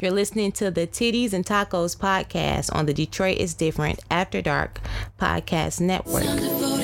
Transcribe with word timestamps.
You're 0.00 0.12
listening 0.12 0.52
to 0.52 0.70
the 0.70 0.86
Titties 0.86 1.32
and 1.32 1.44
Tacos 1.44 1.96
podcast 1.96 2.72
on 2.72 2.86
the 2.86 2.94
Detroit 2.94 3.38
is 3.38 3.52
Different 3.54 3.98
After 4.08 4.40
Dark 4.40 4.80
Podcast 5.18 5.80
Network. 5.80 6.77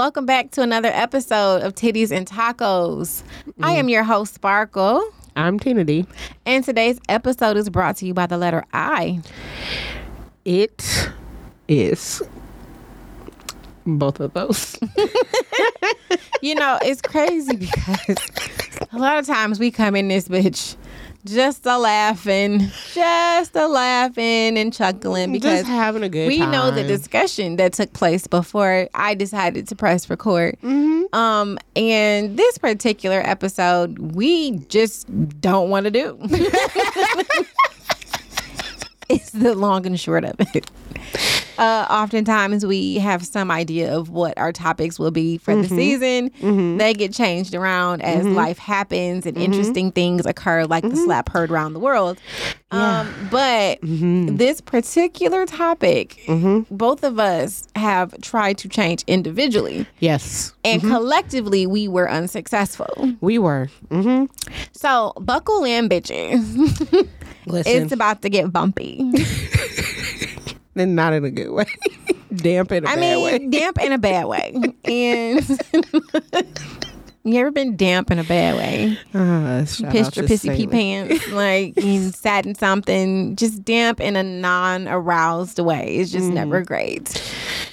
Welcome 0.00 0.24
back 0.24 0.50
to 0.52 0.62
another 0.62 0.88
episode 0.88 1.60
of 1.60 1.74
Titties 1.74 2.10
and 2.10 2.26
Tacos. 2.26 3.22
I 3.60 3.72
am 3.72 3.90
your 3.90 4.02
host, 4.02 4.32
Sparkle, 4.32 5.06
I'm 5.36 5.58
Tina 5.58 5.84
D. 5.84 6.06
and 6.46 6.64
today's 6.64 6.98
episode 7.10 7.58
is 7.58 7.68
brought 7.68 7.96
to 7.96 8.06
you 8.06 8.14
by 8.14 8.24
the 8.24 8.38
letter 8.38 8.64
I. 8.72 9.20
It 10.46 11.10
is 11.68 12.22
both 13.84 14.20
of 14.20 14.32
those. 14.32 14.78
You 16.42 16.54
know, 16.54 16.78
it's 16.80 17.02
crazy 17.02 17.54
because 17.54 18.16
a 18.92 18.98
lot 18.98 19.18
of 19.18 19.26
times 19.26 19.60
we 19.60 19.70
come 19.70 19.94
in 19.94 20.08
this 20.08 20.26
bitch 20.26 20.74
just 21.24 21.66
a 21.66 21.78
laughing, 21.78 22.70
just 22.92 23.54
a 23.54 23.66
laughing 23.66 24.58
and 24.58 24.72
chuckling 24.72 25.32
because 25.32 25.60
Just 25.60 25.70
having 25.70 26.02
a 26.02 26.08
good 26.08 26.28
we 26.28 26.38
know 26.38 26.70
the 26.70 26.82
discussion 26.82 27.56
that 27.56 27.72
took 27.74 27.92
place 27.92 28.26
before 28.26 28.88
I 28.94 29.14
decided 29.14 29.68
to 29.68 29.76
press 29.76 30.08
record. 30.08 30.56
Mm-hmm. 30.62 31.14
Um, 31.14 31.58
and 31.76 32.36
this 32.36 32.58
particular 32.58 33.20
episode, 33.24 33.98
we 33.98 34.58
just 34.68 35.06
don't 35.40 35.70
want 35.70 35.84
to 35.84 35.90
do. 35.90 36.18
it's 39.08 39.30
the 39.30 39.54
long 39.54 39.86
and 39.86 39.98
short 39.98 40.24
of 40.24 40.36
it. 40.54 40.70
Uh, 41.60 41.86
oftentimes 41.90 42.64
we 42.64 42.94
have 42.94 43.24
some 43.24 43.50
idea 43.50 43.94
of 43.94 44.08
what 44.08 44.36
our 44.38 44.50
topics 44.50 44.98
will 44.98 45.10
be 45.10 45.36
for 45.36 45.52
Mm-hmm. 45.52 45.62
the 45.62 45.68
season. 45.68 46.30
Mm-hmm. 46.30 46.76
They 46.78 46.94
get 46.94 47.12
changed 47.12 47.54
around 47.54 48.00
as 48.00 48.24
mm-hmm. 48.24 48.34
life 48.34 48.56
happens 48.56 49.26
and 49.26 49.36
mm-hmm. 49.36 49.44
interesting 49.44 49.92
things 49.92 50.24
occur, 50.24 50.64
like 50.64 50.88
the 50.88 50.96
slap 50.96 51.28
heard 51.28 51.50
around 51.50 51.74
the 51.74 51.80
world. 51.80 52.18
Um, 52.70 53.12
but 53.30 53.78
this 53.82 54.60
particular 54.60 55.44
topic, 55.44 56.22
both 56.70 57.02
of 57.04 57.18
us 57.18 57.68
have 57.76 58.18
tried 58.22 58.56
to 58.58 58.68
change 58.68 59.04
individually, 59.06 59.86
Yes, 59.98 60.54
and 60.64 60.80
collectively 60.80 61.66
we 61.66 61.88
were 61.88 62.08
unsuccessful. 62.08 63.16
we 63.20 63.38
were. 63.38 63.68
So 64.72 65.12
buckle 65.20 65.64
in, 65.64 65.88
bitches. 65.88 67.08
Listen, 67.46 67.82
it's 67.82 67.92
about 67.92 68.22
to 68.22 68.30
get 68.30 68.52
bumpy. 68.52 69.10
and 70.80 70.96
not 70.96 71.12
in 71.12 71.24
a 71.24 71.30
good 71.30 71.50
way. 71.50 71.66
Damp 72.34 72.72
in 72.72 72.84
a 72.84 72.88
I 72.88 72.94
bad 72.94 73.00
mean, 73.00 73.24
way. 73.24 73.48
damp 73.48 73.78
in 73.80 73.92
a 73.92 73.98
bad 73.98 74.26
way. 74.26 74.54
And 74.84 75.44
you 77.24 77.38
ever 77.40 77.50
been 77.50 77.76
damp 77.76 78.10
in 78.10 78.18
a 78.18 78.24
bad 78.24 78.56
way? 78.56 78.98
Uh, 79.14 79.60
Pissed 79.90 80.16
your 80.16 80.26
pissy 80.26 80.56
pee 80.56 80.66
pants, 80.66 81.28
like 81.32 81.76
you 81.82 82.10
sat 82.10 82.46
in 82.46 82.54
something, 82.54 83.36
just 83.36 83.64
damp 83.64 84.00
in 84.00 84.16
a 84.16 84.22
non 84.22 84.88
aroused 84.88 85.58
way. 85.58 85.96
It's 85.96 86.10
just 86.10 86.24
Mm-hmm. 86.26 86.34
never 86.34 86.62
great. 86.62 87.22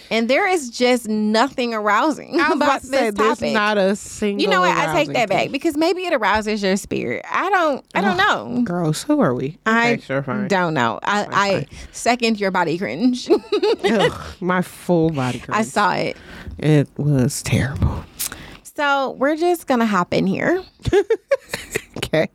And 0.09 0.29
there 0.29 0.47
is 0.47 0.69
just 0.69 1.09
nothing 1.09 1.73
arousing 1.73 2.39
I 2.39 2.47
was 2.49 2.55
about 2.55 2.65
about 2.67 2.81
to 2.81 2.87
this 2.87 2.99
say 2.99 3.09
there's 3.11 3.37
topic. 3.39 3.53
not 3.53 3.77
a 3.77 3.93
single. 3.97 4.41
you 4.41 4.49
know 4.49 4.61
what? 4.61 4.75
I 4.75 4.93
take 5.03 5.13
that 5.13 5.27
back 5.27 5.51
because 5.51 5.75
maybe 5.75 6.03
it 6.05 6.13
arouses 6.13 6.63
your 6.63 6.77
spirit. 6.77 7.25
I 7.29 7.49
don't. 7.49 7.85
I 7.93 7.99
don't 7.99 8.15
know. 8.15 8.61
Gross. 8.63 9.03
Who 9.03 9.19
are 9.19 9.33
we? 9.33 9.57
I 9.65 9.93
Okay, 9.93 10.01
sure, 10.01 10.23
fine. 10.23 10.47
don't 10.47 10.73
know. 10.73 10.99
I, 11.03 11.27
I 11.31 11.65
second 11.91 12.39
your 12.39 12.51
body 12.51 12.77
cringe. 12.77 13.29
Ugh, 13.29 14.21
my 14.39 14.61
full 14.61 15.09
body. 15.09 15.39
Cringe. 15.39 15.57
I 15.57 15.63
saw 15.63 15.93
it. 15.93 16.15
It 16.57 16.87
was 16.97 17.43
terrible. 17.43 18.05
So 18.77 19.15
we're 19.17 19.35
just 19.35 19.65
gonna 19.65 19.87
hop 19.87 20.13
in 20.13 20.27
here 20.27 20.63
Okay. 21.97 22.29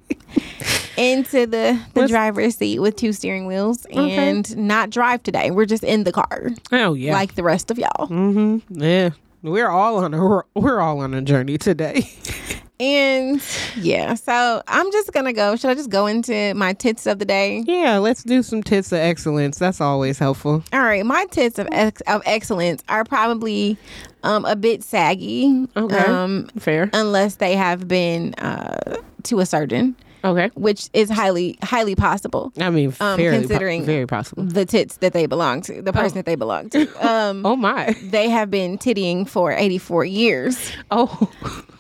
into 0.97 1.47
the 1.47 1.81
the 1.95 2.01
Let's- 2.01 2.11
driver's 2.11 2.57
seat 2.57 2.81
with 2.81 2.97
two 2.97 3.13
steering 3.13 3.47
wheels 3.47 3.87
and 3.93 4.57
not 4.57 4.91
drive 4.91 5.23
today. 5.23 5.53
We're 5.53 5.67
just 5.67 5.85
in 5.85 6.03
the 6.03 6.11
car 6.11 6.51
Oh 6.73 6.95
yeah. 6.95 7.13
like 7.13 7.37
the 7.37 7.45
rest 7.45 7.71
of 7.71 7.79
y'all. 7.79 8.09
mm-hmm. 8.09 8.83
Yeah. 8.83 9.11
We're 9.43 9.69
all 9.69 9.99
on 9.99 10.15
a 10.15 10.19
we're, 10.21 10.43
we're 10.55 10.81
all 10.81 10.99
on 10.99 11.15
a 11.15 11.23
journey 11.23 11.59
today. 11.59 12.11
And 12.83 13.41
yeah, 13.77 14.15
so 14.15 14.61
I'm 14.67 14.91
just 14.91 15.13
gonna 15.13 15.33
go. 15.33 15.55
Should 15.55 15.71
I 15.71 15.75
just 15.75 15.89
go 15.89 16.09
into 16.09 16.53
my 16.55 16.73
tits 16.73 17.07
of 17.07 17.21
the 17.21 17.25
day? 17.25 17.63
yeah. 17.65 17.99
Let's 17.99 18.25
do 18.25 18.43
some 18.43 18.61
tits 18.61 18.91
of 18.91 18.99
excellence. 18.99 19.57
That's 19.59 19.81
always 19.81 20.19
helpful. 20.19 20.65
All 20.73 20.81
right, 20.83 21.07
my 21.07 21.27
tits 21.31 21.61
of 21.61 21.69
ex- 21.71 22.01
of 22.09 22.23
excellence 22.27 22.83
are 22.89 23.05
probably 23.05 23.77
um, 24.25 24.45
a 24.47 24.57
bit 24.57 24.83
saggy. 24.83 25.69
Okay. 25.77 25.97
Um, 25.97 26.49
Fair. 26.59 26.91
unless 26.93 27.37
they 27.37 27.55
have 27.55 27.87
been 27.87 28.35
uh, 28.35 28.97
to 29.25 29.39
a 29.39 29.47
surgeon, 29.47 29.95
Okay. 30.25 30.51
which 30.55 30.89
is 30.93 31.11
highly 31.11 31.59
highly 31.63 31.95
possible. 31.95 32.53
I 32.59 32.71
mean, 32.71 32.95
Um, 33.01 33.17
fairly 33.17 33.39
po- 33.39 33.49
considering- 33.49 33.85
very 33.85 34.07
possible. 34.07 34.45
The 34.45 34.65
tits 34.65 34.97
that 34.99 35.13
they 35.13 35.27
belong 35.27 35.63
to, 35.63 35.83
the 35.83 35.93
person 35.93 36.15
that 36.17 36.27
they 36.27 36.37
belong 36.37 36.71
to. 36.71 36.87
Um, 37.09 37.45
Oh 37.45 37.57
my. 37.57 37.95
they 38.11 38.29
have 38.31 38.51
been 38.51 38.79
tittying 38.79 39.29
for 39.29 39.53
84 39.53 40.05
years. 40.05 40.71
Oh. 40.91 41.29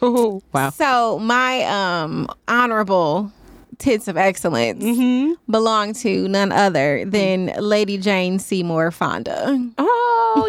oh. 0.03 0.43
Wow. 0.53 0.71
So 0.71 1.19
my 1.19 1.63
um 1.65 2.27
honorable 2.49 3.31
tits 3.79 4.07
of 4.09 4.17
excellence 4.17 4.83
Mm-hmm. 4.85 5.33
belong 5.51 5.93
to 5.95 6.29
none 6.29 6.53
other 6.53 7.05
than 7.05 7.53
Lady 7.59 7.99
Jane 7.99 8.39
Seymour 8.39 8.91
Fonda. 8.93 9.59
Oh 9.79 10.47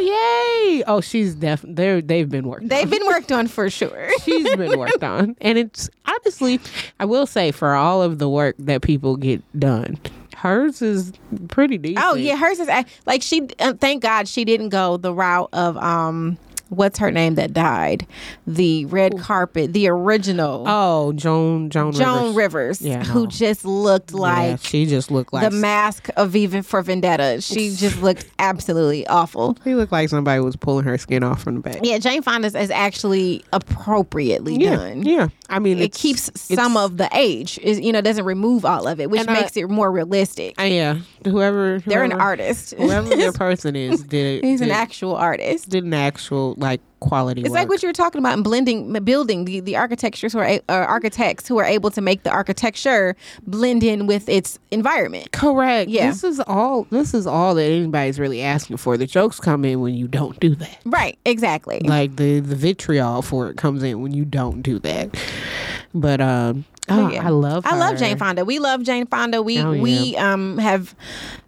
Oh, 0.87 1.01
she's 1.01 1.35
def. 1.35 1.63
They're 1.67 2.01
they've 2.01 2.29
been 2.29 2.47
worked. 2.47 2.67
They've 2.69 2.85
on. 2.85 2.89
been 2.89 3.05
worked 3.05 3.31
on 3.31 3.47
for 3.47 3.69
sure. 3.69 4.09
She's 4.23 4.55
been 4.55 4.79
worked 4.79 5.03
on, 5.03 5.35
and 5.41 5.57
it's 5.57 5.89
honestly, 6.05 6.59
I 6.99 7.05
will 7.05 7.25
say, 7.27 7.51
for 7.51 7.75
all 7.75 8.01
of 8.01 8.17
the 8.19 8.29
work 8.29 8.55
that 8.59 8.81
people 8.81 9.17
get 9.17 9.41
done, 9.59 9.97
hers 10.37 10.81
is 10.81 11.11
pretty 11.49 11.77
decent. 11.77 12.05
Oh 12.05 12.15
yeah, 12.15 12.35
hers 12.37 12.59
is 12.59 12.69
like 13.05 13.21
she. 13.21 13.47
Uh, 13.59 13.73
thank 13.73 14.01
God 14.01 14.27
she 14.27 14.45
didn't 14.45 14.69
go 14.69 14.97
the 14.97 15.13
route 15.13 15.49
of 15.53 15.77
um, 15.77 16.37
what's 16.69 16.97
her 16.99 17.11
name 17.11 17.35
that 17.35 17.53
died, 17.53 18.07
the 18.47 18.85
red 18.85 19.17
carpet, 19.19 19.73
the 19.73 19.87
original 19.87 20.63
Oh, 20.67 21.13
Joan 21.13 21.69
Joan 21.69 21.91
Joan 21.93 22.33
Rivers. 22.35 22.35
Rivers, 22.35 22.81
Yeah, 22.81 23.03
who 23.03 23.21
no. 23.21 23.27
just 23.27 23.63
looked 23.65 24.11
Yeah, 24.11 24.17
like 24.17 24.59
she 24.61 24.85
just 24.85 25.11
looked 25.11 25.31
like 25.33 25.49
the 25.49 25.55
mask 25.55 26.09
of 26.17 26.35
even 26.35 26.63
for 26.63 26.81
Vendetta. 26.81 27.41
She 27.41 27.75
just 27.75 28.01
looked 28.01 28.25
absolutely 28.39 29.05
awful. 29.07 29.57
She 29.63 29.75
looked 29.75 29.91
like 29.91 30.09
somebody 30.09 30.39
was 30.41 30.55
pulling 30.55 30.85
her 30.85 30.97
skin 30.97 31.23
off 31.23 31.43
from 31.43 31.55
the 31.55 31.61
back. 31.61 31.79
Yeah, 31.83 31.97
Jane 31.99 32.21
Fonda 32.21 32.47
is 32.47 32.71
actually 32.71 33.43
appropriately 33.53 34.55
Yeah, 34.55 34.75
done. 34.75 35.03
yeah. 35.03 35.27
I 35.49 35.59
mean, 35.59 35.77
It 35.79 35.93
keeps 35.93 36.31
some 36.35 36.77
of 36.77 36.97
the 36.97 37.09
age, 37.13 37.59
is 37.61 37.79
you 37.79 37.91
know, 37.91 38.01
doesn't 38.01 38.25
remove 38.25 38.65
all 38.65 38.87
of 38.87 38.99
it, 38.99 39.09
which 39.09 39.21
And 39.21 39.29
I- 39.29 39.41
makes 39.41 39.55
it 39.57 39.69
more 39.69 39.91
realistic. 39.91 40.59
Uh, 40.59 40.63
yeah. 40.63 40.97
Whoever 41.25 41.79
They're 41.79 42.03
an 42.03 42.13
artist. 42.13 42.73
Whoever 42.77 43.09
their 43.15 43.31
person 43.31 43.75
is 43.75 44.03
did 44.03 44.43
He's 44.43 44.61
an 44.61 44.71
actual 44.71 45.15
artist. 45.15 45.69
did 45.69 45.83
an 45.83 45.93
actual 45.93 46.55
like 46.57 46.81
quality. 46.99 47.41
It's 47.41 47.49
work. 47.49 47.59
like 47.59 47.69
what 47.69 47.83
you 47.83 47.89
were 47.89 47.93
talking 47.93 48.19
about 48.19 48.37
in 48.37 48.43
blending, 48.43 48.93
building 49.03 49.45
the 49.45 49.59
the 49.59 49.75
architectures 49.75 50.33
who 50.33 50.39
are 50.39 50.45
uh, 50.47 50.59
architects 50.69 51.47
who 51.47 51.59
are 51.59 51.65
able 51.65 51.91
to 51.91 52.01
make 52.01 52.23
the 52.23 52.31
architecture 52.31 53.15
blend 53.45 53.83
in 53.83 54.07
with 54.07 54.29
its 54.29 54.57
environment. 54.71 55.31
Correct. 55.33 55.89
Yeah. 55.89 56.07
This 56.07 56.23
is 56.23 56.39
all. 56.47 56.85
This 56.89 57.13
is 57.13 57.27
all 57.27 57.55
that 57.55 57.63
anybody's 57.65 58.19
really 58.19 58.41
asking 58.41 58.77
for. 58.77 58.97
The 58.97 59.05
jokes 59.05 59.39
come 59.39 59.65
in 59.65 59.81
when 59.81 59.95
you 59.95 60.07
don't 60.07 60.39
do 60.39 60.55
that. 60.55 60.79
Right, 60.85 61.17
exactly. 61.25 61.81
Like 61.83 62.15
the 62.15 62.39
the 62.39 62.55
vitriol 62.55 63.21
for 63.21 63.49
it 63.49 63.57
comes 63.57 63.83
in 63.83 64.01
when 64.01 64.13
you 64.13 64.25
don't 64.25 64.61
do 64.61 64.79
that. 64.79 65.15
But 65.93 66.21
um, 66.21 66.65
oh, 66.99 67.09
yeah. 67.09 67.25
I 67.25 67.29
love. 67.29 67.65
I 67.65 67.77
love. 67.77 67.97
Jane 67.97 68.17
Fonda. 68.17 68.45
We 68.45 68.59
love 68.59 68.83
Jane 68.83 69.05
Fonda. 69.07 69.41
We 69.41 69.59
Oh, 69.59 69.71
yeah. 69.71 69.81
we 69.81 70.15
um 70.17 70.57
have 70.57 70.95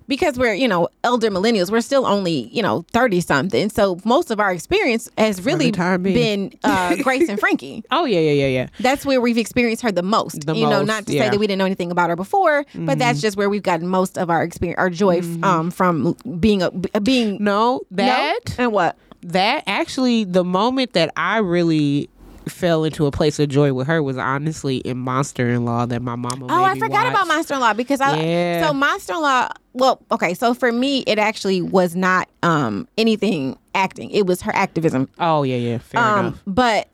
because 0.07 0.37
we're 0.37 0.53
you 0.53 0.67
know 0.67 0.87
elder 1.03 1.29
millennials. 1.31 1.71
We're 1.71 1.81
still 1.81 2.05
only 2.05 2.49
you 2.51 2.61
know 2.61 2.85
thirty 2.91 3.21
something. 3.21 3.69
So 3.69 3.99
most 4.05 4.31
of 4.31 4.39
our 4.39 4.51
experience 4.51 5.09
has 5.17 5.43
really 5.43 5.71
been 5.71 6.53
uh, 6.63 6.95
Grace 7.03 7.27
and 7.29 7.39
Frankie. 7.39 7.83
Oh 7.91 8.05
yeah, 8.05 8.19
yeah, 8.19 8.31
yeah, 8.31 8.47
yeah. 8.47 8.67
That's 8.79 9.05
where 9.05 9.19
we've 9.21 9.37
experienced 9.37 9.83
her 9.83 9.91
the 9.91 10.03
most. 10.03 10.45
The 10.45 10.55
you 10.55 10.67
know, 10.69 10.83
not 10.83 11.07
to 11.07 11.13
yeah. 11.13 11.23
say 11.23 11.29
that 11.31 11.39
we 11.39 11.47
didn't 11.47 11.59
know 11.59 11.65
anything 11.65 11.91
about 11.91 12.09
her 12.09 12.15
before, 12.15 12.65
but 12.75 12.99
that's 12.99 13.21
just 13.21 13.37
where 13.37 13.49
we've 13.49 13.63
gotten 13.63 13.87
most 13.87 14.17
of 14.17 14.29
our 14.29 14.43
experience, 14.43 14.77
our 14.77 14.89
joy 14.89 15.17
f- 15.19 15.43
um 15.43 15.71
from 15.71 16.13
being 16.39 16.61
a 16.61 16.71
being 17.01 17.37
No, 17.43 17.81
that 17.91 18.39
and 18.57 18.71
what 18.71 18.97
that 19.23 19.63
actually 19.65 20.23
the 20.23 20.43
moment 20.43 20.93
that 20.93 21.11
I 21.17 21.39
really 21.39 22.09
fell 22.47 22.83
into 22.83 23.05
a 23.05 23.11
place 23.11 23.39
of 23.39 23.49
joy 23.49 23.73
with 23.73 23.87
her 23.87 24.01
was 24.03 24.17
honestly 24.17 24.77
in 24.77 24.97
Monster 24.97 25.49
in 25.49 25.65
Law 25.65 25.85
that 25.87 26.01
my 26.01 26.15
mama. 26.15 26.45
Oh, 26.49 26.63
I 26.63 26.77
forgot 26.77 27.07
about. 27.07 27.27
Monster 27.27 27.55
in 27.55 27.59
Law 27.59 27.73
because 27.73 28.01
I 28.01 28.17
Yeah. 28.19 28.67
so 28.67 28.73
Monster 28.73 29.13
in 29.13 29.21
Law. 29.21 29.49
Well, 29.73 30.01
okay, 30.11 30.33
so 30.33 30.53
for 30.53 30.71
me, 30.71 30.99
it 31.07 31.17
actually 31.19 31.61
was 31.61 31.95
not 31.95 32.29
um 32.43 32.87
anything 32.97 33.57
acting. 33.73 34.09
It 34.11 34.25
was 34.27 34.41
her 34.43 34.55
activism. 34.55 35.09
Oh 35.19 35.43
yeah, 35.43 35.55
yeah. 35.57 35.77
Fair 35.79 35.99
Um, 36.01 36.19
enough. 36.27 36.41
but 36.47 36.87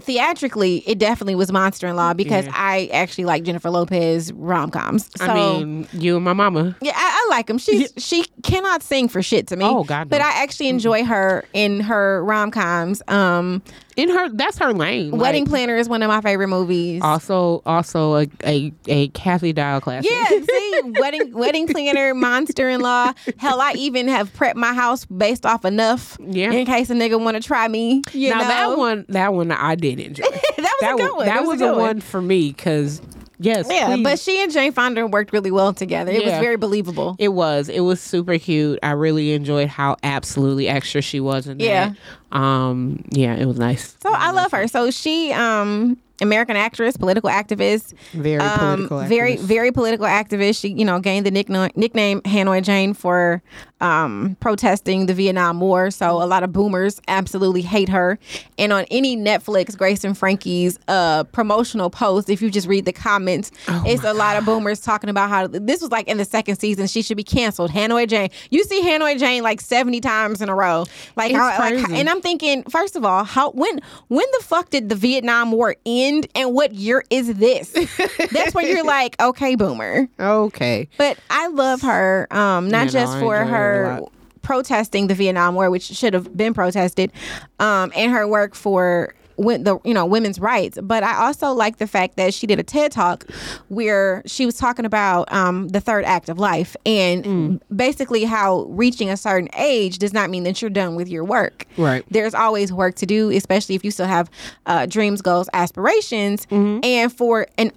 theatrically, 0.00 0.82
it 0.86 0.98
definitely 0.98 1.34
was 1.36 1.52
Monster 1.52 1.86
in 1.86 1.96
Law 1.96 2.14
because 2.14 2.44
Yeah. 2.46 2.52
I 2.54 2.90
actually 2.92 3.24
like 3.24 3.44
Jennifer 3.44 3.70
Lopez 3.70 4.32
rom 4.32 4.70
coms. 4.70 5.08
So, 5.16 5.24
I 5.26 5.34
mean, 5.34 5.86
you 5.92 6.16
and 6.16 6.24
my 6.24 6.32
mama. 6.32 6.76
yeah, 6.80 6.92
I, 6.94 7.26
I 7.26 7.36
like 7.36 7.48
him. 7.48 7.58
She's 7.58 7.92
she 7.98 8.24
cannot 8.42 8.82
sing 8.82 9.08
for 9.08 9.22
shit 9.22 9.46
to 9.48 9.56
me. 9.56 9.64
Oh, 9.64 9.84
God, 9.84 10.08
But. 10.08 10.20
I 10.20 10.42
actually 10.42 10.68
enjoy 10.68 11.04
her 11.04 11.44
in 11.52 11.80
her 11.80 12.24
rom 12.24 12.50
coms. 12.50 13.02
Um, 13.08 13.62
In 13.96 14.08
her, 14.08 14.28
that's 14.30 14.58
her 14.58 14.72
lane. 14.72 15.12
Wedding 15.12 15.44
Like, 15.44 15.50
Planner 15.50 15.76
is 15.76 15.88
one 15.88 16.02
of 16.02 16.08
my 16.08 16.20
favorite 16.20 16.48
movies. 16.48 17.00
Also, 17.02 17.62
also 17.64 18.16
a 18.16 18.28
a, 18.44 18.72
a 18.88 19.08
Kathy 19.08 19.52
Dial 19.52 19.80
classic. 19.80 20.10
Yeah, 20.10 20.28
see, 20.28 20.80
wedding 20.98 21.32
wedding 21.32 21.66
planner, 21.66 22.14
monster 22.14 22.68
in 22.68 22.80
law. 22.80 23.12
Hell, 23.38 23.60
I 23.60 23.72
even 23.76 24.08
have 24.08 24.32
prepped 24.34 24.56
my 24.56 24.74
house 24.74 25.04
based 25.04 25.46
off 25.46 25.64
enough. 25.64 26.16
Yeah. 26.20 26.50
In 26.52 26.66
case 26.66 26.90
a 26.90 26.94
nigga 26.94 27.22
want 27.22 27.36
to 27.36 27.42
try 27.42 27.68
me. 27.68 28.02
You 28.12 28.30
now 28.30 28.38
know? 28.38 28.48
that 28.48 28.78
one, 28.78 29.06
that 29.10 29.32
one 29.32 29.52
I 29.52 29.74
did 29.74 30.00
enjoy. 30.00 30.24
that 30.30 30.56
was 30.56 30.80
that 30.80 30.94
a 30.94 30.96
good 30.96 31.02
one, 31.02 31.16
one. 31.16 31.26
that 31.26 31.42
It 31.42 31.46
was 31.46 31.60
a 31.60 31.66
a 31.66 31.78
one 31.78 32.00
for 32.00 32.20
me 32.20 32.48
because 32.48 33.00
yes, 33.38 33.66
Yeah, 33.70 33.94
please. 33.94 34.02
but 34.04 34.18
she 34.18 34.42
and 34.42 34.52
Jane 34.52 34.72
Fonda 34.72 35.06
worked 35.06 35.32
really 35.32 35.50
well 35.50 35.72
together. 35.72 36.10
It 36.12 36.24
was 36.24 36.32
very 36.34 36.56
believable. 36.56 37.16
It 37.18 37.28
was. 37.28 37.68
It 37.68 37.80
was 37.80 38.00
super 38.00 38.38
cute. 38.38 38.78
I 38.82 38.90
really 38.92 39.32
enjoyed 39.32 39.68
how 39.68 39.96
absolutely 40.02 40.68
extra 40.68 41.00
she 41.02 41.20
was 41.20 41.46
in 41.46 41.58
that. 41.58 41.64
Yeah. 41.64 41.92
Um. 42.32 43.04
Yeah. 43.10 43.34
It 43.34 43.46
was 43.46 43.58
nice. 43.58 43.96
So 44.02 44.12
I 44.12 44.30
love 44.32 44.50
her. 44.52 44.66
So 44.68 44.90
she, 44.90 45.32
um, 45.32 45.96
American 46.20 46.56
actress, 46.56 46.96
political 46.96 47.28
activist, 47.28 47.92
Very 48.12 48.40
um, 48.40 48.86
political. 48.88 49.00
very 49.04 49.34
activist. 49.36 49.40
very 49.40 49.72
political 49.72 50.06
activist. 50.06 50.60
She, 50.60 50.68
you 50.68 50.84
know, 50.84 51.00
gained 51.00 51.26
the 51.26 51.30
nickname 51.30 51.70
nickname 51.74 52.20
Hanoi 52.22 52.62
Jane 52.62 52.94
for 52.94 53.42
um, 53.84 54.36
protesting 54.40 55.06
the 55.06 55.12
Vietnam 55.12 55.60
War. 55.60 55.90
So 55.90 56.22
a 56.22 56.24
lot 56.24 56.42
of 56.42 56.52
boomers 56.52 57.02
absolutely 57.06 57.60
hate 57.60 57.90
her. 57.90 58.18
And 58.56 58.72
on 58.72 58.86
any 58.90 59.14
Netflix 59.14 59.76
Grace 59.76 60.04
and 60.04 60.16
Frankie's 60.16 60.78
uh, 60.88 61.24
promotional 61.24 61.90
post, 61.90 62.30
if 62.30 62.40
you 62.40 62.50
just 62.50 62.66
read 62.66 62.86
the 62.86 62.94
comments, 62.94 63.50
Oh 63.68 63.84
it's 63.86 64.02
a 64.02 64.14
lot 64.14 64.38
of 64.38 64.46
boomers 64.46 64.80
talking 64.80 65.10
about 65.10 65.28
how 65.28 65.46
this 65.46 65.82
was 65.82 65.90
like 65.90 66.08
in 66.08 66.16
the 66.16 66.24
second 66.24 66.56
season. 66.56 66.86
She 66.86 67.02
should 67.02 67.18
be 67.18 67.24
canceled. 67.24 67.72
Hanoi 67.72 68.08
Jane. 68.08 68.30
You 68.48 68.64
see 68.64 68.80
Hanoi 68.82 69.18
Jane 69.18 69.42
like 69.42 69.60
seventy 69.60 70.00
times 70.00 70.40
in 70.40 70.48
a 70.48 70.54
row. 70.54 70.86
Like, 71.16 71.32
how, 71.32 71.58
like 71.58 71.86
and 71.90 72.08
I'm 72.08 72.22
thinking, 72.22 72.62
first 72.64 72.96
of 72.96 73.04
all, 73.04 73.24
how 73.24 73.50
when 73.50 73.80
when 74.08 74.26
the 74.38 74.44
fuck 74.44 74.70
did 74.70 74.88
the 74.88 74.94
Vietnam 74.94 75.52
War 75.52 75.76
end 75.84 76.26
and 76.34 76.54
what 76.54 76.72
year 76.72 77.04
is 77.10 77.34
this? 77.34 77.72
That's 78.32 78.54
when 78.54 78.66
you're 78.66 78.84
like, 78.84 79.20
okay, 79.20 79.56
boomer. 79.56 80.08
Okay. 80.18 80.88
But 80.96 81.18
I 81.28 81.48
love 81.48 81.82
her, 81.82 82.26
um, 82.30 82.68
not 82.68 82.88
just 82.88 83.18
for 83.18 83.44
her 83.44 83.73
lot. 83.82 84.12
protesting 84.42 85.06
the 85.06 85.14
Vietnam 85.14 85.54
War, 85.54 85.70
which 85.70 85.84
should 85.84 86.14
have 86.14 86.36
been 86.36 86.54
protested, 86.54 87.10
um, 87.58 87.92
and 87.96 88.12
her 88.12 88.26
work 88.28 88.54
for 88.54 89.14
the 89.36 89.80
you 89.84 89.92
know 89.92 90.06
women's 90.06 90.38
rights. 90.38 90.78
But 90.80 91.02
I 91.02 91.16
also 91.26 91.52
like 91.52 91.78
the 91.78 91.88
fact 91.88 92.16
that 92.18 92.32
she 92.32 92.46
did 92.46 92.60
a 92.60 92.62
TED 92.62 92.92
talk 92.92 93.24
where 93.68 94.22
she 94.26 94.46
was 94.46 94.56
talking 94.56 94.84
about 94.84 95.32
um, 95.32 95.66
the 95.70 95.80
third 95.80 96.04
act 96.04 96.28
of 96.28 96.38
life 96.38 96.76
and 96.86 97.24
Mm. 97.24 97.60
basically 97.74 98.22
how 98.24 98.62
reaching 98.68 99.10
a 99.10 99.16
certain 99.16 99.48
age 99.58 99.98
does 99.98 100.12
not 100.12 100.30
mean 100.30 100.44
that 100.44 100.62
you're 100.62 100.70
done 100.70 100.94
with 100.94 101.08
your 101.08 101.24
work. 101.24 101.66
Right. 101.76 102.04
There's 102.10 102.32
always 102.32 102.72
work 102.72 102.94
to 102.96 103.06
do, 103.06 103.30
especially 103.30 103.74
if 103.74 103.84
you 103.84 103.90
still 103.90 104.06
have 104.06 104.30
uh, 104.66 104.86
dreams, 104.86 105.20
goals, 105.20 105.48
aspirations, 105.52 106.46
and 106.52 107.12
for 107.12 107.48
an 107.58 107.72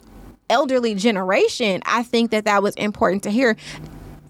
elderly 0.51 0.93
generation, 0.93 1.81
I 1.87 2.03
think 2.03 2.29
that 2.31 2.45
that 2.45 2.61
was 2.61 2.75
important 2.75 3.23
to 3.23 3.31
hear. 3.31 3.57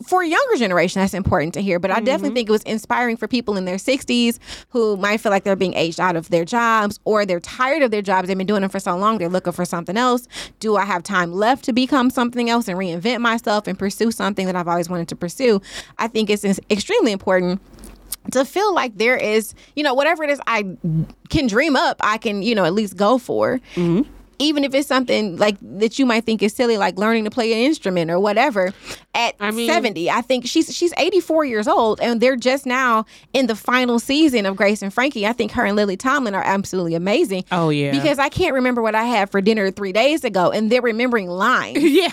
For 0.07 0.24
a 0.24 0.27
younger 0.27 0.56
generation, 0.56 1.01
that's 1.01 1.13
important 1.13 1.54
to 1.56 1.62
hear. 1.62 1.80
But 1.80 1.92
I 1.92 2.00
definitely 2.00 2.30
mm-hmm. 2.30 2.36
think 2.36 2.50
it 2.50 2.51
was 2.54 2.63
inspiring 2.63 3.18
for 3.18 3.27
people 3.27 3.57
in 3.57 3.65
their 3.65 3.75
60s 3.75 4.39
who 4.69 4.95
might 4.98 5.19
feel 5.19 5.31
like 5.31 5.44
they're 5.44 5.56
being 5.57 5.74
aged 5.74 6.00
out 6.00 6.15
of 6.15 6.30
their 6.30 6.45
jobs 6.45 7.00
or 7.04 7.25
they're 7.25 7.42
tired 7.42 7.83
of 7.83 7.92
their 7.92 8.01
jobs. 8.01 8.27
They've 8.27 8.38
been 8.38 8.48
doing 8.48 8.62
them 8.62 8.69
for 8.69 8.80
so 8.80 8.95
long, 8.95 9.18
they're 9.18 9.30
looking 9.30 9.54
for 9.54 9.65
something 9.65 9.98
else. 9.98 10.27
Do 10.59 10.77
I 10.77 10.86
have 10.86 11.04
time 11.04 11.33
left 11.33 11.65
to 11.65 11.74
become 11.74 12.09
something 12.09 12.50
else 12.50 12.68
and 12.68 12.77
reinvent 12.77 13.19
myself 13.19 13.68
and 13.68 13.77
pursue 13.77 14.12
something 14.12 14.45
that 14.45 14.56
I've 14.56 14.68
always 14.68 14.89
wanted 14.89 15.09
to 15.09 15.15
pursue? 15.15 15.62
I 15.98 16.07
think 16.07 16.30
it's 16.30 16.45
extremely 16.69 17.12
important 17.12 17.62
to 18.31 18.45
feel 18.45 18.74
like 18.74 18.98
there 18.98 19.18
is, 19.18 19.54
you 19.75 19.83
know, 19.83 19.94
whatever 19.94 20.24
it 20.24 20.30
is 20.30 20.39
I 20.48 20.65
can 21.30 21.48
dream 21.48 21.75
up, 21.75 21.98
I 22.01 22.18
can, 22.18 22.42
you 22.42 22.56
know, 22.56 22.65
at 22.65 22.74
least 22.74 22.95
go 22.95 23.18
for. 23.18 23.59
Mm-hmm. 23.75 24.12
Even 24.39 24.63
if 24.63 24.74
it's 24.74 24.88
something 24.88 25.38
like 25.38 25.57
that 25.62 25.98
you 25.98 26.06
might 26.06 26.25
think 26.25 26.44
is 26.44 26.54
silly, 26.54 26.78
like 26.78 26.98
learning 26.98 27.24
to 27.24 27.30
play 27.31 27.51
an 27.54 27.60
instrument 27.60 28.12
or 28.12 28.19
whatever. 28.19 28.74
At 29.16 29.36
I 29.39 29.50
mean- 29.51 29.68
70, 29.69 30.12
I 30.12 30.22
think 30.22 30.45
she's 30.45 30.75
she's 30.75 30.94
84 30.98 31.45
years 31.45 31.68
old, 31.68 32.00
and 32.01 32.22
they're 32.22 32.36
just 32.36 32.66
now 32.66 33.06
in 33.34 33.48
the 33.48 33.56
final 33.56 33.98
season 34.00 34.45
of 34.45 34.56
Grace 34.56 34.81
and 34.84 34.94
Frankie. 34.94 35.25
I 35.25 35.34
think 35.34 35.51
her 35.54 35.66
and 35.66 35.75
Lily 35.75 35.98
Tomlin 35.98 36.36
are 36.36 36.44
absolutely 36.44 36.94
amazing. 36.94 37.44
Oh, 37.51 37.69
yeah. 37.69 37.92
because 37.92 38.19
I 38.19 38.30
can't 38.30 38.54
remember 38.54 38.81
what 38.81 38.94
I 38.95 39.06
had 39.06 39.31
for 39.31 39.42
dinner 39.42 39.72
three 39.72 39.92
days 39.92 40.24
ago, 40.24 40.51
and 40.51 40.72
they're 40.72 40.81
remembering 40.81 41.28
lines. 41.30 41.78
Yeah. 41.98 42.10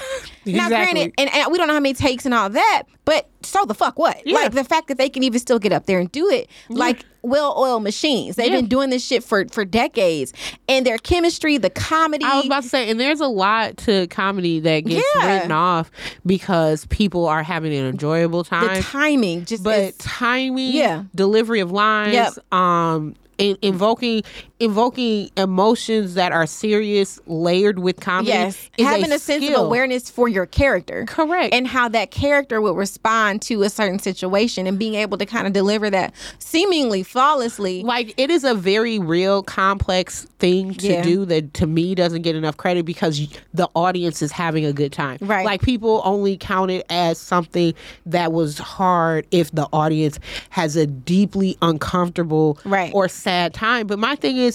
Now, 0.46 0.66
exactly. 0.66 0.76
granted, 0.94 1.14
and, 1.18 1.34
and 1.34 1.52
we 1.52 1.58
don't 1.58 1.68
know 1.68 1.74
how 1.74 1.80
many 1.80 1.94
takes 1.94 2.24
and 2.26 2.34
all 2.34 2.50
that, 2.50 2.82
but 3.04 3.28
so 3.42 3.64
the 3.66 3.74
fuck 3.74 3.98
what? 3.98 4.26
Yeah. 4.26 4.34
Like 4.36 4.52
the 4.52 4.64
fact 4.64 4.88
that 4.88 4.98
they 4.98 5.08
can 5.08 5.22
even 5.22 5.38
still 5.38 5.58
get 5.58 5.72
up 5.72 5.86
there 5.86 5.98
and 5.98 6.10
do 6.10 6.28
it, 6.30 6.48
like 6.68 7.04
well-oiled 7.22 7.82
machines. 7.82 8.36
They've 8.36 8.50
Yeah. 8.50 8.56
been 8.56 8.66
doing 8.68 8.90
this 8.90 9.04
shit 9.04 9.22
for 9.24 9.46
for 9.50 9.64
decades, 9.64 10.32
and 10.68 10.84
their 10.86 10.98
chemistry, 10.98 11.58
the 11.58 11.70
comedy. 11.70 12.24
I 12.24 12.36
was 12.36 12.46
about 12.46 12.62
to 12.64 12.68
say, 12.68 12.88
and 12.90 12.98
there's 13.00 13.20
a 13.20 13.26
lot 13.26 13.76
to 13.78 14.06
comedy 14.08 14.60
that 14.60 14.80
gets 14.86 15.04
Yeah. 15.16 15.34
written 15.34 15.52
off 15.52 15.90
because 16.26 16.86
people 16.86 17.26
are 17.26 17.42
having 17.42 17.74
an 17.74 17.86
enjoyable 17.86 18.44
time. 18.44 18.74
the 18.76 18.82
timing 18.82 19.44
just 19.44 19.62
but 19.64 19.78
is, 19.78 19.96
timing, 19.98 20.72
Yeah. 20.72 21.04
delivery 21.14 21.60
of 21.60 21.70
lines, 21.72 22.14
Yep. 22.14 22.52
um, 22.52 23.14
in, 23.38 23.58
invoking 23.62 24.22
invoking 24.60 25.28
emotions 25.36 26.14
that 26.14 26.30
are 26.32 26.46
serious, 26.46 27.18
layered 27.26 27.80
with 27.80 27.98
comedy. 28.00 28.28
yes, 28.30 28.70
having 28.78 29.10
a, 29.10 29.18
sense 29.18 29.44
skill. 29.44 29.62
of 29.62 29.66
awareness 29.66 30.08
for 30.08 30.28
your 30.28 30.46
character. 30.46 31.04
Correct. 31.08 31.52
And 31.52 31.66
how 31.66 31.88
that 31.88 32.10
character 32.12 32.60
would 32.60 32.76
respond 32.76 33.42
to 33.42 33.62
a 33.62 33.68
certain 33.70 33.98
situation 33.98 34.66
and 34.68 34.78
being 34.78 34.94
able 34.94 35.18
to 35.18 35.26
kind 35.26 35.46
of 35.48 35.52
deliver 35.52 35.90
that 35.90 36.14
seemingly 36.38 37.02
flawlessly. 37.02 37.82
like 37.82 38.14
it 38.16 38.30
is 38.30 38.44
a 38.44 38.54
very 38.54 38.98
real 38.98 39.42
complex 39.42 40.26
thing 40.38 40.72
to 40.74 40.86
Yeah. 40.88 41.02
do 41.02 41.24
that 41.26 41.52
to 41.54 41.66
me 41.66 41.94
doesn't 41.94 42.22
get 42.22 42.36
enough 42.36 42.56
credit 42.56 42.84
because 42.86 43.26
the 43.52 43.68
audience 43.74 44.22
is 44.22 44.30
having 44.30 44.64
a 44.64 44.72
good 44.72 44.92
time 44.92 45.18
Right. 45.20 45.44
like 45.44 45.62
people 45.62 46.00
only 46.04 46.36
count 46.36 46.70
it 46.70 46.86
as 46.90 47.18
something 47.18 47.74
that 48.06 48.32
was 48.32 48.58
hard 48.58 49.26
if 49.32 49.50
the 49.52 49.66
audience 49.72 50.18
has 50.50 50.76
a 50.76 50.86
deeply 50.86 51.56
uncomfortable 51.60 52.58
Right. 52.64 52.92
or 52.94 53.08
sad 53.08 53.52
time 53.52 53.86
but 53.86 53.98
my 53.98 54.14
thing 54.16 54.36
is 54.36 54.53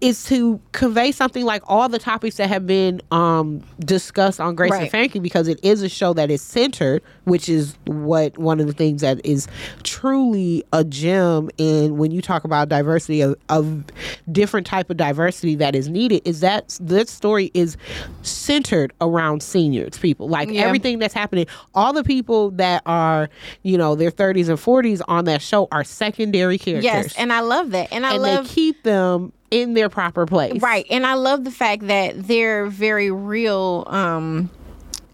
is 0.00 0.24
to 0.26 0.60
convey 0.72 1.10
something 1.10 1.44
like 1.44 1.62
all 1.66 1.88
the 1.88 1.98
topics 1.98 2.36
that 2.36 2.48
have 2.48 2.66
been 2.66 3.02
um, 3.10 3.60
discussed 3.80 4.38
on 4.40 4.54
Grace 4.54 4.72
and 4.72 4.88
Frankie 4.90 5.18
because 5.18 5.48
it 5.48 5.58
is 5.64 5.82
a 5.82 5.88
show 5.88 6.12
that 6.12 6.30
is 6.30 6.40
centered, 6.40 7.02
which 7.24 7.48
is 7.48 7.76
what 7.86 8.38
one 8.38 8.60
of 8.60 8.66
the 8.68 8.72
things 8.72 9.00
that 9.00 9.24
is 9.26 9.48
truly 9.82 10.62
a 10.72 10.84
gem 10.84 11.50
And 11.58 11.98
when 11.98 12.12
you 12.12 12.22
talk 12.22 12.44
about 12.44 12.68
diversity 12.68 13.22
of, 13.22 13.34
of 13.48 13.84
different 14.30 14.66
type 14.66 14.88
of 14.90 14.96
diversity 14.96 15.56
that 15.56 15.74
is 15.74 15.88
needed 15.88 16.22
is 16.24 16.40
that 16.40 16.78
this 16.80 17.10
story 17.10 17.50
is 17.54 17.76
centered 18.22 18.92
around 19.00 19.42
seniors 19.42 19.98
people 19.98 20.28
like 20.28 20.48
Yeah. 20.50 20.62
everything 20.62 20.98
that's 20.98 21.14
happening 21.14 21.46
all 21.74 21.92
the 21.92 22.04
people 22.04 22.50
that 22.52 22.82
are 22.86 23.28
you 23.62 23.76
know 23.76 23.94
their 23.94 24.10
30s 24.10 24.48
and 24.48 24.58
40s 24.58 25.00
on 25.08 25.24
that 25.24 25.42
show 25.42 25.68
are 25.72 25.84
secondary 25.84 26.58
characters 26.58 26.84
yes, 26.84 27.14
and 27.16 27.32
I 27.32 27.40
love 27.40 27.70
that. 27.72 27.92
And 27.92 28.06
I 28.06 28.14
and 28.14 28.22
love 28.22 28.48
they 28.48 28.54
keep 28.54 28.82
them 28.82 29.32
in 29.50 29.74
their 29.74 29.88
proper 29.88 30.26
place 30.26 30.60
Right. 30.60 30.86
And 30.90 31.06
I 31.06 31.14
love 31.14 31.44
the 31.44 31.50
fact 31.50 31.86
that 31.86 32.26
they're 32.26 32.66
very 32.66 33.10
real 33.10 33.84
um 33.86 34.50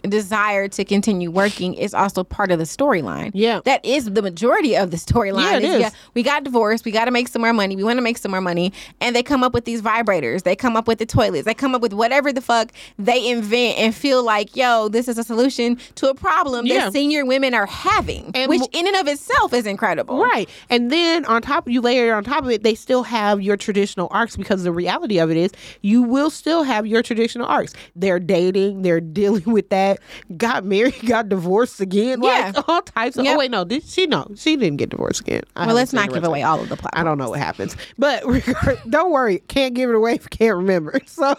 desire 0.08 0.68
to 0.68 0.84
continue 0.84 1.30
working 1.30 1.74
is 1.74 1.94
also 1.94 2.24
part 2.24 2.50
of 2.50 2.58
the 2.58 2.64
storyline. 2.64 3.30
Yeah. 3.34 3.60
That 3.64 3.84
is 3.84 4.06
the 4.12 4.22
majority 4.22 4.76
of 4.76 4.90
the 4.90 4.96
storyline. 4.96 5.60
Yeah, 5.62 5.78
it 5.78 5.86
is. 5.86 5.92
we 6.14 6.22
got 6.22 6.44
divorced, 6.44 6.84
we 6.84 6.90
got 6.92 7.06
to 7.06 7.10
make 7.10 7.28
some 7.28 7.42
more 7.42 7.52
money. 7.52 7.76
We 7.76 7.84
want 7.84 7.96
to 7.98 8.02
make 8.02 8.18
some 8.18 8.30
more 8.30 8.40
money. 8.40 8.72
And 9.00 9.14
they 9.16 9.22
come 9.22 9.42
up 9.42 9.52
with 9.52 9.64
these 9.64 9.82
vibrators. 9.82 10.42
They 10.42 10.56
come 10.56 10.76
up 10.76 10.86
with 10.86 10.98
the 10.98 11.06
toilets. 11.06 11.44
They 11.44 11.54
come 11.54 11.74
up 11.74 11.82
with 11.82 11.92
whatever 11.92 12.32
the 12.32 12.40
fuck 12.40 12.70
they 12.98 13.28
invent 13.30 13.78
and 13.78 13.94
feel 13.94 14.22
like, 14.24 14.54
yo, 14.56 14.88
this 14.88 15.08
is 15.08 15.18
a 15.18 15.24
solution 15.24 15.78
to 15.96 16.08
a 16.08 16.14
problem 16.14 16.66
Yeah. 16.66 16.84
that 16.84 16.92
senior 16.92 17.24
women 17.24 17.54
are 17.54 17.66
having, 17.66 18.30
And 18.34 18.48
which 18.48 18.60
mo- 18.60 18.68
in 18.72 18.86
and 18.86 18.96
of 18.96 19.08
itself 19.08 19.52
is 19.54 19.66
incredible. 19.66 20.18
Right. 20.22 20.48
And 20.70 20.90
then 20.90 21.24
on 21.24 21.42
top 21.42 21.68
you 21.68 21.80
layer 21.80 22.14
on 22.14 22.24
top 22.24 22.44
of 22.44 22.50
it, 22.50 22.62
they 22.62 22.74
still 22.74 23.02
have 23.04 23.40
your 23.40 23.56
traditional 23.56 24.08
arcs 24.10 24.36
because 24.36 24.64
the 24.64 24.72
reality 24.72 25.18
of 25.18 25.30
it 25.30 25.36
is 25.36 25.50
you 25.82 26.02
will 26.02 26.30
still 26.30 26.62
have 26.62 26.86
your 26.86 27.02
traditional 27.02 27.46
arcs. 27.46 27.72
They're 27.96 28.20
dating, 28.20 28.82
they're 28.82 29.00
dealing 29.14 29.44
with 29.52 29.68
that, 29.70 29.93
got 30.36 30.64
married, 30.64 30.94
got 31.06 31.28
divorced 31.28 31.80
again. 31.80 32.22
Yeah. 32.22 32.52
Like 32.54 32.68
all 32.68 32.82
types 32.82 33.16
of 33.16 33.20
oh, 33.20 33.24
Yep. 33.24 33.34
oh 33.34 33.38
wait, 33.38 33.50
no, 33.50 33.64
did 33.64 33.82
she 33.84 34.06
no, 34.06 34.26
she 34.36 34.56
didn't 34.56 34.76
get 34.78 34.90
divorced 34.90 35.20
again. 35.20 35.42
I 35.56 35.66
Well, 35.66 35.74
let's 35.74 35.92
not 35.92 36.12
give 36.12 36.24
away 36.24 36.42
all 36.42 36.60
of 36.60 36.68
the 36.68 36.76
plot. 36.76 36.92
I 36.94 37.02
don't 37.04 37.18
know 37.18 37.30
what 37.30 37.38
happens. 37.38 37.76
But 37.98 38.24
regard- 38.26 38.80
don't 38.88 39.10
worry, 39.12 39.38
can't 39.48 39.74
give 39.74 39.90
it 39.90 39.96
away 39.96 40.14
if 40.14 40.22
you 40.24 40.28
can't 40.30 40.56
remember. 40.56 41.00
So 41.06 41.36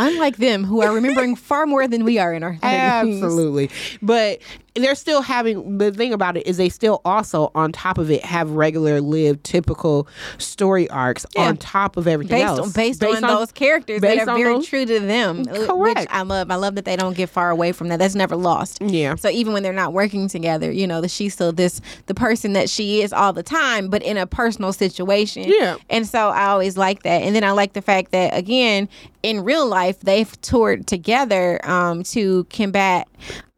Unlike 0.00 0.36
them, 0.36 0.62
who 0.62 0.80
are 0.80 0.92
remembering 0.92 1.34
far 1.34 1.66
more 1.66 1.88
than 1.88 2.04
we 2.04 2.18
are 2.18 2.32
in 2.32 2.44
our 2.44 2.54
30s. 2.54 2.60
Absolutely. 2.62 3.68
But 4.00 4.38
they're 4.74 4.94
still 4.94 5.22
having 5.22 5.78
the 5.78 5.90
thing 5.90 6.12
about 6.12 6.36
it 6.36 6.46
is 6.46 6.56
they 6.56 6.68
still 6.68 7.00
also 7.04 7.50
on 7.54 7.72
top 7.72 7.98
of 7.98 8.10
it 8.10 8.24
have 8.24 8.50
regular 8.50 9.00
lived 9.00 9.42
typical 9.44 10.06
story 10.38 10.88
arcs 10.90 11.26
Yeah. 11.34 11.48
on 11.48 11.56
top 11.56 11.96
of 11.96 12.06
everything 12.06 12.36
based 12.38 12.46
else 12.46 12.60
on 12.60 12.70
based, 12.70 13.02
on, 13.04 13.20
those 13.22 13.50
characters 13.52 14.00
that 14.02 14.18
are 14.20 14.24
very 14.36 14.54
those- 14.54 14.66
true 14.68 14.86
to 14.86 15.00
them. 15.00 15.40
uh, 15.48 15.52
Which 15.58 15.68
Correct. 15.68 16.06
I 16.10 16.22
love. 16.22 16.50
I 16.50 16.54
love 16.56 16.74
that 16.76 16.84
they 16.84 16.96
don't 16.96 17.16
get 17.16 17.28
far 17.28 17.50
away 17.50 17.72
from 17.72 17.88
that. 17.88 17.98
That's 17.98 18.14
never 18.14 18.36
lost. 18.36 18.78
Yeah. 18.80 19.14
So 19.16 19.28
even 19.28 19.52
when 19.52 19.62
they're 19.62 19.72
not 19.72 19.92
working 19.92 20.28
together, 20.28 20.70
you 20.70 20.86
know, 20.86 21.00
that 21.00 21.10
she's 21.10 21.34
still 21.34 21.52
this 21.52 21.80
the 22.06 22.14
person 22.14 22.52
that 22.52 22.70
she 22.70 23.02
is 23.02 23.12
all 23.12 23.32
the 23.32 23.42
time, 23.42 23.88
but 23.88 24.02
in 24.02 24.16
a 24.16 24.26
personal 24.26 24.72
situation. 24.72 25.44
Yeah. 25.46 25.76
And 25.90 26.06
so 26.06 26.28
I 26.28 26.46
always 26.46 26.76
like 26.76 27.02
that. 27.02 27.22
And 27.22 27.34
then 27.34 27.42
I 27.44 27.50
like 27.52 27.72
the 27.72 27.82
fact 27.82 28.12
that 28.12 28.36
again, 28.36 28.88
in 29.22 29.42
real 29.42 29.66
life, 29.66 29.98
they've 30.00 30.40
toured 30.42 30.86
together 30.86 31.60
um, 31.68 32.02
to 32.04 32.44
combat 32.44 33.08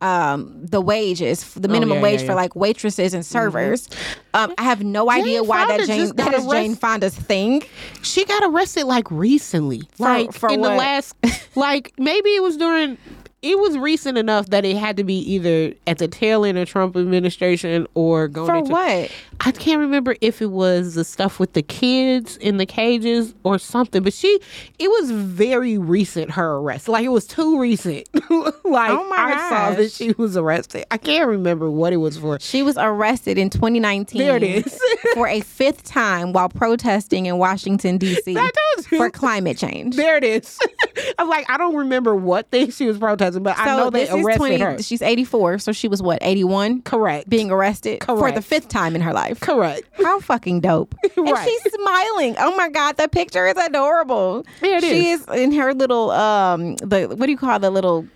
um, 0.00 0.64
the 0.64 0.80
wages, 0.80 1.54
the 1.54 1.68
minimum 1.68 1.92
Oh, 1.92 1.96
yeah, 1.96 2.02
wage 2.02 2.20
yeah, 2.20 2.26
for 2.28 2.34
like 2.34 2.56
waitresses 2.56 3.12
and 3.14 3.24
servers. 3.24 3.88
Um, 4.32 4.54
I 4.58 4.62
have 4.62 4.82
no 4.82 5.10
idea 5.10 5.42
why 5.42 5.66
that 5.66 5.80
Fonda 5.80 5.86
Jane 5.86 5.98
just 6.00 6.16
that 6.16 6.34
is 6.34 6.46
Jane 6.46 6.74
Fonda's 6.74 7.14
thing. 7.14 7.62
she 8.02 8.24
got 8.24 8.42
arrested 8.44 8.84
like 8.84 9.10
recently 9.10 9.82
like 9.98 10.32
for 10.32 10.48
in 10.50 10.62
the 10.62 10.70
last 10.70 11.14
like 11.56 11.92
maybe 11.98 12.30
it 12.30 12.42
was 12.42 12.56
during 12.56 12.96
it 13.42 13.58
was 13.58 13.78
recent 13.78 14.18
enough 14.18 14.46
that 14.50 14.66
it 14.66 14.76
had 14.76 14.96
to 14.98 15.04
be 15.04 15.18
either 15.18 15.72
at 15.86 15.96
the 15.98 16.06
tail 16.06 16.44
end 16.44 16.58
of 16.58 16.68
Trump 16.68 16.94
administration 16.96 17.86
or 17.94 18.28
going 18.28 18.46
For 18.46 18.56
into 18.56 18.70
what? 18.70 19.10
I 19.40 19.52
can't 19.52 19.80
remember 19.80 20.14
if 20.20 20.42
it 20.42 20.50
was 20.50 20.94
the 20.94 21.04
stuff 21.04 21.40
with 21.40 21.54
the 21.54 21.62
kids 21.62 22.36
in 22.36 22.58
the 22.58 22.66
cages 22.66 23.34
or 23.42 23.58
something, 23.58 24.02
but 24.02 24.12
she 24.12 24.40
it 24.78 24.88
was 24.88 25.10
very 25.10 25.78
recent 25.78 26.32
her 26.32 26.56
arrest. 26.56 26.88
Like 26.88 27.04
it 27.04 27.08
was 27.08 27.26
too 27.26 27.58
recent. 27.58 28.06
like 28.30 28.90
Oh 28.90 29.08
my 29.08 29.16
I 29.16 29.48
saw 29.48 29.74
that 29.74 29.90
she 29.90 30.12
was 30.12 30.36
arrested. 30.36 30.84
I 30.90 30.98
can't 30.98 31.26
remember 31.26 31.70
what 31.70 31.94
it 31.94 31.98
was 31.98 32.18
for. 32.18 32.38
She 32.40 32.62
was 32.62 32.76
arrested 32.76 33.38
in 33.38 33.48
2019. 33.48 34.20
There 34.20 34.36
it 34.36 34.42
is. 34.42 34.78
for 35.14 35.26
a 35.26 35.40
fifth 35.40 35.84
time 35.84 36.34
while 36.34 36.50
protesting 36.50 37.24
in 37.24 37.38
Washington 37.38 37.96
D.C. 37.96 38.34
That 38.34 38.52
tells 38.74 38.92
you. 38.92 38.98
for 38.98 39.08
climate 39.08 39.56
change. 39.56 39.96
There 39.96 40.16
it 40.18 40.24
is. 40.24 40.58
I'm 41.18 41.28
like, 41.28 41.48
I 41.48 41.56
don't 41.56 41.76
remember 41.76 42.14
what 42.14 42.50
thing 42.50 42.70
she 42.70 42.86
was 42.86 42.98
protesting, 42.98 43.29
but 43.38 43.58
I 43.58 43.76
know 43.76 43.90
they 43.90 44.08
arrested 44.08 44.60
her. 44.60 44.82
She's 44.82 45.02
84, 45.02 45.58
so 45.58 45.72
she 45.72 45.88
was 45.88 46.02
what 46.02 46.18
81, 46.22 46.82
Correct. 46.82 47.28
being 47.28 47.50
arrested 47.50 48.02
for 48.04 48.32
the 48.32 48.42
fifth 48.42 48.68
time 48.68 48.94
in 48.94 49.00
her 49.02 49.12
life. 49.12 49.40
Correct. 49.40 49.82
How 50.02 50.20
fucking 50.20 50.60
dope! 50.60 50.94
And 51.16 51.36
she's 51.44 51.72
smiling. 51.74 52.34
Oh 52.38 52.56
my 52.56 52.68
god, 52.70 52.96
the 52.96 53.06
picture 53.08 53.46
is 53.46 53.56
adorable. 53.56 54.44
Yeah, 54.62 54.78
it 54.78 54.82
she 54.82 55.10
is. 55.10 55.20
is 55.20 55.28
in 55.28 55.52
her 55.52 55.74
little 55.74 56.10
um 56.10 56.76
the 56.76 57.06
what 57.08 57.26
do 57.26 57.30
you 57.32 57.36
call 57.38 57.58
the 57.58 57.70
little 57.70 58.06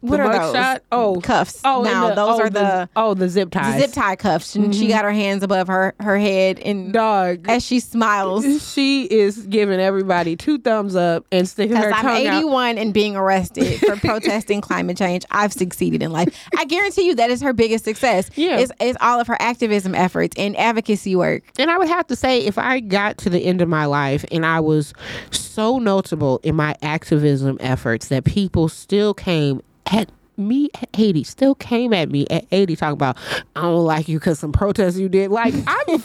what 0.00 0.16
the 0.16 0.22
are 0.22 0.34
mugshot? 0.34 0.74
those? 0.74 0.80
Oh, 0.92 1.20
cuffs. 1.20 1.60
Oh, 1.64 1.82
now 1.82 2.08
the- 2.08 2.14
those 2.14 2.40
oh, 2.40 2.42
are 2.42 2.50
the, 2.50 2.88
oh 2.96 3.14
the 3.14 3.28
zip 3.28 3.50
the 3.50 3.58
ties. 3.58 3.80
zip 3.80 3.92
tie 3.92 4.16
cuffs, 4.16 4.54
and 4.54 4.74
she 4.74 4.82
mm-hmm. 4.82 4.90
got 4.90 5.04
her 5.04 5.12
hands 5.12 5.42
above 5.42 5.68
her 5.68 5.94
her 6.00 6.18
head 6.18 6.58
and 6.60 6.92
Dog. 6.92 7.48
as 7.48 7.64
she 7.64 7.80
smiles. 7.80 8.44
She 8.74 9.04
is 9.04 9.46
giving 9.46 9.78
everybody 9.78 10.36
two 10.36 10.58
thumbs 10.58 10.96
up 10.96 11.26
and 11.30 11.48
sticking 11.48 11.76
her 11.76 11.88
Because 11.88 11.98
I'm 11.98 12.04
tongue 12.04 12.26
out. 12.26 12.38
81 12.38 12.78
and 12.78 12.94
being 12.94 13.14
arrested 13.14 13.78
for 13.86 13.96
protesting 13.96 14.60
climate 14.60 14.96
change. 14.96 15.24
I've 15.30 15.52
succeeded 15.52 16.02
in 16.02 16.10
life. 16.10 16.34
I 16.56 16.64
guarantee 16.64 17.06
you 17.06 17.14
that 17.16 17.30
is 17.30 17.40
her 17.42 17.52
biggest 17.52 17.84
success. 17.84 18.30
Yeah. 18.34 18.58
It's, 18.58 18.72
it's 18.80 18.98
all 19.00 19.20
of 19.20 19.26
her 19.28 19.36
activism 19.40 19.94
efforts 19.94 20.34
and 20.38 20.56
advocacy 20.56 21.14
work. 21.14 21.42
And 21.58 21.70
I 21.70 21.78
would 21.78 21.88
have 21.88 22.06
to 22.08 22.16
say, 22.16 22.40
if 22.40 22.58
I 22.58 22.80
got 22.80 23.18
to 23.18 23.30
the 23.30 23.40
end 23.40 23.60
of 23.60 23.68
my 23.68 23.86
life 23.86 24.24
and 24.32 24.44
I 24.44 24.60
was 24.60 24.92
so 25.30 25.78
notable 25.78 26.40
in 26.42 26.56
my 26.56 26.74
activism 26.82 27.56
efforts 27.60 28.08
that 28.08 28.24
people 28.24 28.68
still 28.68 29.14
came 29.14 29.60
at 29.86 30.10
me 30.36 30.68
at 30.74 30.88
80, 30.94 31.24
still 31.24 31.54
came 31.54 31.92
at 31.92 32.10
me 32.10 32.26
at 32.30 32.44
80 32.50 32.76
talking 32.76 32.92
about, 32.94 33.16
I 33.54 33.62
don't 33.62 33.84
like 33.84 34.08
you 34.08 34.18
because 34.18 34.38
some 34.38 34.52
protests 34.52 34.96
you 34.98 35.08
did. 35.08 35.30
Like, 35.30 35.54
I, 35.66 36.00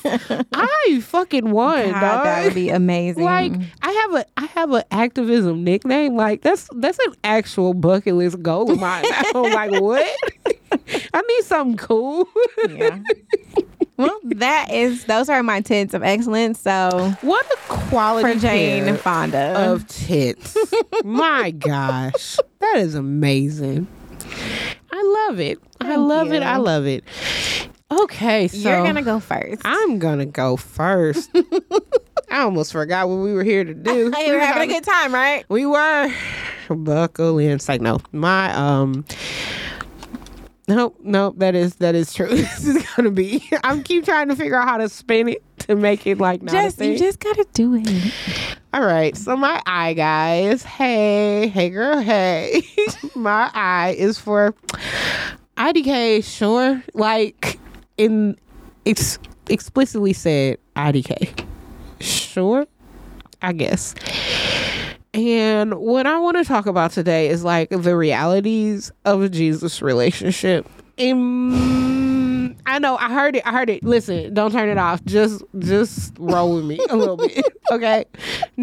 I 0.53 0.99
fucking 1.01 1.49
won, 1.49 1.91
God, 1.91 2.01
dog. 2.01 2.23
that 2.25 2.43
would 2.45 2.53
be 2.53 2.69
amazing. 2.69 3.23
like 3.23 3.53
I 3.81 3.91
have 3.91 4.15
a 4.15 4.25
I 4.37 4.45
have 4.45 4.71
an 4.71 4.83
activism 4.91 5.63
nickname. 5.63 6.15
Like 6.15 6.41
that's 6.41 6.69
that's 6.75 6.99
an 6.99 7.15
actual 7.23 7.73
bucket 7.73 8.15
list 8.15 8.41
goal 8.41 8.71
of 8.71 8.79
mine. 8.79 9.05
I'm 9.35 9.51
like, 9.51 9.81
what? 9.81 10.07
I 11.13 11.21
need 11.21 11.43
something 11.45 11.77
cool. 11.77 12.27
yeah. 12.69 12.99
Well, 13.99 14.19
that 14.23 14.71
is, 14.71 15.05
those 15.05 15.29
are 15.29 15.43
my 15.43 15.61
tents 15.61 15.93
of 15.93 16.03
excellence. 16.03 16.59
So 16.59 17.13
What 17.21 17.45
a 17.45 17.57
quality 17.67 18.33
for 18.33 18.39
Jane 18.39 18.95
Fonda. 18.97 19.53
of 19.71 19.87
tits. 19.87 20.57
My 21.03 21.51
gosh, 21.51 22.37
that 22.59 22.77
is 22.77 22.95
amazing. 22.95 23.87
I 24.91 25.25
love 25.27 25.39
it. 25.39 25.59
I 25.81 25.87
Thank 25.87 25.99
love 25.99 26.33
it. 26.33 26.43
I 26.43 26.57
love 26.57 26.85
it. 26.87 27.03
Okay, 27.91 28.47
so 28.47 28.57
You're 28.57 28.83
going 28.83 28.95
to 28.95 29.01
go 29.01 29.19
first. 29.19 29.61
I'm 29.65 29.97
gonna 29.97 30.27
go 30.27 30.55
first. 30.57 31.31
I 32.31 32.41
almost 32.41 32.71
forgot 32.71 33.09
what 33.09 33.15
we 33.15 33.33
were 33.33 33.43
here 33.43 33.63
to 33.63 33.73
do. 33.73 34.11
Hey, 34.15 34.29
we're 34.31 34.39
having 34.39 34.69
a 34.69 34.73
good 34.73 34.83
time, 34.83 35.13
right? 35.13 35.43
We 35.49 35.65
were 35.65 36.13
buckle 36.69 37.39
in. 37.39 37.51
It's 37.51 37.67
like 37.67 37.81
no, 37.81 37.99
my 38.11 38.53
um. 38.55 39.05
Nope, 40.69 40.99
nope. 41.01 41.33
That 41.37 41.55
is 41.55 41.75
that 41.75 41.95
is 41.95 42.13
true. 42.13 42.27
this 42.29 42.63
is 42.63 42.85
gonna 42.95 43.09
be. 43.09 43.43
I'm 43.63 43.81
keep 43.81 44.05
trying 44.05 44.27
to 44.29 44.35
figure 44.35 44.55
out 44.55 44.67
how 44.67 44.77
to 44.77 44.87
spin 44.87 45.29
it 45.29 45.43
to 45.61 45.75
make 45.75 46.05
it 46.05 46.19
like 46.19 46.43
not 46.43 46.51
Just, 46.51 46.79
you 46.79 46.95
just 46.95 47.19
got 47.19 47.35
to 47.37 47.45
do 47.53 47.73
it. 47.73 48.13
All 48.71 48.85
right. 48.85 49.17
So 49.17 49.35
my 49.35 49.59
eye, 49.65 49.93
guys. 49.93 50.61
Hey, 50.61 51.47
hey, 51.47 51.71
girl. 51.71 51.99
Hey. 51.99 52.61
my 53.15 53.49
eye 53.51 53.95
is 53.97 54.19
for 54.19 54.53
IDK. 55.57 56.23
Sure. 56.23 56.83
Like 56.93 57.59
in 57.97 58.37
it's 58.85 59.17
explicitly 59.49 60.13
said 60.13 60.59
IDK. 60.75 61.47
Sure. 61.99 62.67
I 63.41 63.53
guess. 63.53 63.95
And 65.13 65.73
what 65.75 66.05
I 66.05 66.19
want 66.19 66.37
to 66.37 66.43
talk 66.43 66.67
about 66.67 66.91
today 66.91 67.29
is 67.29 67.43
like 67.43 67.69
the 67.69 67.95
realities 67.95 68.91
of 69.05 69.23
a 69.23 69.29
Jesus 69.29 69.81
relationship. 69.81 70.69
Um, 70.99 72.55
I 72.65 72.77
know 72.77 72.97
I 72.97 73.11
heard 73.11 73.35
it. 73.35 73.41
I 73.45 73.51
heard 73.51 73.69
it. 73.69 73.83
Listen, 73.83 74.33
don't 74.33 74.51
turn 74.51 74.69
it 74.69 74.77
off. 74.77 75.03
Just 75.05 75.43
just 75.57 76.13
roll 76.19 76.55
with 76.55 76.65
me 76.65 76.79
a 76.89 76.95
little 76.95 77.17
bit. 77.17 77.43
Okay? 77.71 78.05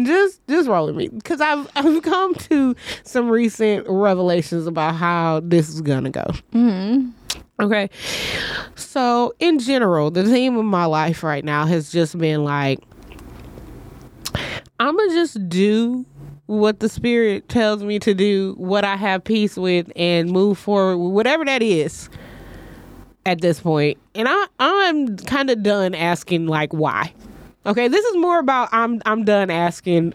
Just 0.03 0.45
just 0.49 0.67
roll 0.67 0.87
with 0.87 0.95
me 0.97 1.07
cuz 1.23 1.39
I've 1.39 1.69
I've 1.77 2.01
come 2.03 2.35
to 2.35 2.75
some 3.03 3.29
recent 3.29 3.85
revelations 3.87 4.67
about 4.67 4.95
how 4.95 5.39
this 5.41 5.69
is 5.69 5.79
going 5.79 6.03
to 6.03 6.09
go. 6.09 6.25
Okay. 7.61 7.89
So, 8.75 9.33
in 9.39 9.59
general, 9.59 10.11
the 10.11 10.25
theme 10.25 10.57
of 10.57 10.65
my 10.65 10.83
life 10.85 11.23
right 11.23 11.43
now 11.43 11.65
has 11.65 11.89
just 11.89 12.17
been 12.17 12.43
like 12.43 12.79
I'm 14.79 14.95
going 14.95 15.09
to 15.09 15.15
just 15.15 15.47
do 15.47 16.05
what 16.47 16.79
the 16.79 16.89
spirit 16.89 17.47
tells 17.49 17.83
me 17.83 17.99
to 17.99 18.13
do, 18.13 18.55
what 18.57 18.83
I 18.83 18.95
have 18.95 19.23
peace 19.23 19.55
with 19.57 19.91
and 19.95 20.31
move 20.31 20.57
forward 20.57 20.97
with 20.97 21.13
whatever 21.13 21.45
that 21.45 21.61
is 21.61 22.09
at 23.25 23.41
this 23.41 23.59
point. 23.59 23.97
And 24.15 24.27
I 24.29 24.45
I'm 24.59 25.17
kind 25.17 25.49
of 25.49 25.61
done 25.63 25.93
asking 25.93 26.47
like 26.47 26.73
why. 26.73 27.13
Okay, 27.65 27.89
this 27.89 28.05
is 28.05 28.15
more 28.15 28.39
about 28.39 28.69
I'm 28.71 29.01
I'm 29.05 29.25
done 29.25 29.49
asking. 29.51 30.13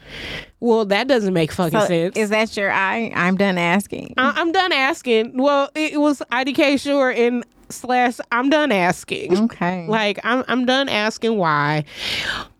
Well, 0.60 0.86
that 0.86 1.06
doesn't 1.08 1.34
make 1.34 1.52
fucking 1.52 1.78
So 1.78 1.86
sense. 1.86 2.16
is 2.16 2.30
that 2.30 2.56
your 2.56 2.72
eye? 2.72 3.12
I'm 3.14 3.36
done 3.36 3.58
asking. 3.58 4.14
I, 4.16 4.32
I'm 4.40 4.52
done 4.52 4.72
asking. 4.72 5.36
Well, 5.36 5.68
it, 5.74 5.94
it 5.94 5.98
was 6.00 6.22
IDK 6.32 6.80
sure 6.80 7.10
and 7.10 7.44
slash 7.68 8.16
I'm 8.30 8.48
done 8.48 8.72
asking. 8.72 9.36
Okay. 9.36 9.86
Like 9.86 10.18
I'm 10.24 10.44
I'm 10.48 10.64
done 10.64 10.88
asking 10.88 11.36
why 11.36 11.84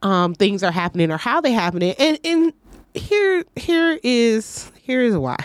um 0.03 0.35
things 0.35 0.63
are 0.63 0.73
happening 0.73 1.11
or 1.11 1.17
how 1.17 1.41
they 1.41 1.53
happening. 1.53 1.95
And 1.99 2.19
and 2.23 2.53
here 2.95 3.45
here 3.57 3.99
is 4.03 4.71
here 4.83 5.03
is 5.03 5.17
why. 5.17 5.37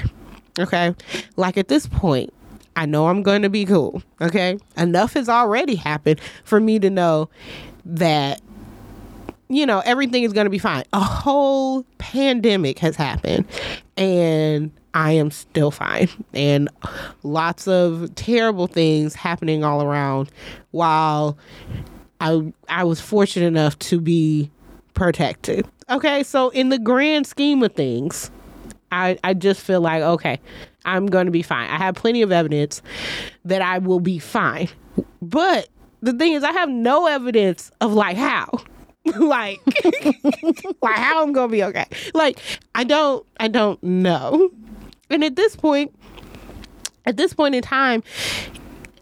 Okay? 0.59 0.95
Like 1.35 1.57
at 1.57 1.67
this 1.67 1.87
point, 1.87 2.33
I 2.75 2.85
know 2.85 3.07
I'm 3.07 3.23
going 3.23 3.43
to 3.43 3.49
be 3.49 3.65
cool. 3.65 4.01
Okay? 4.21 4.57
Enough 4.75 5.13
has 5.13 5.29
already 5.29 5.75
happened 5.75 6.19
for 6.43 6.59
me 6.59 6.79
to 6.79 6.89
know 6.89 7.29
that 7.85 8.41
you 9.49 9.65
know, 9.65 9.81
everything 9.85 10.23
is 10.23 10.33
going 10.33 10.45
to 10.45 10.51
be 10.51 10.57
fine. 10.57 10.83
A 10.91 10.99
whole 10.99 11.83
pandemic 11.99 12.79
has 12.79 12.95
happened 12.95 13.45
and 13.95 14.71
I 14.93 15.11
am 15.13 15.31
still 15.31 15.71
fine. 15.71 16.09
And 16.33 16.69
lots 17.23 17.67
of 17.67 18.13
terrible 18.15 18.67
things 18.67 19.15
happening 19.15 19.63
all 19.63 19.81
around 19.83 20.29
while 20.71 21.37
I 22.19 22.51
I 22.67 22.83
was 22.83 22.99
fortunate 22.99 23.47
enough 23.47 23.77
to 23.79 24.01
be 24.01 24.51
protected. 24.93 25.67
Okay, 25.89 26.24
so 26.24 26.50
in 26.50 26.70
the 26.70 26.79
grand 26.79 27.25
scheme 27.25 27.63
of 27.63 27.74
things, 27.74 28.29
I 28.91 29.17
I 29.24 29.34
just 29.34 29.62
feel 29.62 29.82
like 29.82 30.03
okay, 30.03 30.39
I'm 30.86 31.06
going 31.08 31.25
to 31.25 31.32
be 31.32 31.41
fine. 31.41 31.70
I 31.70 31.77
have 31.77 31.96
plenty 31.96 32.22
of 32.22 32.32
evidence 32.32 32.82
that 33.46 33.62
I 33.62 33.77
will 33.77 34.00
be 34.00 34.20
fine. 34.20 34.70
But 35.22 35.70
the 36.01 36.13
thing 36.13 36.34
is 36.34 36.44
I 36.44 36.51
have 36.51 36.70
no 36.70 37.08
evidence 37.08 37.72
of 37.82 37.94
like 37.94 38.17
how. 38.17 38.50
like 39.20 39.60
like 40.82 40.96
how 40.96 41.24
I'm 41.24 41.34
to 41.34 41.48
be 41.48 41.63
okay. 41.63 41.86
Like 42.13 42.39
I 42.75 42.84
don't 42.84 43.25
I 43.39 43.48
don't 43.48 43.82
know. 43.82 44.50
And 45.10 45.24
at 45.24 45.38
this 45.38 45.56
point 45.56 45.94
at 47.06 47.15
this 47.15 47.34
point 47.34 47.56
in 47.56 47.62
time 47.62 48.03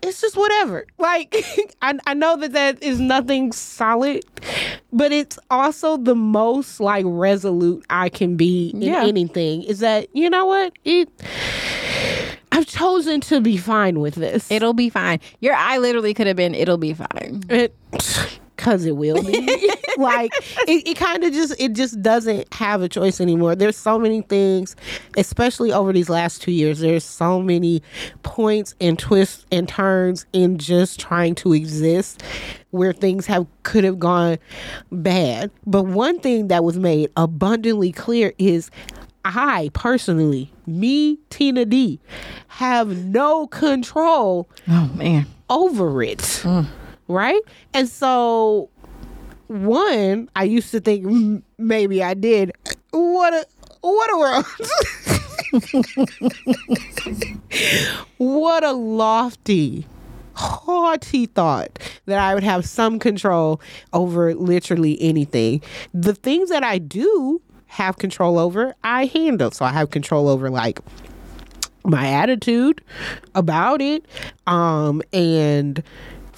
it's 0.08 0.22
just 0.22 0.38
whatever. 0.38 0.86
Like 0.98 1.36
I, 1.82 1.98
I 2.08 2.14
know 2.14 2.38
that 2.38 2.54
that 2.54 2.82
is 2.84 3.00
nothing 3.00 3.52
solid, 3.52 4.24
but 4.94 5.12
it's 5.12 5.38
also 5.50 5.98
the 5.98 6.16
most 6.16 6.80
like 6.80 7.06
resolute 7.08 7.86
I 7.90 8.10
can 8.10 8.36
be 8.38 8.70
in 8.70 8.82
Yeah. 8.82 9.04
anything. 9.06 9.64
Is 9.64 9.80
that 9.80 10.08
you 10.14 10.30
know 10.30 10.46
what 10.46 10.74
it. 10.84 11.10
I've 12.52 12.66
chosen 12.68 13.20
to 13.22 13.42
be 13.42 13.58
fine 13.58 14.00
with 14.00 14.16
this. 14.16 14.50
It'll 14.50 14.74
be 14.74 14.90
fine. 14.90 15.20
Your 15.42 15.54
eye 15.56 15.78
literally 15.78 16.14
could 16.14 16.26
have 16.28 16.38
been, 16.38 16.56
it'll 16.56 16.78
be 16.78 16.94
fine. 16.94 17.44
It, 17.50 17.76
cause 18.66 18.86
it 18.86 18.96
will 18.98 19.22
be. 19.24 19.72
like 19.98 20.32
it, 20.68 20.88
it 20.88 20.98
kind 20.98 21.24
of 21.24 21.32
just 21.32 21.56
it 21.60 21.74
just 21.74 22.02
doesn't 22.02 22.54
have 22.54 22.82
a 22.82 22.90
choice 22.90 23.22
anymore. 23.22 23.56
There's 23.56 23.78
so 23.78 23.98
many 24.00 24.22
things, 24.24 24.76
especially 25.18 25.72
over 25.72 25.94
these 25.94 26.10
last 26.10 26.42
two 26.42 26.52
years. 26.52 26.80
There's 26.80 27.04
so 27.04 27.42
many 27.42 27.82
points 28.24 28.76
and 28.82 28.98
twists 29.00 29.46
and 29.52 29.70
turns 29.70 30.26
in 30.34 30.58
just 30.58 31.00
trying 31.00 31.36
to 31.36 31.54
exist 31.54 32.24
where 32.72 32.92
things 32.92 33.26
have 33.28 33.46
could 33.64 33.84
have 33.84 34.00
gone 34.00 34.38
bad. 34.92 35.52
But 35.66 35.84
one 35.84 36.20
thing 36.20 36.48
that 36.50 36.64
was 36.64 36.78
made 36.78 37.12
abundantly 37.16 37.92
clear 37.92 38.34
is 38.38 38.70
I 39.24 39.70
personally, 39.74 40.52
me, 40.68 41.18
Tina 41.30 41.66
D, 41.66 42.00
have 42.48 43.06
no 43.06 43.48
control 43.48 44.50
Oh, 44.68 44.90
man. 44.96 45.26
over 45.50 46.04
it. 46.04 46.20
Mm. 46.20 46.68
Right? 47.08 47.42
And 47.74 47.88
so, 47.88 48.70
one, 49.48 50.30
I 50.36 50.44
used 50.44 50.72
to 50.72 50.80
think 50.80 51.06
mm, 51.06 51.42
maybe 51.58 52.04
I 52.04 52.14
did. 52.14 52.52
What 52.92 53.34
a 53.34 53.46
what 53.82 54.12
a 54.12 54.18
world. 54.18 54.46
what 58.18 58.64
a 58.64 58.72
lofty, 58.72 59.86
haughty 60.34 61.28
thought 61.28 61.78
that 62.06 62.18
I 62.18 62.34
would 62.34 62.44
have 62.44 62.66
some 62.66 62.98
control 63.00 63.62
over 63.94 64.34
literally 64.34 65.00
anything. 65.02 65.62
The 65.94 66.16
things 66.16 66.50
that 66.50 66.64
I 66.64 66.80
do 66.80 67.42
have 67.68 67.98
control 67.98 68.40
over, 68.40 68.74
I 68.84 69.06
handle. 69.06 69.52
So 69.52 69.66
I 69.66 69.72
have 69.72 69.92
control 69.92 70.28
over 70.30 70.50
like 70.50 70.80
my 71.84 72.08
attitude 72.08 72.82
about 73.36 73.80
it 73.80 74.04
um 74.48 75.04
and 75.14 75.84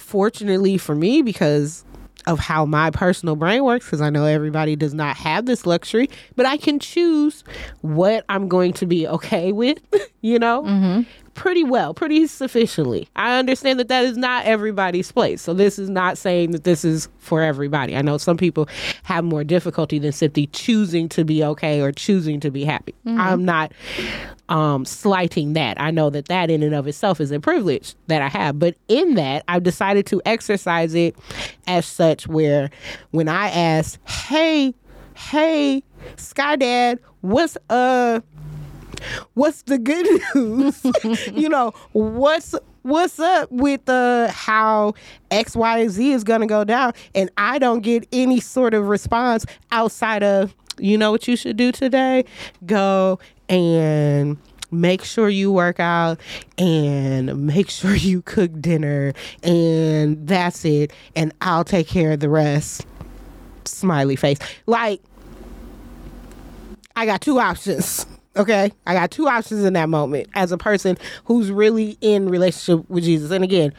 fortunately 0.08 0.78
for 0.78 0.94
me 0.94 1.20
because 1.20 1.84
of 2.26 2.38
how 2.38 2.64
my 2.64 2.90
personal 2.90 3.36
brain 3.36 3.62
works 3.62 3.84
because 3.84 4.00
I 4.00 4.08
know 4.08 4.24
everybody 4.24 4.74
does 4.74 4.94
not 4.94 5.16
have 5.18 5.44
this 5.44 5.66
luxury 5.66 6.08
but 6.34 6.46
I 6.46 6.56
can 6.56 6.78
choose 6.78 7.44
what 7.82 8.24
I'm 8.30 8.48
going 8.48 8.72
to 8.74 8.86
be 8.86 9.06
okay 9.06 9.52
with 9.62 9.78
you 10.22 10.38
know 10.38 10.62
mm-hmm. 10.62 11.02
Pretty 11.38 11.62
well 11.62 11.94
pretty 11.94 12.26
sufficiently. 12.26 13.08
I 13.14 13.38
understand 13.38 13.78
that 13.78 13.86
that 13.88 14.04
is 14.04 14.16
not 14.16 14.44
everybody's 14.44 15.12
place. 15.12 15.40
So 15.40 15.54
this 15.54 15.78
is 15.78 15.88
not 15.88 16.18
saying 16.18 16.50
that 16.50 16.64
this 16.64 16.84
is 16.84 17.08
for 17.18 17.42
everybody. 17.42 17.94
I 17.94 18.02
know 18.02 18.18
some 18.18 18.36
people 18.36 18.68
have 19.04 19.24
more 19.24 19.44
difficulty 19.44 20.00
than 20.00 20.10
simply 20.10 20.48
choosing 20.48 21.08
to 21.10 21.24
be 21.24 21.44
okay 21.44 21.80
or 21.80 21.92
choosing 21.92 22.40
to 22.40 22.50
be 22.50 22.64
happy. 22.64 22.92
I'm 23.06 23.44
not 23.44 23.72
um, 24.48 24.84
slighting 24.84 25.52
that. 25.52 25.80
I 25.80 25.92
know 25.92 26.10
that 26.10 26.26
that 26.26 26.50
in 26.50 26.60
and 26.64 26.74
of 26.74 26.88
itself 26.88 27.20
is 27.20 27.30
a 27.30 27.38
privilege 27.38 27.94
that 28.08 28.20
I 28.20 28.28
have. 28.28 28.58
But 28.58 28.74
in 28.88 29.14
that, 29.14 29.44
I've 29.46 29.62
decided 29.62 30.06
to 30.06 30.20
exercise 30.26 30.92
it 30.94 31.14
as 31.68 31.86
such 31.86 32.26
where 32.26 32.68
when 33.12 33.28
I 33.28 33.48
ask, 33.50 34.00
hey, 34.08 34.74
hey, 35.14 35.84
Sky 36.16 36.56
Dad, 36.56 36.98
what's 37.20 37.56
uh 37.70 38.20
what's 39.34 39.62
the 39.62 39.78
good 39.78 40.06
news? 40.34 40.84
you 41.32 41.48
know, 41.48 41.72
what's 41.92 42.54
what's 42.82 43.18
up 43.18 43.50
with 43.50 43.88
uh 43.88 44.28
how 44.28 44.94
X, 45.30 45.56
Y, 45.56 45.88
Z 45.88 46.12
is 46.12 46.24
gonna 46.24 46.46
go 46.46 46.64
down? 46.64 46.92
And 47.14 47.30
I 47.36 47.58
don't 47.58 47.80
get 47.80 48.06
any 48.12 48.40
sort 48.40 48.74
of 48.74 48.88
response 48.88 49.44
outside 49.72 50.22
of 50.22 50.54
you 50.78 50.96
know 50.96 51.10
what 51.10 51.26
you 51.26 51.36
should 51.36 51.56
do 51.56 51.72
today? 51.72 52.24
Go 52.66 53.18
and 53.48 54.38
make 54.70 55.02
sure 55.02 55.28
you 55.28 55.50
work 55.50 55.80
out 55.80 56.20
and 56.56 57.46
make 57.46 57.70
sure 57.70 57.94
you 57.94 58.22
cook 58.22 58.50
dinner 58.60 59.12
and 59.42 60.26
that's 60.26 60.64
it 60.64 60.92
and 61.16 61.32
I'll 61.40 61.64
take 61.64 61.88
care 61.88 62.12
of 62.12 62.20
the 62.20 62.28
rest. 62.28 62.86
Smiley 63.64 64.16
face. 64.16 64.38
Like 64.66 65.00
I 66.96 67.06
got 67.06 67.20
two 67.20 67.38
options. 67.38 68.06
Okay, 68.38 68.72
I 68.86 68.94
got 68.94 69.10
two 69.10 69.28
options 69.28 69.64
in 69.64 69.72
that 69.72 69.88
moment 69.88 70.28
as 70.34 70.52
a 70.52 70.58
person 70.58 70.96
who's 71.24 71.50
really 71.50 71.98
in 72.00 72.28
relationship 72.28 72.88
with 72.88 73.02
Jesus. 73.02 73.32
And 73.32 73.42
again, 73.42 73.72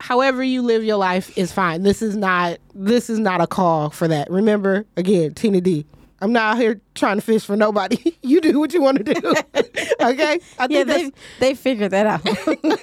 however 0.00 0.42
you 0.42 0.62
live 0.62 0.82
your 0.82 0.96
life 0.96 1.36
is 1.38 1.52
fine. 1.52 1.82
This 1.82 2.02
is 2.02 2.16
not 2.16 2.58
this 2.74 3.08
is 3.08 3.18
not 3.18 3.40
a 3.40 3.46
call 3.46 3.90
for 3.90 4.08
that. 4.08 4.30
Remember, 4.30 4.84
again, 4.96 5.34
Tina 5.34 5.60
D. 5.60 5.86
I'm 6.20 6.32
not 6.32 6.54
out 6.54 6.60
here 6.60 6.80
trying 6.94 7.16
to 7.16 7.20
fish 7.20 7.44
for 7.44 7.56
nobody. 7.56 8.16
you 8.22 8.40
do 8.40 8.58
what 8.58 8.72
you 8.72 8.80
want 8.80 9.04
to 9.04 9.14
do. 9.14 9.20
okay? 10.00 10.40
I 10.58 10.66
Yeah, 10.70 10.84
they, 10.84 11.12
they 11.40 11.54
figured 11.54 11.90
that 11.90 12.06
out. 12.06 12.22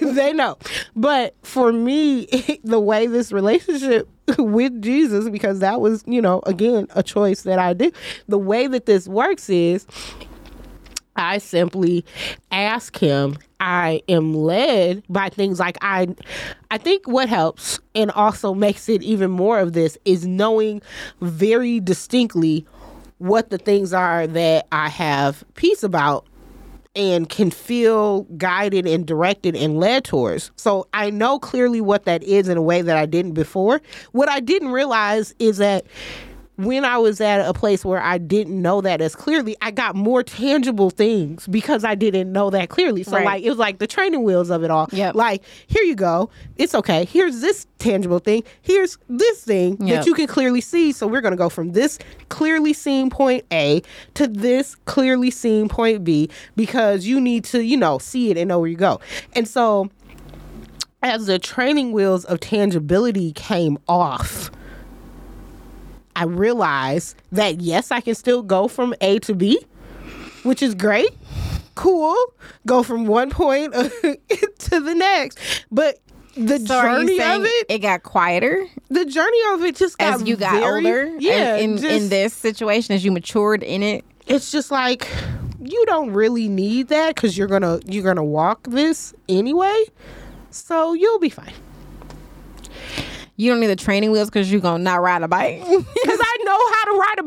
they 0.00 0.32
know. 0.32 0.56
But 0.94 1.34
for 1.42 1.72
me, 1.72 2.26
the 2.62 2.78
way 2.78 3.08
this 3.08 3.32
relationship 3.32 4.08
with 4.38 4.80
Jesus, 4.80 5.28
because 5.28 5.58
that 5.58 5.80
was, 5.80 6.04
you 6.06 6.22
know, 6.22 6.42
again, 6.46 6.86
a 6.94 7.02
choice 7.02 7.42
that 7.42 7.58
I 7.58 7.72
did, 7.72 7.96
the 8.28 8.38
way 8.38 8.68
that 8.68 8.86
this 8.86 9.08
works 9.08 9.50
is 9.50 9.84
I 11.16 11.38
simply 11.38 12.04
ask 12.50 12.98
him. 12.98 13.38
I 13.60 14.02
am 14.08 14.34
led 14.34 15.02
by 15.08 15.30
things 15.30 15.58
like 15.58 15.78
I 15.80 16.14
I 16.70 16.76
think 16.76 17.06
what 17.08 17.28
helps 17.28 17.80
and 17.94 18.10
also 18.10 18.52
makes 18.52 18.88
it 18.88 19.02
even 19.02 19.30
more 19.30 19.58
of 19.58 19.72
this 19.72 19.96
is 20.04 20.26
knowing 20.26 20.82
very 21.20 21.80
distinctly 21.80 22.66
what 23.18 23.50
the 23.50 23.58
things 23.58 23.94
are 23.94 24.26
that 24.26 24.66
I 24.70 24.88
have 24.90 25.44
peace 25.54 25.82
about 25.82 26.26
and 26.96 27.28
can 27.28 27.50
feel 27.50 28.22
guided 28.36 28.86
and 28.86 29.06
directed 29.06 29.56
and 29.56 29.78
led 29.80 30.04
towards. 30.04 30.50
So 30.56 30.86
I 30.94 31.10
know 31.10 31.38
clearly 31.38 31.80
what 31.80 32.04
that 32.04 32.22
is 32.22 32.48
in 32.48 32.56
a 32.56 32.62
way 32.62 32.82
that 32.82 32.96
I 32.96 33.06
didn't 33.06 33.32
before. 33.32 33.80
What 34.12 34.28
I 34.28 34.40
didn't 34.40 34.68
realize 34.70 35.34
is 35.38 35.58
that 35.58 35.84
when 36.56 36.84
I 36.84 36.98
was 36.98 37.20
at 37.20 37.40
a 37.48 37.52
place 37.52 37.84
where 37.84 38.00
I 38.00 38.16
didn't 38.18 38.62
know 38.62 38.80
that 38.80 39.00
as 39.00 39.16
clearly, 39.16 39.56
I 39.60 39.72
got 39.72 39.96
more 39.96 40.22
tangible 40.22 40.88
things 40.90 41.48
because 41.48 41.82
I 41.82 41.96
didn't 41.96 42.30
know 42.30 42.48
that 42.50 42.68
clearly. 42.68 43.02
So 43.02 43.12
Right. 43.16 43.24
like 43.24 43.42
it 43.42 43.48
was 43.50 43.58
like 43.58 43.78
the 43.78 43.88
training 43.88 44.22
wheels 44.22 44.50
of 44.50 44.62
it 44.62 44.70
all. 44.70 44.88
Yep. 44.92 45.16
Like, 45.16 45.42
here 45.66 45.82
you 45.82 45.96
go. 45.96 46.30
It's 46.56 46.72
okay. 46.74 47.06
Here's 47.06 47.40
this 47.40 47.66
tangible 47.80 48.20
thing. 48.20 48.44
Here's 48.62 48.98
this 49.08 49.40
thing 49.42 49.78
Yep. 49.84 49.96
that 50.02 50.06
you 50.06 50.14
can 50.14 50.28
clearly 50.28 50.60
see. 50.60 50.92
So 50.92 51.08
we're 51.08 51.20
gonna 51.22 51.34
go 51.34 51.48
from 51.48 51.72
this 51.72 51.98
clearly 52.28 52.72
seen 52.72 53.10
point 53.10 53.44
A 53.52 53.82
to 54.14 54.28
this 54.28 54.76
clearly 54.84 55.32
seen 55.32 55.68
point 55.68 56.04
B 56.04 56.30
because 56.54 57.04
you 57.04 57.20
need 57.20 57.42
to, 57.46 57.64
you 57.64 57.76
know, 57.76 57.98
see 57.98 58.30
it 58.30 58.36
and 58.36 58.48
know 58.48 58.60
where 58.60 58.68
you 58.70 58.76
go. 58.76 59.00
And 59.32 59.48
so 59.48 59.90
as 61.02 61.26
the 61.26 61.38
training 61.38 61.90
wheels 61.92 62.24
of 62.24 62.38
tangibility 62.40 63.32
came 63.32 63.76
off, 63.88 64.50
I 66.16 66.24
realized 66.24 67.16
that 67.32 67.60
yes, 67.60 67.90
I 67.90 68.00
can 68.00 68.14
still 68.14 68.42
go 68.42 68.68
from 68.68 68.94
A 69.00 69.18
to 69.20 69.34
B, 69.34 69.60
which 70.42 70.62
is 70.62 70.74
great. 70.74 71.10
Cool. 71.74 72.16
Go 72.66 72.82
from 72.82 73.06
one 73.06 73.30
point 73.30 73.72
to 73.74 74.80
the 74.80 74.94
next. 74.94 75.38
But 75.72 75.98
the 76.36 76.58
so 76.58 76.82
journey 76.82 77.20
of 77.20 77.44
it, 77.44 77.66
it 77.68 77.78
got 77.78 78.02
quieter 78.02 78.66
the 78.90 79.04
journey 79.04 79.38
of 79.52 79.62
it 79.62 79.76
just 79.76 79.96
got 79.98 80.14
as 80.14 80.26
you 80.26 80.34
got 80.36 80.52
very- 80.54 80.84
older? 80.84 81.16
Yeah. 81.20 81.56
in, 81.56 81.70
in, 81.72 81.76
just- 81.78 81.92
in 82.02 82.08
this 82.08 82.32
situation, 82.34 82.92
as 82.94 83.04
you 83.04 83.12
matured 83.12 83.62
in 83.62 83.82
it. 83.84 84.04
it's 84.26 84.50
just 84.50 84.70
like 84.72 85.08
you 85.60 85.84
don't 85.86 86.10
really 86.12 86.48
need 86.48 86.88
that 86.88 87.14
because 87.14 87.38
you're 87.38 87.46
gonna 87.48 87.78
you're 87.86 88.02
gonna 88.04 88.24
walk 88.24 88.64
this 88.68 89.14
anyway. 89.28 89.84
So 90.50 90.92
you'll 90.92 91.18
be 91.20 91.28
fine. 91.30 91.54
You 93.36 93.50
don't 93.50 93.60
need 93.60 93.66
the 93.66 93.76
training 93.76 94.10
wheels 94.12 94.28
because 94.30 94.50
you're 94.50 94.60
gonna 94.60 94.82
not 94.82 95.02
ride 95.02 95.22
a 95.22 95.28
bike. 95.28 95.60
Because 95.66 96.20
I 96.22 96.38
know 96.44 96.58
how 96.72 96.84
to 96.84 96.98
ride 96.98 97.18
a 97.18 97.22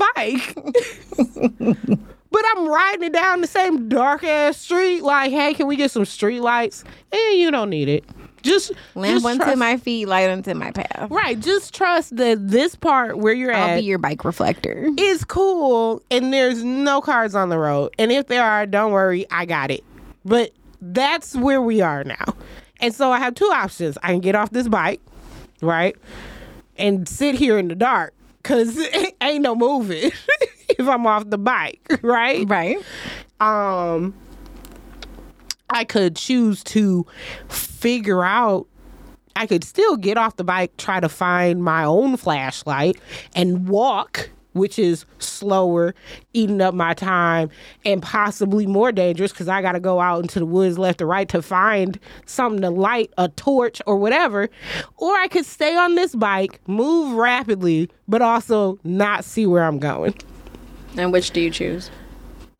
bike. 1.55 1.87
but 2.31 2.43
I'm 2.55 2.67
riding 2.67 3.03
it 3.03 3.13
down 3.13 3.41
the 3.41 3.47
same 3.47 3.89
dark 3.89 4.23
ass 4.23 4.57
street. 4.57 5.01
Like, 5.01 5.31
hey, 5.31 5.53
can 5.53 5.67
we 5.67 5.75
get 5.75 5.91
some 5.91 6.05
street 6.05 6.41
lights? 6.41 6.83
And 7.11 7.39
you 7.39 7.51
don't 7.51 7.69
need 7.69 7.89
it. 7.89 8.05
Just 8.43 8.71
Lamp 8.95 9.15
just 9.15 9.25
unto 9.25 9.43
trust- 9.43 9.57
my 9.57 9.77
feet, 9.77 10.05
light 10.07 10.29
unto 10.29 10.53
my 10.53 10.71
path. 10.71 11.09
right. 11.11 11.37
Just 11.39 11.73
trust 11.73 12.15
that 12.17 12.47
this 12.47 12.75
part 12.75 13.17
where 13.17 13.33
you're 13.33 13.51
at. 13.51 13.71
I'll 13.71 13.77
be 13.79 13.83
your 13.83 13.97
bike 13.97 14.23
reflector. 14.23 14.89
is 14.97 15.25
cool, 15.25 16.01
and 16.11 16.31
there's 16.31 16.63
no 16.63 17.01
cars 17.01 17.35
on 17.35 17.49
the 17.49 17.57
road. 17.57 17.93
And 17.99 18.11
if 18.11 18.27
there 18.27 18.43
are, 18.45 18.65
don't 18.65 18.91
worry, 18.91 19.25
I 19.31 19.45
got 19.45 19.71
it. 19.71 19.83
But 20.23 20.51
that's 20.81 21.35
where 21.35 21.61
we 21.61 21.81
are 21.81 22.03
now. 22.03 22.23
And 22.79 22.93
so 22.93 23.11
I 23.11 23.17
have 23.17 23.33
two 23.33 23.51
options. 23.53 23.97
I 24.03 24.09
can 24.09 24.19
get 24.21 24.35
off 24.35 24.51
this 24.51 24.67
bike, 24.67 25.01
right, 25.61 25.95
and 26.77 27.07
sit 27.07 27.35
here 27.35 27.57
in 27.57 27.67
the 27.67 27.75
dark 27.75 28.13
because 28.41 28.77
ain't 29.21 29.41
no 29.41 29.55
moving 29.55 30.11
if 30.69 30.87
I'm 30.87 31.05
off 31.05 31.29
the 31.29 31.37
bike, 31.37 31.81
right? 32.01 32.47
Right. 32.47 32.77
um 33.39 34.13
I 35.69 35.83
could 35.83 36.15
choose 36.15 36.63
to 36.65 37.05
figure 37.49 38.23
out 38.23 38.67
I 39.35 39.45
could 39.45 39.63
still 39.63 39.97
get 39.97 40.17
off 40.17 40.37
the 40.37 40.43
bike, 40.43 40.75
try 40.77 40.99
to 40.99 41.09
find 41.09 41.63
my 41.63 41.83
own 41.83 42.17
flashlight, 42.17 42.97
and 43.35 43.67
walk, 43.69 44.31
which 44.57 44.77
is 44.79 45.05
slower, 45.19 45.93
eating 46.33 46.61
up 46.61 46.73
my 46.73 46.93
time, 46.93 47.49
and 47.85 48.01
possibly 48.01 48.65
more 48.65 48.91
dangerous 48.91 49.31
because 49.31 49.47
I 49.47 49.61
got 49.61 49.73
to 49.73 49.79
go 49.79 49.99
out 49.99 50.21
into 50.21 50.39
the 50.39 50.45
woods 50.45 50.77
left 50.77 51.01
or 51.01 51.07
right 51.07 51.27
to 51.29 51.41
find 51.41 51.99
something 52.25 52.61
to 52.61 52.69
light, 52.69 53.11
a 53.17 53.29
torch 53.29 53.81
or 53.85 53.97
whatever. 53.97 54.49
Or 54.97 55.15
I 55.15 55.27
could 55.27 55.45
stay 55.45 55.75
on 55.77 55.95
this 55.95 56.15
bike, 56.15 56.59
move 56.67 57.13
rapidly, 57.13 57.89
but 58.07 58.21
also 58.21 58.79
not 58.83 59.23
see 59.23 59.45
where 59.45 59.63
I'm 59.63 59.79
going. 59.79 60.15
And 60.97 61.13
which 61.13 61.31
do 61.31 61.41
you 61.41 61.51
choose? 61.51 61.91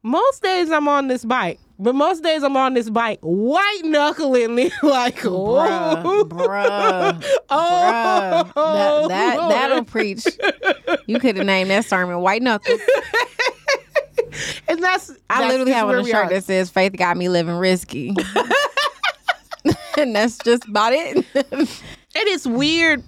Most 0.04 0.44
days 0.44 0.72
I'm 0.72 0.88
on 0.88 1.08
this 1.08 1.26
bike. 1.26 1.60
But 1.80 1.94
most 1.94 2.24
days 2.24 2.42
I'm 2.42 2.58
on 2.58 2.74
this 2.74 2.90
bike, 2.90 3.20
white 3.22 3.82
knuckling 3.84 4.56
me 4.56 4.72
like, 4.84 5.18
Bruh, 5.18 6.02
oh, 6.04 6.26
bruh, 6.28 7.24
oh, 7.50 8.52
bruh. 8.56 9.08
That, 9.08 9.38
that, 9.38 9.38
that'll 9.50 9.84
preach. 9.84 10.26
You 11.06 11.20
could 11.20 11.38
have 11.38 11.46
named 11.46 11.70
that 11.70 11.86
sermon 11.86 12.20
White 12.22 12.42
Knuckles. 12.42 12.82
and 14.68 14.82
that's, 14.82 15.12
I 15.30 15.48
literally 15.48 15.72
have 15.74 15.88
on 15.88 16.00
a 16.00 16.04
shirt 16.04 16.30
that 16.30 16.44
says 16.44 16.72
Faith 16.72 16.94
got 16.98 17.16
me 17.16 17.30
living 17.30 17.56
risky. 17.56 18.16
and 19.98 20.16
that's 20.16 20.40
just 20.40 20.68
about 20.68 20.94
it. 20.94 21.26
And 21.36 21.68
it's 22.16 22.48
weird. 22.48 23.04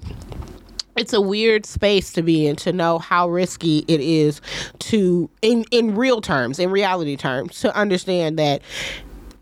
It's 0.99 1.13
a 1.13 1.21
weird 1.21 1.65
space 1.65 2.12
to 2.13 2.21
be 2.21 2.45
in 2.47 2.55
to 2.57 2.73
know 2.73 2.99
how 2.99 3.29
risky 3.29 3.85
it 3.88 4.01
is 4.01 4.41
to, 4.79 5.29
in 5.41 5.63
in 5.71 5.95
real 5.95 6.21
terms, 6.21 6.59
in 6.59 6.69
reality 6.71 7.15
terms, 7.15 7.59
to 7.62 7.75
understand 7.75 8.38
that 8.39 8.62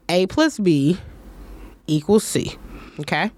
A 0.09 0.27
plus 0.27 0.59
B 0.59 0.97
equals 1.87 2.23
C. 2.23 2.55
Okay, 2.99 3.31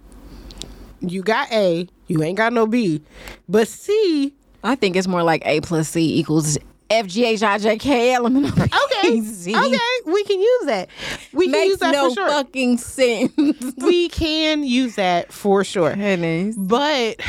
you 1.01 1.21
got 1.21 1.51
A, 1.51 1.87
you 2.07 2.21
ain't 2.23 2.37
got 2.37 2.53
no 2.53 2.65
B, 2.67 3.01
but 3.47 3.67
C. 3.67 4.33
I 4.63 4.75
think 4.75 4.95
it's 4.97 5.07
more 5.07 5.23
like 5.23 5.41
A 5.45 5.61
plus 5.61 5.87
C 5.89 6.19
equals 6.19 6.57
F 6.89 7.07
G 7.07 7.23
H 7.25 7.43
I 7.43 7.57
J 7.59 7.77
K 7.77 8.13
L 8.13 8.25
M 8.25 8.37
N 8.37 8.45
O 8.47 8.51
P 8.51 8.61
Okay, 9.09 9.21
Z. 9.21 9.55
okay, 9.55 9.77
we 10.05 10.23
can 10.25 10.39
use 10.41 10.65
that. 10.65 10.89
We 11.31 11.45
can 11.45 11.53
use 11.53 11.69
Makes 11.69 11.79
that 11.79 11.91
no 11.93 12.09
for 12.09 12.15
sure. 12.15 12.27
fucking 12.29 12.77
sense. 12.79 13.31
we 13.77 14.09
can 14.09 14.63
use 14.63 14.95
that 14.95 15.31
for 15.31 15.63
sure. 15.63 15.95
Goodness. 15.95 16.55
but 16.57 17.21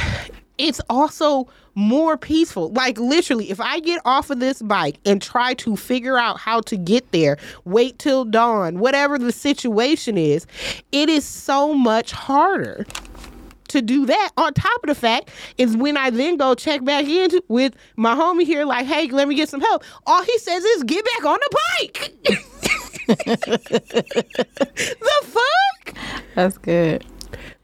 it's 0.61 0.81
also 0.91 1.49
more 1.75 2.17
peaceful. 2.17 2.71
Like 2.73 2.99
literally, 2.99 3.51
if 3.51 3.61
I 3.61 3.81
get 3.81 4.01
off 4.05 4.31
of 4.31 4.41
this 4.41 4.61
bike 4.61 4.99
and 5.07 5.21
try 5.23 5.55
to 5.55 5.77
figure 5.77 6.19
out 6.19 6.39
how 6.39 6.61
to 6.63 6.77
get 6.77 7.11
there, 7.13 7.39
wait 7.65 7.99
till 7.99 8.25
dawn, 8.25 8.79
whatever 8.79 9.19
the 9.19 9.33
situation 9.33 10.19
is, 10.19 10.47
it 10.93 11.09
is 11.09 11.25
so 11.25 11.73
much 11.73 12.13
harder 12.13 12.87
to 13.69 13.81
do 13.81 14.05
that. 14.07 14.31
On 14.37 14.53
top 14.53 14.83
of 14.83 14.89
the 14.89 14.95
fact 14.95 15.31
is 15.57 15.77
when 15.77 15.97
I 15.97 16.11
then 16.11 16.37
go 16.37 16.55
check 16.55 16.85
back 16.85 17.07
in 17.07 17.31
with 17.49 17.75
my 17.97 18.15
homie 18.15 18.45
here, 18.45 18.65
like, 18.65 18.87
hey, 18.87 19.09
let 19.09 19.29
me 19.29 19.35
get 19.35 19.49
some 19.49 19.61
help. 19.61 19.83
All 20.07 20.23
he 20.23 20.39
says 20.39 20.63
is 20.65 20.83
get 20.85 21.05
back 21.05 21.25
on 21.25 21.39
the 21.41 21.59
bike. 21.79 22.15
the 24.87 25.21
fuck? 25.23 25.97
That's 26.35 26.59
good. 26.59 27.05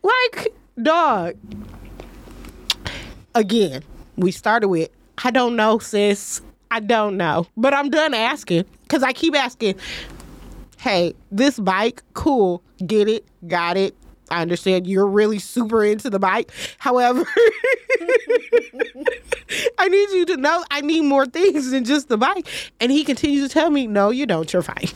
Like, 0.03 0.55
dog. 0.83 1.37
Again, 3.37 3.85
we 4.17 4.31
started 4.31 4.69
with, 4.69 4.89
I 5.23 5.31
don't 5.31 5.57
know, 5.57 5.79
sis. 5.79 6.41
I 6.71 6.81
don't 6.81 7.19
know. 7.19 7.47
But 7.55 7.75
I'm 7.75 7.91
done 7.91 8.15
asking 8.15 8.65
because 8.85 9.03
I 9.03 9.13
keep 9.13 9.37
asking, 9.37 9.75
hey, 10.79 11.15
this 11.31 11.59
bike, 11.59 12.03
cool. 12.15 12.63
Get 12.87 13.09
it, 13.09 13.27
got 13.47 13.77
it. 13.77 13.95
I 14.31 14.41
understand 14.41 14.87
you're 14.87 15.07
really 15.07 15.39
super 15.39 15.85
into 15.85 16.09
the 16.09 16.19
bike. 16.19 16.51
However, 16.79 17.27
I 19.79 19.89
need 19.89 20.11
you 20.11 20.25
to 20.29 20.39
know 20.39 20.65
I 20.71 20.81
need 20.81 21.03
more 21.03 21.27
things 21.27 21.71
than 21.71 21.85
just 21.85 22.09
the 22.09 22.17
bike. 22.17 22.49
And 22.81 22.91
he 22.91 23.05
continues 23.05 23.47
to 23.47 23.53
tell 23.53 23.69
me, 23.69 23.87
no, 23.87 24.09
you 24.09 24.25
don't. 24.25 24.51
You're 24.51 24.63
fine. 24.63 24.89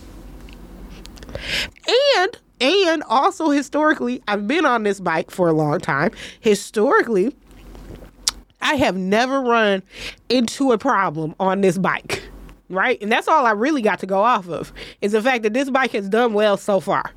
And 2.17 2.37
and 2.59 3.03
also 3.03 3.49
historically, 3.51 4.21
I've 4.27 4.47
been 4.47 4.65
on 4.65 4.83
this 4.83 4.99
bike 4.99 5.29
for 5.31 5.47
a 5.47 5.53
long 5.53 5.79
time. 5.79 6.11
Historically, 6.39 7.35
I 8.61 8.75
have 8.75 8.95
never 8.95 9.41
run 9.41 9.83
into 10.29 10.71
a 10.71 10.77
problem 10.77 11.35
on 11.39 11.61
this 11.61 11.77
bike. 11.77 12.23
Right? 12.69 13.01
And 13.01 13.11
that's 13.11 13.27
all 13.27 13.45
I 13.45 13.51
really 13.51 13.81
got 13.81 13.99
to 13.99 14.05
go 14.05 14.21
off 14.21 14.47
of 14.47 14.71
is 15.01 15.11
the 15.11 15.21
fact 15.21 15.43
that 15.43 15.53
this 15.53 15.69
bike 15.69 15.91
has 15.91 16.07
done 16.07 16.33
well 16.33 16.55
so 16.55 16.79
far. 16.79 17.11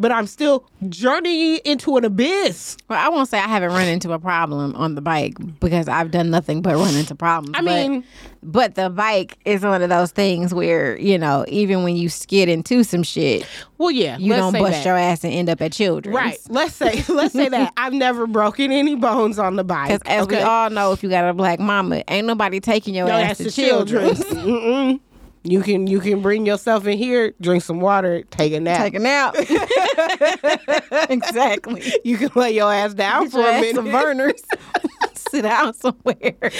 But 0.00 0.12
I'm 0.12 0.26
still 0.26 0.64
journeying 0.88 1.60
into 1.66 1.98
an 1.98 2.06
abyss. 2.06 2.78
Well, 2.88 2.98
I 2.98 3.10
won't 3.10 3.28
say 3.28 3.38
I 3.38 3.46
haven't 3.46 3.68
run 3.72 3.86
into 3.86 4.12
a 4.12 4.18
problem 4.18 4.74
on 4.74 4.94
the 4.94 5.02
bike 5.02 5.34
because 5.60 5.88
I've 5.88 6.10
done 6.10 6.30
nothing 6.30 6.62
but 6.62 6.74
run 6.74 6.94
into 6.94 7.14
problems. 7.14 7.54
I 7.58 7.60
mean- 7.60 8.02
but 8.42 8.74
the 8.74 8.88
bike 8.88 9.36
is 9.44 9.62
one 9.62 9.82
of 9.82 9.90
those 9.90 10.12
things 10.12 10.54
where 10.54 10.98
you 10.98 11.18
know, 11.18 11.44
even 11.48 11.82
when 11.84 11.96
you 11.96 12.08
skid 12.08 12.48
into 12.48 12.82
some 12.82 13.02
shit, 13.02 13.46
Well, 13.76 13.90
yeah, 13.90 14.16
you 14.16 14.34
don't 14.34 14.54
bust 14.54 14.72
that. 14.72 14.84
your 14.86 14.96
ass 14.96 15.22
and 15.24 15.34
end 15.34 15.50
up 15.50 15.60
at 15.60 15.72
children. 15.72 16.14
Right. 16.14 16.38
Let's 16.48 16.74
say 16.74 17.04
let's 17.10 17.34
say 17.34 17.50
that 17.50 17.74
I've 17.76 17.92
never 17.92 18.26
broken 18.26 18.72
any 18.72 18.94
bones 18.94 19.38
on 19.38 19.56
the 19.56 19.64
bike. 19.64 20.00
Because 20.00 20.22
as 20.22 20.26
we 20.26 20.38
all 20.38 20.70
know, 20.70 20.92
if 20.92 21.02
you 21.02 21.10
got 21.10 21.28
a 21.28 21.34
black 21.34 21.60
mama, 21.60 22.02
ain't 22.08 22.26
nobody 22.26 22.60
taking 22.60 22.94
your 22.94 23.08
Yo, 23.08 23.12
ass 23.12 23.36
to 23.36 23.44
the 23.44 23.50
children. 23.50 25.00
You 25.42 25.62
can 25.62 25.86
you 25.86 26.00
can 26.00 26.20
bring 26.20 26.44
yourself 26.44 26.86
in 26.86 26.98
here, 26.98 27.32
drink 27.40 27.62
some 27.62 27.80
water, 27.80 28.22
take 28.30 28.52
a 28.52 28.60
nap. 28.60 28.78
Take 28.78 28.94
a 28.94 28.98
nap. 28.98 29.34
exactly. 31.10 31.82
you 32.04 32.18
can 32.18 32.30
lay 32.34 32.52
your 32.52 32.72
ass 32.72 32.92
down 32.92 33.24
Get 33.24 33.32
for 33.32 33.40
a 33.40 33.52
minute. 33.52 33.74
some 33.74 33.90
burners. 33.90 34.42
Sit 35.14 35.42
down 35.42 35.72
somewhere. 35.74 36.50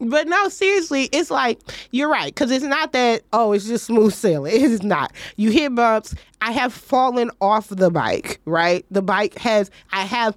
But 0.00 0.26
no, 0.26 0.48
seriously, 0.48 1.08
it's 1.12 1.30
like 1.30 1.60
you're 1.92 2.10
right 2.10 2.34
because 2.34 2.50
it's 2.50 2.64
not 2.64 2.92
that. 2.92 3.22
Oh, 3.32 3.52
it's 3.52 3.66
just 3.66 3.86
smooth 3.86 4.12
sailing. 4.12 4.52
It 4.56 4.62
is 4.62 4.82
not. 4.82 5.12
You 5.36 5.50
hit 5.50 5.74
bumps. 5.74 6.14
I 6.40 6.52
have 6.52 6.72
fallen 6.72 7.30
off 7.40 7.68
the 7.68 7.90
bike. 7.90 8.40
Right, 8.44 8.84
the 8.90 9.02
bike 9.02 9.38
has. 9.38 9.70
I 9.92 10.04
have 10.04 10.36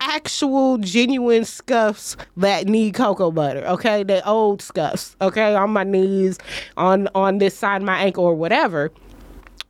actual 0.00 0.78
genuine 0.78 1.44
scuffs 1.44 2.16
that 2.36 2.66
need 2.66 2.94
cocoa 2.94 3.30
butter. 3.30 3.64
Okay, 3.66 4.02
they 4.02 4.20
old 4.22 4.62
scuffs. 4.62 5.16
Okay, 5.20 5.54
on 5.54 5.70
my 5.70 5.84
knees, 5.84 6.38
on 6.76 7.08
on 7.14 7.38
this 7.38 7.56
side 7.56 7.82
of 7.82 7.86
my 7.86 7.98
ankle 7.98 8.24
or 8.24 8.34
whatever. 8.34 8.90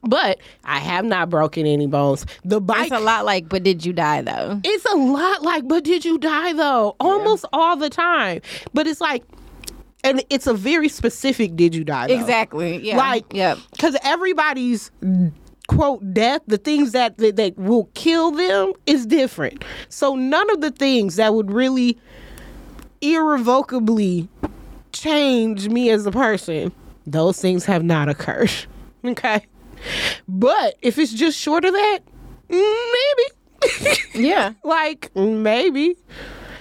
But 0.03 0.39
I 0.65 0.79
have 0.79 1.05
not 1.05 1.29
broken 1.29 1.67
any 1.67 1.87
bones. 1.87 2.25
The 2.45 2.61
bike 2.61 2.87
It's 2.87 2.97
a 2.97 3.01
lot 3.01 3.27
like, 3.27 3.49
but 3.51 3.63
did 3.63 3.85
you 3.85 3.93
die 3.93 4.23
though? 4.23 4.59
it's 4.65 4.85
a 4.87 4.97
lot 4.97 5.43
like, 5.43 5.69
but 5.69 5.85
did 5.85 6.05
you 6.07 6.17
die 6.17 6.55
though? 6.55 6.97
Almost 7.01 7.45
all 7.53 7.77
the 7.77 7.91
time. 7.91 8.41
But 8.73 8.87
it's 8.87 9.01
like, 9.01 9.23
and 10.03 10.25
it's 10.31 10.47
a 10.47 10.55
very 10.55 10.89
specific 10.89 11.55
did 11.55 11.75
you 11.75 11.85
die 11.85 12.07
though. 12.07 12.19
Exactly. 12.19 12.79
Yeah. 12.79 12.97
Like, 12.97 13.27
yep. 13.35 13.59
Because 13.73 13.95
everybody's 14.03 14.91
quote 15.71 16.13
death, 16.13 16.43
the 16.49 16.59
things 16.59 16.91
that, 16.93 17.17
that 17.19 17.37
that 17.37 17.57
will 17.57 17.89
kill 17.95 18.33
them 18.33 18.73
is 18.87 19.07
different. 19.07 19.65
So 19.89 20.17
none 20.17 20.51
of 20.51 20.61
the 20.63 20.73
things 20.73 21.15
that 21.17 21.33
would 21.33 21.53
really 21.53 21.97
irrevocably 23.01 24.29
change 24.93 25.69
me 25.69 25.89
as 25.91 26.05
a 26.07 26.11
person, 26.11 26.73
those 27.07 27.41
things 27.41 27.65
have 27.67 27.85
not 27.85 28.09
occurred. 28.09 28.53
Okay. 29.03 29.47
But 30.29 30.75
if 30.83 30.99
it's 30.99 31.15
just 31.15 31.39
short 31.39 31.65
of 31.65 31.73
that, 31.73 32.01
maybe. 32.51 33.97
Yeah. 34.15 34.53
like 34.63 35.11
maybe 35.17 35.97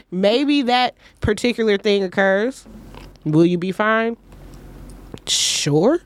maybe 0.10 0.62
that 0.62 0.96
particular 1.20 1.78
thing 1.78 2.02
occurs 2.04 2.66
will 3.26 3.46
you 3.46 3.58
be 3.58 3.74
fine 3.74 4.16
sure 5.28 6.00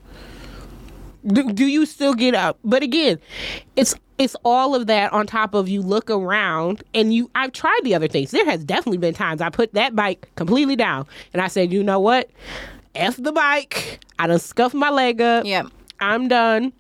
do, 1.25 1.51
do 1.51 1.65
you 1.65 1.85
still 1.85 2.13
get 2.13 2.35
up? 2.35 2.59
But 2.63 2.83
again 2.83 3.19
it's 3.75 3.95
it's 4.17 4.35
all 4.45 4.75
of 4.75 4.87
that 4.87 5.11
on 5.11 5.25
top 5.25 5.53
of 5.53 5.67
you 5.67 5.81
look 5.81 6.09
around 6.09 6.83
and 6.93 7.13
you 7.13 7.29
i've 7.35 7.51
tried 7.51 7.79
the 7.83 7.95
other 7.95 8.07
things. 8.07 8.31
There 8.31 8.45
has 8.45 8.63
definitely 8.63 8.99
been 8.99 9.13
times 9.13 9.41
i 9.41 9.49
put 9.49 9.73
that 9.73 9.95
bike 9.95 10.29
completely 10.35 10.75
down 10.75 11.05
and 11.33 11.41
i 11.41 11.47
said 11.47 11.71
you 11.71 11.83
know 11.83 11.99
what? 11.99 12.29
F 12.95 13.17
the 13.17 13.31
bike. 13.31 14.05
I 14.19 14.27
done 14.27 14.39
scuffed 14.39 14.75
my 14.75 14.89
leg 14.89 15.19
up. 15.21 15.45
Yep. 15.45 15.67
i'm 15.99 16.27
done 16.27 16.73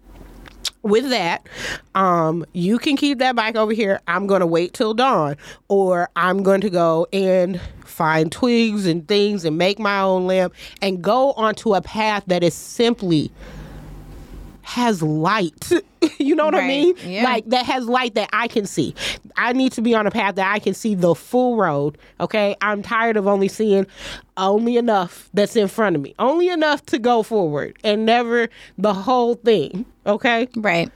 with 0.83 1.09
that, 1.09 1.47
um, 1.95 2.45
you 2.53 2.77
can 2.77 2.97
keep 2.97 3.19
that 3.19 3.35
bike 3.35 3.55
over 3.55 3.71
here. 3.71 4.01
I'm 4.07 4.27
going 4.27 4.41
to 4.41 4.47
wait 4.47 4.73
till 4.73 4.93
dawn, 4.93 5.37
or 5.69 6.09
I'm 6.17 6.43
going 6.43 6.61
to 6.61 6.69
go 6.69 7.07
and 7.13 7.59
find 7.85 8.31
twigs 8.31 8.85
and 8.85 9.07
things 9.07 9.45
and 9.45 9.57
make 9.57 9.79
my 9.79 10.01
own 10.01 10.27
lamp 10.27 10.53
and 10.81 11.01
go 11.01 11.31
onto 11.33 11.73
a 11.73 11.81
path 11.81 12.23
that 12.27 12.43
is 12.43 12.53
simply 12.53 13.31
has 14.63 15.01
light. 15.03 15.71
you 16.19 16.35
know 16.35 16.45
what 16.45 16.55
I 16.55 16.67
mean? 16.67 16.95
yeah. 17.05 17.23
Like 17.23 17.45
that 17.49 17.65
has 17.65 17.85
light 17.85 18.15
that 18.15 18.29
I 18.33 18.47
can 18.47 18.65
see. 18.65 18.95
I 19.37 19.53
need 19.53 19.71
to 19.73 19.81
be 19.81 19.93
on 19.93 20.07
a 20.07 20.11
path 20.11 20.35
that 20.35 20.51
I 20.51 20.59
can 20.59 20.73
see 20.73 20.95
the 20.95 21.13
full 21.13 21.57
road. 21.57 21.97
Okay. 22.19 22.55
I'm 22.61 22.81
tired 22.81 23.17
of 23.17 23.27
only 23.27 23.47
seeing 23.47 23.85
only 24.37 24.77
enough 24.77 25.29
that's 25.33 25.55
in 25.55 25.67
front 25.67 25.95
of 25.95 26.01
me, 26.01 26.15
only 26.19 26.49
enough 26.49 26.85
to 26.87 26.97
go 26.99 27.23
forward 27.23 27.77
and 27.83 28.05
never 28.05 28.49
the 28.77 28.93
whole 28.93 29.35
thing. 29.35 29.85
Okay. 30.05 30.47
Right. 30.55 30.91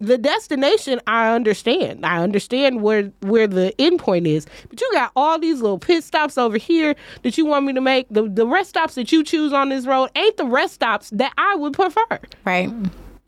the 0.00 0.18
destination 0.18 1.00
I 1.06 1.32
understand. 1.32 2.04
I 2.04 2.18
understand 2.22 2.82
where 2.82 3.12
where 3.20 3.46
the 3.46 3.72
end 3.80 4.00
point 4.00 4.26
is. 4.26 4.46
But 4.68 4.80
you 4.80 4.90
got 4.92 5.12
all 5.14 5.38
these 5.38 5.60
little 5.60 5.78
pit 5.78 6.02
stops 6.02 6.36
over 6.36 6.56
here 6.58 6.96
that 7.22 7.38
you 7.38 7.46
want 7.46 7.66
me 7.66 7.72
to 7.74 7.80
make. 7.80 8.06
The 8.10 8.28
the 8.28 8.46
rest 8.46 8.70
stops 8.70 8.96
that 8.96 9.12
you 9.12 9.22
choose 9.22 9.52
on 9.52 9.68
this 9.68 9.86
road 9.86 10.10
ain't 10.16 10.36
the 10.38 10.46
rest 10.46 10.74
stops 10.74 11.10
that 11.10 11.32
I 11.38 11.54
would 11.54 11.74
prefer. 11.74 12.18
Right. 12.44 12.70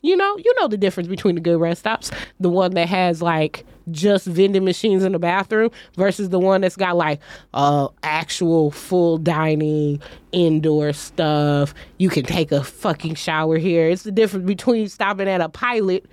You 0.05 0.19
know, 0.19 0.37
you 0.37 0.55
know 0.61 0.69
the 0.69 0.77
difference 0.77 1.09
between 1.09 1.35
the 1.35 1.41
good 1.41 1.59
rest 1.59 1.81
stops, 1.81 2.11
the 2.39 2.51
one 2.51 2.73
that 2.75 2.89
has 2.89 3.23
like 3.23 3.65
just 3.91 4.27
vending 4.27 4.65
machines 4.65 5.03
in 5.03 5.13
the 5.13 5.19
bathroom 5.19 5.71
versus 5.97 6.29
the 6.29 6.39
one 6.39 6.61
that's 6.61 6.77
got 6.77 6.97
like 6.97 7.21
uh 7.55 7.89
actual 8.03 8.71
full 8.71 9.17
dining, 9.17 10.03
indoor 10.33 10.93
stuff. 10.93 11.75
You 11.97 12.11
can 12.11 12.25
take 12.25 12.53
a 12.53 12.63
fucking 12.63 13.15
shower 13.15 13.57
here. 13.57 13.89
It's 13.89 14.03
the 14.03 14.13
difference 14.13 14.45
between 14.47 14.89
stopping 14.91 15.27
at 15.27 15.41
a 15.41 15.49
pilot 15.49 16.05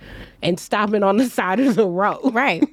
and 0.42 0.58
stopping 0.58 1.02
on 1.02 1.18
the 1.18 1.26
side 1.28 1.60
of 1.60 1.74
the 1.74 1.86
road. 1.86 2.32
Right. 2.32 2.64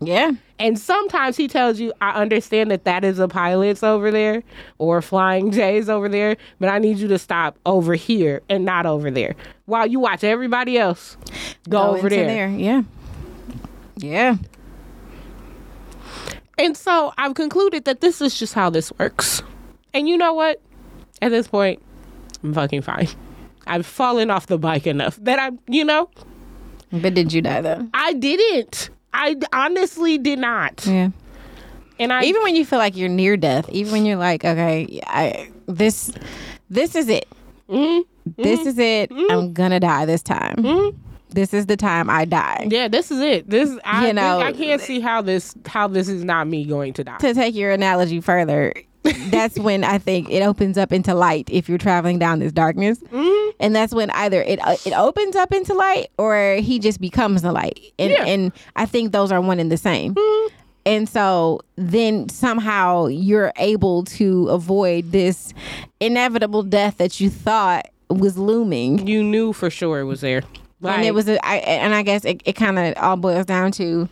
Yeah. 0.00 0.32
And 0.58 0.78
sometimes 0.78 1.36
he 1.36 1.48
tells 1.48 1.80
you, 1.80 1.92
I 2.00 2.20
understand 2.20 2.70
that 2.70 2.84
that 2.84 3.04
is 3.04 3.18
a 3.18 3.26
pilot's 3.26 3.82
over 3.82 4.10
there 4.10 4.42
or 4.78 5.02
Flying 5.02 5.50
J's 5.50 5.88
over 5.88 6.08
there, 6.08 6.36
but 6.60 6.68
I 6.68 6.78
need 6.78 6.98
you 6.98 7.08
to 7.08 7.18
stop 7.18 7.58
over 7.66 7.94
here 7.94 8.40
and 8.48 8.64
not 8.64 8.86
over 8.86 9.10
there 9.10 9.34
while 9.66 9.86
you 9.86 9.98
watch 10.00 10.22
everybody 10.22 10.78
else 10.78 11.16
go, 11.68 11.96
over 11.96 12.06
into 12.06 12.16
there. 12.16 12.48
Yeah. 12.48 12.82
Yeah. 13.96 14.36
And 16.56 16.76
so 16.76 17.12
I've 17.18 17.34
concluded 17.34 17.84
that 17.84 18.00
this 18.00 18.20
is 18.20 18.38
just 18.38 18.54
how 18.54 18.70
this 18.70 18.92
works. 18.98 19.42
And 19.92 20.08
you 20.08 20.16
know 20.16 20.34
what? 20.34 20.60
At 21.20 21.30
this 21.30 21.48
point, 21.48 21.82
I'm 22.42 22.54
fucking 22.54 22.82
fine. 22.82 23.08
I've 23.66 23.86
fallen 23.86 24.30
off 24.30 24.46
the 24.46 24.58
bike 24.58 24.86
enough 24.86 25.16
that 25.22 25.38
I'm, 25.40 25.58
you 25.68 25.84
know, 25.84 26.10
But 26.92 27.14
did 27.14 27.32
you 27.32 27.42
die 27.42 27.60
though? 27.60 27.88
I 27.92 28.12
didn't. 28.12 28.90
I 29.14 29.36
honestly 29.52 30.18
did 30.18 30.38
not. 30.38 30.84
Yeah. 30.86 31.10
And 31.98 32.12
I 32.12 32.24
Even 32.24 32.42
when 32.42 32.56
you 32.56 32.64
feel 32.64 32.78
like 32.78 32.96
you're 32.96 33.08
near 33.08 33.36
death, 33.36 33.68
even 33.70 33.92
when 33.92 34.04
you're 34.04 34.16
like, 34.16 34.44
okay, 34.44 35.00
I 35.06 35.50
this 35.66 36.12
this 36.68 36.94
is 36.94 37.08
it. 37.08 37.26
Mm-hmm. 37.68 38.02
This 38.42 38.60
mm-hmm. 38.60 38.68
is 38.68 38.78
it. 38.78 39.10
Mm-hmm. 39.10 39.32
I'm 39.32 39.52
gonna 39.52 39.80
die 39.80 40.04
this 40.04 40.22
time. 40.22 40.56
Mm-hmm. 40.56 40.98
This 41.30 41.54
is 41.54 41.66
the 41.66 41.76
time 41.76 42.08
I 42.10 42.24
die. 42.24 42.66
Yeah, 42.70 42.88
this 42.88 43.10
is 43.10 43.20
it. 43.20 43.48
This 43.48 43.76
I 43.84 44.08
You 44.08 44.12
know, 44.12 44.40
I 44.40 44.52
can't 44.52 44.80
see 44.80 45.00
how 45.00 45.22
this 45.22 45.54
how 45.66 45.88
this 45.88 46.08
is 46.08 46.24
not 46.24 46.48
me 46.48 46.64
going 46.64 46.92
to 46.94 47.04
die. 47.04 47.18
To 47.18 47.34
take 47.34 47.54
your 47.54 47.70
analogy 47.70 48.20
further, 48.20 48.72
that's 49.30 49.58
when 49.58 49.84
I 49.84 49.98
think 49.98 50.30
it 50.30 50.42
opens 50.42 50.78
up 50.78 50.92
into 50.92 51.14
light 51.14 51.48
if 51.50 51.68
you're 51.68 51.78
traveling 51.78 52.18
down 52.18 52.38
this 52.38 52.52
darkness. 52.52 52.98
Mm-hmm. 53.00 53.50
And 53.60 53.74
that's 53.76 53.94
when 53.94 54.10
either 54.10 54.42
it 54.42 54.58
uh, 54.66 54.76
it 54.84 54.92
opens 54.92 55.36
up 55.36 55.52
into 55.52 55.74
light 55.74 56.08
or 56.18 56.56
he 56.56 56.78
just 56.78 57.00
becomes 57.00 57.42
the 57.42 57.52
light. 57.52 57.78
And 57.98 58.10
Yeah. 58.12 58.24
and 58.24 58.52
I 58.76 58.86
think 58.86 59.12
those 59.12 59.30
are 59.30 59.40
one 59.40 59.60
and 59.60 59.70
the 59.70 59.76
same. 59.76 60.14
And 60.86 61.08
so 61.08 61.60
then 61.76 62.28
somehow 62.28 63.06
you're 63.06 63.52
able 63.56 64.04
to 64.04 64.48
avoid 64.48 65.12
this 65.12 65.54
inevitable 66.00 66.62
death 66.62 66.98
that 66.98 67.20
you 67.20 67.30
thought 67.30 67.86
was 68.10 68.36
looming. 68.36 69.06
You 69.06 69.22
knew 69.22 69.52
for 69.52 69.70
sure 69.70 70.00
it 70.00 70.04
was 70.04 70.20
there. 70.20 70.42
and 70.82 71.04
it 71.04 71.14
was 71.14 71.26
a, 71.28 71.42
I, 71.46 71.56
and 71.56 71.94
I 71.94 72.02
guess 72.02 72.24
it, 72.26 72.42
it 72.44 72.52
kind 72.54 72.78
of 72.78 72.94
all 73.02 73.16
boils 73.16 73.46
down 73.46 73.72
to 73.72 74.08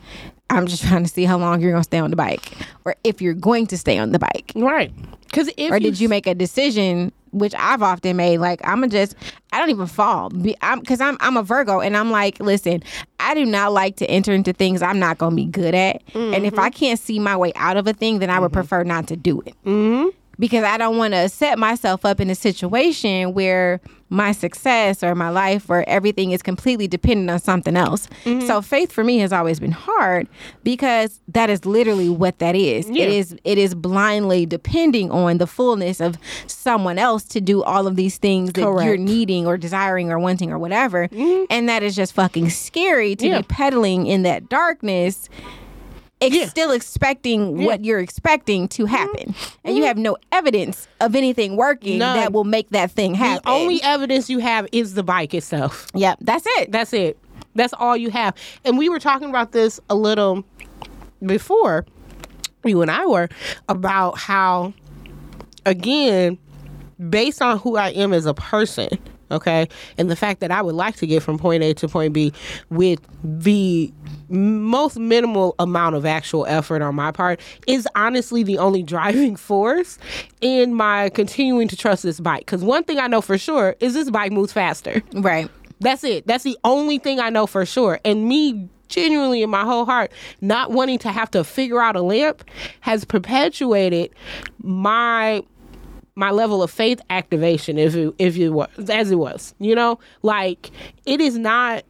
I'm 0.53 0.67
just 0.67 0.83
trying 0.85 1.03
to 1.03 1.09
see 1.09 1.25
how 1.25 1.39
long 1.39 1.61
you're 1.61 1.71
going 1.73 1.83
to 1.83 1.85
stay 1.85 1.99
on 1.99 2.11
the 2.11 2.17
bike 2.17 2.53
or 2.85 2.95
if 3.05 3.21
you're 3.23 3.35
going 3.35 3.67
to 3.69 3.79
stay 3.79 3.99
on 3.99 4.13
the 4.13 4.19
bike. 4.19 4.53
right. 4.55 4.93
Because 5.23 5.51
if 5.57 5.73
Or 5.73 5.79
did 5.79 5.99
you 5.99 6.11
make 6.11 6.27
a 6.27 6.35
decision 6.35 7.11
which 7.31 7.55
I've 7.59 7.83
often 7.83 8.19
made 8.19 8.37
like 8.37 8.61
I'm 8.63 8.81
gonna 8.81 8.89
just 8.89 9.15
I 9.51 9.59
don't 9.59 9.71
even 9.71 9.87
fall 9.87 10.29
Be- 10.29 10.55
I'm 10.61 10.83
cuz 10.83 11.01
I'm 11.01 11.17
I'm 11.21 11.39
a 11.39 11.43
Virgo 11.43 11.81
and 11.81 11.97
I'm 11.97 12.11
like 12.11 12.39
listen 12.41 12.83
I 13.19 13.33
do 13.35 13.47
not 13.47 13.73
like 13.73 13.97
to 13.97 14.11
enter 14.11 14.33
into 14.35 14.53
things 14.53 14.83
I'm 14.83 14.99
not 14.99 15.17
going 15.17 15.31
to 15.31 15.37
be 15.37 15.47
good 15.47 15.75
at 15.75 16.03
and 16.15 16.45
if 16.45 16.59
I 16.59 16.69
can't 16.69 17.01
see 17.01 17.19
my 17.19 17.35
way 17.35 17.53
out 17.57 17.79
of 17.79 17.87
a 17.87 17.95
thing 17.95 18.19
then 18.19 18.29
I 18.29 18.39
would 18.39 18.53
prefer 18.53 18.85
not 18.85 19.07
to 19.07 19.17
do 19.17 19.41
it. 19.47 19.55
Mm-hmm. 19.65 20.09
Because 20.39 20.65
I 20.65 20.79
don't 20.79 20.97
want 20.97 21.15
to 21.15 21.29
set 21.29 21.59
myself 21.59 22.05
up 22.05 22.19
in 22.21 22.31
a 22.31 22.35
situation 22.35 23.35
where 23.35 23.81
my 24.09 24.33
success 24.33 25.03
or 25.03 25.15
my 25.15 25.31
life 25.31 25.71
or 25.71 25.85
everything 25.89 26.33
is 26.33 26.43
completely 26.43 26.87
dependent 26.87 27.31
on 27.31 27.39
something 27.39 27.77
else. 27.77 28.09
Mm-hmm. 28.25 28.47
So 28.47 28.61
faith 28.61 28.93
for 28.93 29.05
me 29.05 29.19
has 29.19 29.33
always 29.33 29.59
been 29.59 29.71
hard 29.73 30.29
because 30.65 31.21
that 31.29 31.49
is 31.49 31.65
literally 31.65 32.09
what 32.11 32.39
that 32.41 32.55
is. 32.55 32.91
Yeah. 32.91 33.05
It 33.05 33.11
is 33.11 33.37
it 33.45 33.57
is 33.57 33.75
blindly 33.75 34.45
depending 34.45 35.11
on 35.11 35.39
the 35.39 35.47
fullness 35.47 36.01
of 36.01 36.19
someone 36.47 36.99
else 36.99 37.25
to 37.25 37.41
do 37.41 37.63
all 37.63 37.87
of 37.87 37.97
these 37.97 38.19
things 38.19 38.53
that 38.53 38.61
you're 38.61 38.75
Mm-hmm. 38.97 39.05
needing 39.05 39.47
or 39.47 39.57
desiring 39.57 40.11
or 40.11 40.19
wanting 40.19 40.51
or 40.53 40.59
whatever. 40.59 41.09
And 41.51 41.69
that 41.69 41.83
is 41.83 41.95
just 41.97 42.13
fucking 42.15 42.51
scary 42.51 43.17
to 43.17 43.27
Yeah. 43.29 43.39
be 43.41 43.45
peddling 43.45 44.07
in 44.07 44.23
that 44.25 44.49
darkness. 44.51 45.29
Ex- 46.23 46.35
Yeah. 46.35 46.47
Still 46.47 46.71
expecting 46.71 47.65
what 47.65 47.85
you're 47.85 47.99
expecting 47.99 48.69
to 48.69 48.85
mm-hmm. 48.85 48.95
happen, 48.95 49.35
and 49.65 49.77
you 49.77 49.83
mm-hmm. 49.83 49.89
have 49.89 49.99
no 49.99 50.17
evidence 50.31 50.87
of 51.01 51.17
anything 51.17 51.57
working 51.57 51.99
None. 51.99 52.17
that 52.17 52.33
will 52.33 52.45
make 52.45 52.71
that 52.71 52.91
thing 52.91 53.15
happen. 53.15 53.43
the 53.45 53.51
only 53.51 53.83
evidence 53.83 54.31
you 54.31 54.39
have 54.39 54.67
is 54.73 54.95
the 54.95 55.03
bike 55.03 55.35
itself. 55.35 55.89
Yep, 55.95 56.19
that's 56.21 56.47
it. 56.47 56.71
That's 56.71 56.93
it. 56.93 57.19
That's 57.55 57.75
all 57.75 57.97
you 57.97 58.11
have. 58.11 58.35
And 58.65 58.79
we 58.79 58.89
were 58.89 59.01
talking 59.01 59.29
about 59.29 59.53
this 59.53 59.81
a 59.91 59.95
little 59.95 60.45
before, 61.27 61.85
you 62.65 62.81
and 62.83 62.91
I 62.91 63.05
were, 63.05 63.29
about 63.69 64.17
how, 64.17 64.73
again, 65.67 66.39
based 67.11 67.43
on 67.43 67.59
who 67.59 67.77
I 67.77 67.91
am 67.91 68.13
as 68.13 68.27
a 68.27 68.35
person, 68.35 68.89
okay, 69.33 69.69
and 69.99 70.11
the 70.11 70.17
fact 70.17 70.41
that 70.41 70.51
I 70.51 70.63
would 70.63 70.75
like 70.75 70.97
to 70.97 71.07
get 71.07 71.23
from 71.23 71.39
point 71.39 71.63
A 71.63 71.75
to 71.75 71.89
point 71.89 72.13
B 72.13 72.33
with 72.71 73.01
the 73.23 73.93
most 74.29 74.99
minimal 74.99 75.55
amount 75.59 75.97
of 75.97 76.07
actual 76.07 76.47
effort 76.47 76.83
on 76.83 76.95
my 76.95 77.11
part 77.11 77.41
is 77.67 77.87
honestly 77.95 78.43
the 78.43 78.59
only 78.59 78.83
driving 78.93 79.37
force 79.37 79.99
in 80.41 80.75
my 80.75 81.09
continuing 81.11 81.69
to 81.69 81.77
trust 81.77 82.03
this 82.03 82.21
bike. 82.21 82.41
Because 82.41 82.63
one 82.63 82.85
thing 82.85 82.99
I 82.99 83.07
know 83.07 83.21
for 83.21 83.39
sure 83.39 83.77
is 83.81 83.95
this 83.95 84.11
bike 84.11 84.33
moves 84.33 84.53
faster. 84.53 85.03
right. 85.15 85.51
That's 85.81 86.05
it. 86.05 86.27
That's 86.29 86.45
the 86.45 86.57
only 86.63 86.99
thing 86.99 87.19
I 87.19 87.29
know 87.29 87.47
for 87.47 87.67
sure. 87.67 87.99
And 88.05 88.29
me 88.29 88.69
genuinely 88.93 89.43
in 89.43 89.51
my 89.51 89.65
whole 89.65 89.85
heart 89.85 90.13
not 90.41 90.71
wanting 90.71 90.99
to 90.99 91.11
have 91.11 91.31
to 91.31 91.43
figure 91.43 91.81
out 91.81 91.97
a 91.97 92.03
lamp 92.03 92.45
has 92.81 93.05
perpetuated 93.05 94.15
my 94.63 95.43
my 96.15 96.31
level 96.31 96.63
of 96.63 96.71
faith 96.71 97.01
activation 97.11 97.79
if 97.79 97.95
it, 97.95 98.15
if 98.19 98.37
it 98.37 98.51
was 98.51 98.69
as 98.91 99.11
it 99.11 99.17
was 99.17 99.55
you 99.59 99.75
know 99.75 99.99
like 100.23 100.71
it 101.07 101.21
is 101.21 101.39
not 101.39 101.85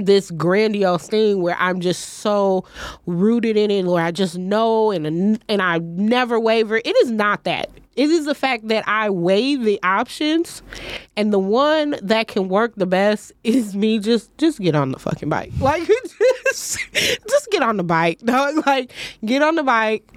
this 0.00 0.30
grandiose 0.32 1.06
thing 1.08 1.42
where 1.42 1.56
I'm 1.58 1.80
just 1.80 2.00
so 2.20 2.64
rooted 3.06 3.56
in 3.56 3.70
it, 3.70 3.84
or 3.84 4.00
I 4.00 4.10
just 4.10 4.38
know 4.38 4.90
and 4.90 5.38
and 5.48 5.62
I 5.62 5.78
never 5.78 6.40
waver. 6.40 6.78
It 6.78 6.96
is 7.02 7.10
not 7.10 7.44
that. 7.44 7.70
It 7.96 8.08
is 8.08 8.24
the 8.24 8.34
fact 8.34 8.68
that 8.68 8.86
I 8.88 9.10
weigh 9.10 9.56
the 9.56 9.78
options, 9.82 10.62
and 11.16 11.32
the 11.32 11.38
one 11.38 11.96
that 12.02 12.28
can 12.28 12.48
work 12.48 12.74
the 12.76 12.86
best 12.86 13.32
is 13.44 13.76
me. 13.76 13.98
Just 13.98 14.36
just 14.38 14.58
get 14.60 14.74
on 14.74 14.92
the 14.92 14.98
fucking 14.98 15.28
bike, 15.28 15.52
like 15.60 15.86
just 16.44 16.78
just 16.94 17.50
get 17.50 17.62
on 17.62 17.76
the 17.76 17.84
bike, 17.84 18.20
dog. 18.20 18.66
Like 18.66 18.92
get 19.24 19.42
on 19.42 19.56
the 19.56 19.62
bike. 19.62 20.08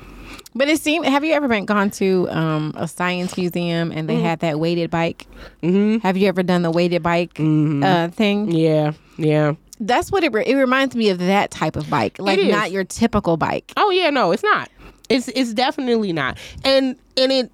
But 0.55 0.67
it 0.69 0.79
seemed. 0.79 1.05
Have 1.05 1.23
you 1.23 1.33
ever 1.33 1.47
been 1.47 1.65
gone 1.65 1.89
to 1.91 2.29
um, 2.29 2.73
a 2.77 2.87
science 2.87 3.35
museum 3.37 3.91
and 3.91 4.07
they 4.07 4.19
had 4.19 4.39
that 4.39 4.59
weighted 4.59 4.91
bike? 4.91 5.25
Mm-hmm. 5.61 5.97
Have 5.99 6.15
you 6.17 6.27
ever 6.27 6.43
done 6.43 6.61
the 6.61 6.71
weighted 6.71 7.01
bike 7.03 7.37
uh, 7.39 8.09
thing? 8.09 8.51
Yeah, 8.51 8.93
yeah. 9.17 9.53
That's 9.79 10.11
what 10.11 10.23
it. 10.23 10.31
Re- 10.31 10.45
it 10.45 10.55
reminds 10.55 10.95
me 10.95 11.09
of 11.09 11.17
that 11.17 11.49
type 11.51 11.75
of 11.75 11.89
bike, 11.89 12.17
like 12.19 12.39
not 12.39 12.71
your 12.71 12.83
typical 12.83 13.37
bike. 13.37 13.73
Oh 13.77 13.89
yeah, 13.89 14.09
no, 14.11 14.31
it's 14.31 14.43
not. 14.43 14.69
It's 15.09 15.27
it's 15.29 15.53
definitely 15.53 16.13
not. 16.13 16.37
And 16.63 16.95
and 17.17 17.31
it 17.31 17.51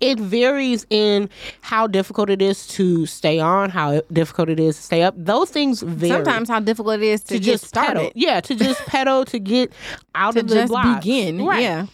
it 0.00 0.20
varies 0.20 0.86
in 0.90 1.28
how 1.62 1.86
difficult 1.86 2.30
it 2.30 2.40
is 2.40 2.66
to 2.68 3.06
stay 3.06 3.40
on, 3.40 3.70
how 3.70 4.02
difficult 4.12 4.48
it 4.50 4.60
is 4.60 4.76
to 4.76 4.82
stay 4.82 5.02
up. 5.02 5.14
Those 5.16 5.50
things 5.50 5.82
vary. 5.82 6.10
Sometimes 6.12 6.48
how 6.48 6.60
difficult 6.60 6.96
it 7.00 7.02
is 7.02 7.22
to, 7.24 7.34
to 7.34 7.40
just 7.40 7.72
pedal. 7.74 7.90
started. 8.02 8.12
Yeah, 8.14 8.40
to 8.42 8.54
just 8.54 8.80
pedal 8.86 9.24
to 9.24 9.38
get 9.40 9.72
out 10.14 10.34
To 10.34 10.40
of 10.40 10.48
the 10.48 10.54
just 10.66 10.72
begin, 11.00 11.44
Right. 11.44 11.62
yeah. 11.62 11.86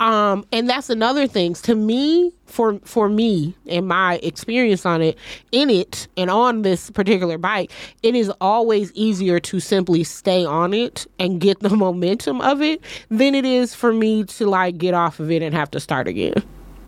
Um, 0.00 0.46
and 0.50 0.68
that's 0.68 0.88
another 0.88 1.26
thing. 1.26 1.54
To 1.54 1.74
me, 1.74 2.32
for 2.46 2.80
for 2.84 3.08
me 3.08 3.54
and 3.68 3.86
my 3.86 4.16
experience 4.22 4.84
on 4.86 5.02
it, 5.02 5.16
in 5.52 5.68
it 5.68 6.08
and 6.16 6.30
on 6.30 6.62
this 6.62 6.90
particular 6.90 7.38
bike, 7.38 7.70
it 8.02 8.14
is 8.14 8.32
always 8.40 8.90
easier 8.94 9.38
to 9.40 9.60
simply 9.60 10.02
stay 10.02 10.44
on 10.44 10.72
it 10.72 11.06
and 11.18 11.40
get 11.40 11.60
the 11.60 11.70
momentum 11.76 12.40
of 12.40 12.62
it 12.62 12.80
than 13.10 13.34
it 13.34 13.44
is 13.44 13.74
for 13.74 13.92
me 13.92 14.24
to 14.24 14.46
like 14.46 14.78
get 14.78 14.94
off 14.94 15.20
of 15.20 15.30
it 15.30 15.42
and 15.42 15.54
have 15.54 15.70
to 15.70 15.78
start 15.80 16.08
again. 16.08 16.34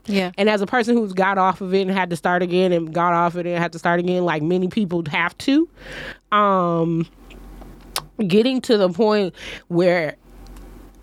Yeah. 0.06 0.32
And 0.36 0.48
as 0.48 0.60
a 0.60 0.66
person 0.66 0.96
who's 0.96 1.12
got 1.12 1.38
off 1.38 1.60
of 1.60 1.72
it 1.74 1.82
and 1.82 1.90
had 1.90 2.10
to 2.10 2.16
start 2.16 2.42
again 2.42 2.72
and 2.72 2.92
got 2.92 3.12
off 3.12 3.34
of 3.34 3.46
it 3.46 3.50
and 3.50 3.58
had 3.58 3.72
to 3.72 3.78
start 3.78 4.00
again, 4.00 4.24
like 4.24 4.42
many 4.42 4.68
people 4.68 5.04
have 5.10 5.36
to, 5.38 5.68
um, 6.32 7.06
getting 8.26 8.60
to 8.62 8.76
the 8.76 8.88
point 8.88 9.34
where 9.68 10.16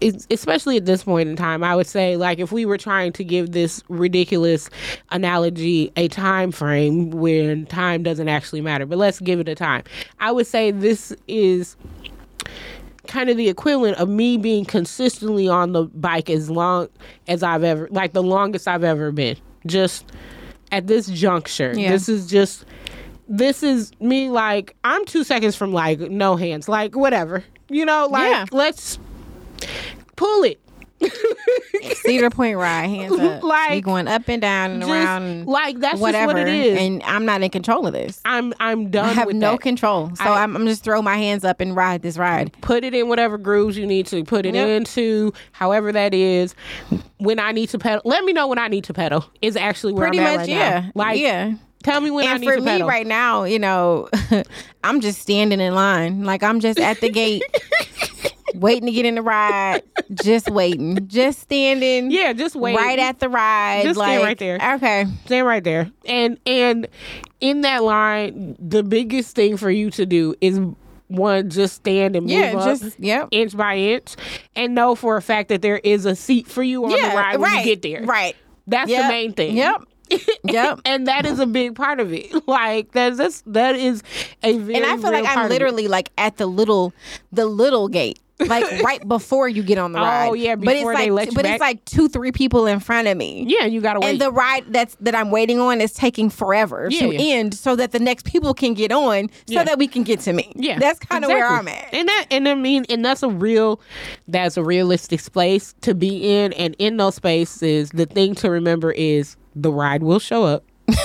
especially 0.02 0.78
at 0.78 0.86
this 0.86 1.04
point 1.04 1.30
in 1.30 1.36
time, 1.36 1.64
I 1.64 1.76
would 1.76 1.88
say 1.88 2.16
like 2.18 2.40
if 2.40 2.52
we 2.52 2.66
were 2.66 2.78
trying 2.78 3.12
to 3.14 3.24
give 3.24 3.52
this 3.52 3.84
ridiculous 3.90 4.70
analogy 5.12 5.92
a 5.96 6.08
time 6.08 6.52
frame 6.52 7.12
when 7.12 7.66
time 7.66 8.04
doesn't 8.04 8.30
actually 8.30 8.62
matter, 8.62 8.86
but 8.86 8.98
let's 8.98 9.20
give 9.20 9.40
it 9.40 9.50
a 9.50 9.56
time. 9.56 9.84
I 10.20 10.32
would 10.32 10.48
say 10.48 10.72
this 10.72 11.14
is 11.28 11.76
kind 13.08 13.30
of 13.30 13.38
the 13.38 13.50
equivalent 13.50 13.98
of 13.98 14.08
me 14.08 14.38
being 14.38 14.64
consistently 14.66 15.48
on 15.48 15.72
the 15.72 15.84
bike 15.84 16.30
as 16.30 16.50
long 16.50 16.88
as 17.28 17.42
I've 17.44 17.64
ever 17.64 17.88
like 17.92 18.14
the 18.14 18.24
longest 18.24 18.68
I've 18.68 18.84
ever 18.84 19.12
been. 19.12 19.36
Just 19.66 20.06
at 20.72 20.88
this 20.88 21.08
juncture. 21.08 21.74
Yeah. 21.76 21.92
This 21.92 22.08
is 22.08 22.28
just 22.28 22.66
this 23.28 23.64
is 23.64 23.92
me 24.00 24.30
like 24.30 24.76
I'm 24.84 25.06
2 25.06 25.24
seconds 25.24 25.56
from 25.56 25.74
like 25.74 26.00
no 26.00 26.36
hands. 26.36 26.70
Like 26.70 26.96
whatever. 26.96 27.44
You 27.68 27.86
know, 27.86 28.08
like 28.10 28.30
Yeah. 28.30 28.46
let's 28.52 29.00
pull 30.20 30.44
it. 30.44 30.60
Cedar 31.96 32.30
Point 32.30 32.58
ride, 32.58 32.88
hands 32.90 33.18
up. 33.18 33.42
Like, 33.50 33.72
we 33.72 33.82
going 33.82 34.08
up 34.10 34.28
and 34.28 34.42
down 34.42 34.72
and 34.72 34.82
Just, 34.82 34.92
around 34.92 35.46
like 35.48 35.80
that's 35.80 36.00
whatever. 36.00 36.34
just 36.34 36.44
what 36.46 36.48
it 36.48 36.54
is. 36.54 36.78
And 36.78 37.02
I'm 37.04 37.26
not 37.26 37.42
in 37.42 37.50
control 37.50 37.88
of 37.88 37.94
this. 37.94 38.20
I'm 38.26 38.54
I'm 38.60 38.90
done 38.92 39.06
I 39.10 39.14
have 39.14 39.30
no 39.34 39.52
that. 39.54 39.62
control. 39.62 40.12
So 40.16 40.26
I- 40.26 40.40
I, 40.40 40.44
am 40.44 40.56
I'm 40.58 40.66
just 40.68 40.84
throw 40.84 41.02
my 41.02 41.16
hands 41.18 41.44
up 41.46 41.62
and 41.62 41.74
ride 41.76 42.02
this 42.02 42.18
ride. 42.18 42.52
put 42.62 42.84
it 42.84 42.94
in 42.94 43.08
whatever 43.08 43.38
grooves 43.38 43.78
you 43.78 43.86
need 43.88 44.08
to 44.08 44.24
put 44.26 44.46
it 44.46 44.56
Yep. 44.56 44.68
into, 44.68 45.32
however 45.54 45.92
that 45.94 46.14
is. 46.14 46.54
When 47.18 47.40
I 47.40 47.54
need 47.54 47.70
to 47.70 47.80
pedal, 47.80 48.02
let 48.04 48.24
me 48.26 48.34
know 48.34 48.48
when 48.48 48.60
I 48.60 48.68
need 48.68 48.84
to 48.86 48.94
pedal. 48.94 49.24
Is 49.42 49.56
actually 49.56 49.94
where 49.94 50.08
Pretty 50.10 50.20
I'm 50.20 50.24
much, 50.26 50.38
right 50.40 50.50
yeah. 50.50 50.80
now. 50.82 50.92
Like, 50.96 51.20
yeah. 51.20 51.54
tell 51.84 52.02
me 52.02 52.12
when 52.12 52.28
I 52.28 52.34
And 52.34 52.42
need 52.42 52.48
for 52.48 52.56
to 52.56 52.62
me 52.62 52.68
pedal. 52.68 52.88
right 52.90 53.08
now, 53.08 53.46
you 53.46 53.60
know, 53.60 54.10
I'm 54.84 55.00
just 55.00 55.22
standing 55.22 55.62
in 55.62 55.74
line. 55.74 56.24
Like 56.26 56.44
I'm 56.44 56.60
just 56.60 56.78
at 56.80 57.00
the 57.00 57.10
gate, 57.10 57.42
waiting 58.60 58.86
to 58.88 58.92
get 58.92 59.06
in 59.06 59.16
the 59.16 59.22
ride. 59.22 59.84
Just 60.24 60.50
waiting. 60.50 61.08
Just 61.08 61.40
standing. 61.40 62.12
Yeah, 62.12 62.34
just 62.34 62.56
waiting. 62.56 62.80
Right 62.80 63.00
at 63.00 63.20
the 63.20 63.30
ride. 63.30 63.84
Just 63.84 63.98
like, 63.98 64.10
stand 64.10 64.24
right 64.24 64.38
there. 64.38 64.76
Okay. 64.76 65.06
Stand 65.26 65.48
right 65.48 65.64
there. 65.64 65.92
And 66.06 66.40
and 66.46 66.88
in 67.40 67.62
that 67.62 67.84
line, 67.84 68.56
the 68.60 68.84
biggest 68.84 69.36
thing 69.36 69.58
for 69.58 69.70
you 69.72 69.90
to 69.92 70.06
do 70.06 70.36
is 70.42 70.60
one 71.08 71.50
just 71.50 71.76
stand 71.76 72.16
and 72.16 72.26
move 72.28 72.32
Yeah, 72.36 72.54
up 72.58 72.80
just 72.80 73.00
yep. 73.00 73.30
inch 73.32 73.58
by 73.58 73.76
inch, 73.78 74.16
and 74.56 74.76
know 74.76 74.94
for 74.96 75.18
a 75.18 75.22
fact 75.22 75.50
that 75.50 75.62
there 75.62 75.80
is 75.80 76.06
a 76.06 76.16
seat 76.16 76.48
for 76.48 76.62
you 76.62 76.86
on 76.86 76.92
yeah, 76.92 77.10
the 77.10 77.16
ride 77.18 77.40
when 77.40 77.52
right. 77.52 77.66
you 77.66 77.76
get 77.76 77.82
there. 77.82 78.04
Right. 78.04 78.36
That's 78.68 78.92
Yep. 78.92 79.02
the 79.02 79.08
main 79.08 79.34
thing. 79.34 79.58
Yep. 79.58 79.82
Yep. 80.44 80.82
and 80.86 81.08
that 81.08 81.26
is 81.26 81.40
a 81.40 81.46
big 81.46 81.76
part 81.76 82.00
of 82.00 82.14
it. 82.14 82.32
Like 82.48 82.92
that's, 82.94 83.18
that's 83.18 83.42
that 83.48 83.76
is 83.76 84.02
a 84.44 84.58
very 84.58 84.76
and 84.76 84.86
I 84.86 84.98
feel 84.98 85.12
like 85.12 85.26
I'm 85.28 85.50
literally 85.50 85.88
like 85.88 86.10
at 86.18 86.38
the 86.38 86.46
little 86.48 86.94
the 87.32 87.46
little 87.46 87.88
gate. 87.88 88.20
Like 88.40 88.64
right 88.84 89.06
before 89.06 89.50
you 89.50 89.62
get 89.64 89.78
on 89.78 89.92
the 89.92 90.00
ride. 90.00 90.28
Oh, 90.28 90.32
ride. 90.32 90.40
yeah, 90.40 90.56
but 90.56 90.74
it's 90.76 90.86
like 90.86 90.98
they 90.98 91.12
let 91.12 91.28
you 91.28 91.34
but 91.34 91.44
back. 91.44 91.56
it's 91.56 91.62
like 91.62 91.84
two, 91.86 92.08
three 92.08 92.32
people 92.32 92.66
in 92.68 92.80
front 92.80 93.08
of 93.10 93.18
me. 93.18 93.44
Yeah, 93.48 93.66
you 93.66 93.82
gotta 93.82 94.00
wait. 94.00 94.12
And 94.12 94.22
the 94.22 94.32
ride 94.32 94.64
that's 94.70 94.96
that 95.02 95.14
I'm 95.14 95.30
waiting 95.30 95.60
on 95.60 95.82
is 95.82 95.92
taking 95.94 96.30
forever 96.30 96.88
Yeah, 96.90 97.02
to 97.02 97.14
yeah. 97.14 97.36
end 97.36 97.54
so 97.54 97.76
that 97.76 97.92
the 97.92 98.00
next 98.00 98.26
people 98.26 98.54
can 98.54 98.74
get 98.74 98.92
on 98.94 99.28
so 99.30 99.56
Yeah. 99.56 99.64
that 99.66 99.78
we 99.78 99.88
can 99.88 100.04
get 100.04 100.22
to 100.22 100.32
me. 100.34 100.52
yeah, 100.56 100.80
That's 100.80 101.00
kind 101.00 101.26
of 101.26 101.30
where 101.30 101.48
I'm 101.48 101.68
at. 101.68 101.94
And 101.94 102.08
that 102.08 102.26
and 102.32 102.48
I 102.48 102.56
mean 102.56 102.86
and 102.90 103.04
that's 103.04 103.24
a 103.24 103.30
real 103.30 103.82
that's 104.30 104.56
a 104.58 104.64
realistic 104.64 105.20
space 105.20 105.76
to 105.82 105.94
be 105.94 106.34
in. 106.40 106.54
And 106.54 106.76
in 106.80 106.96
those 106.98 107.16
spaces, 107.16 107.90
the 107.92 108.06
thing 108.06 108.36
to 108.36 108.50
remember 108.50 108.92
is 108.94 109.36
the 109.62 109.72
ride 109.72 110.04
will 110.04 110.20
show 110.20 110.44
up. 110.46 110.64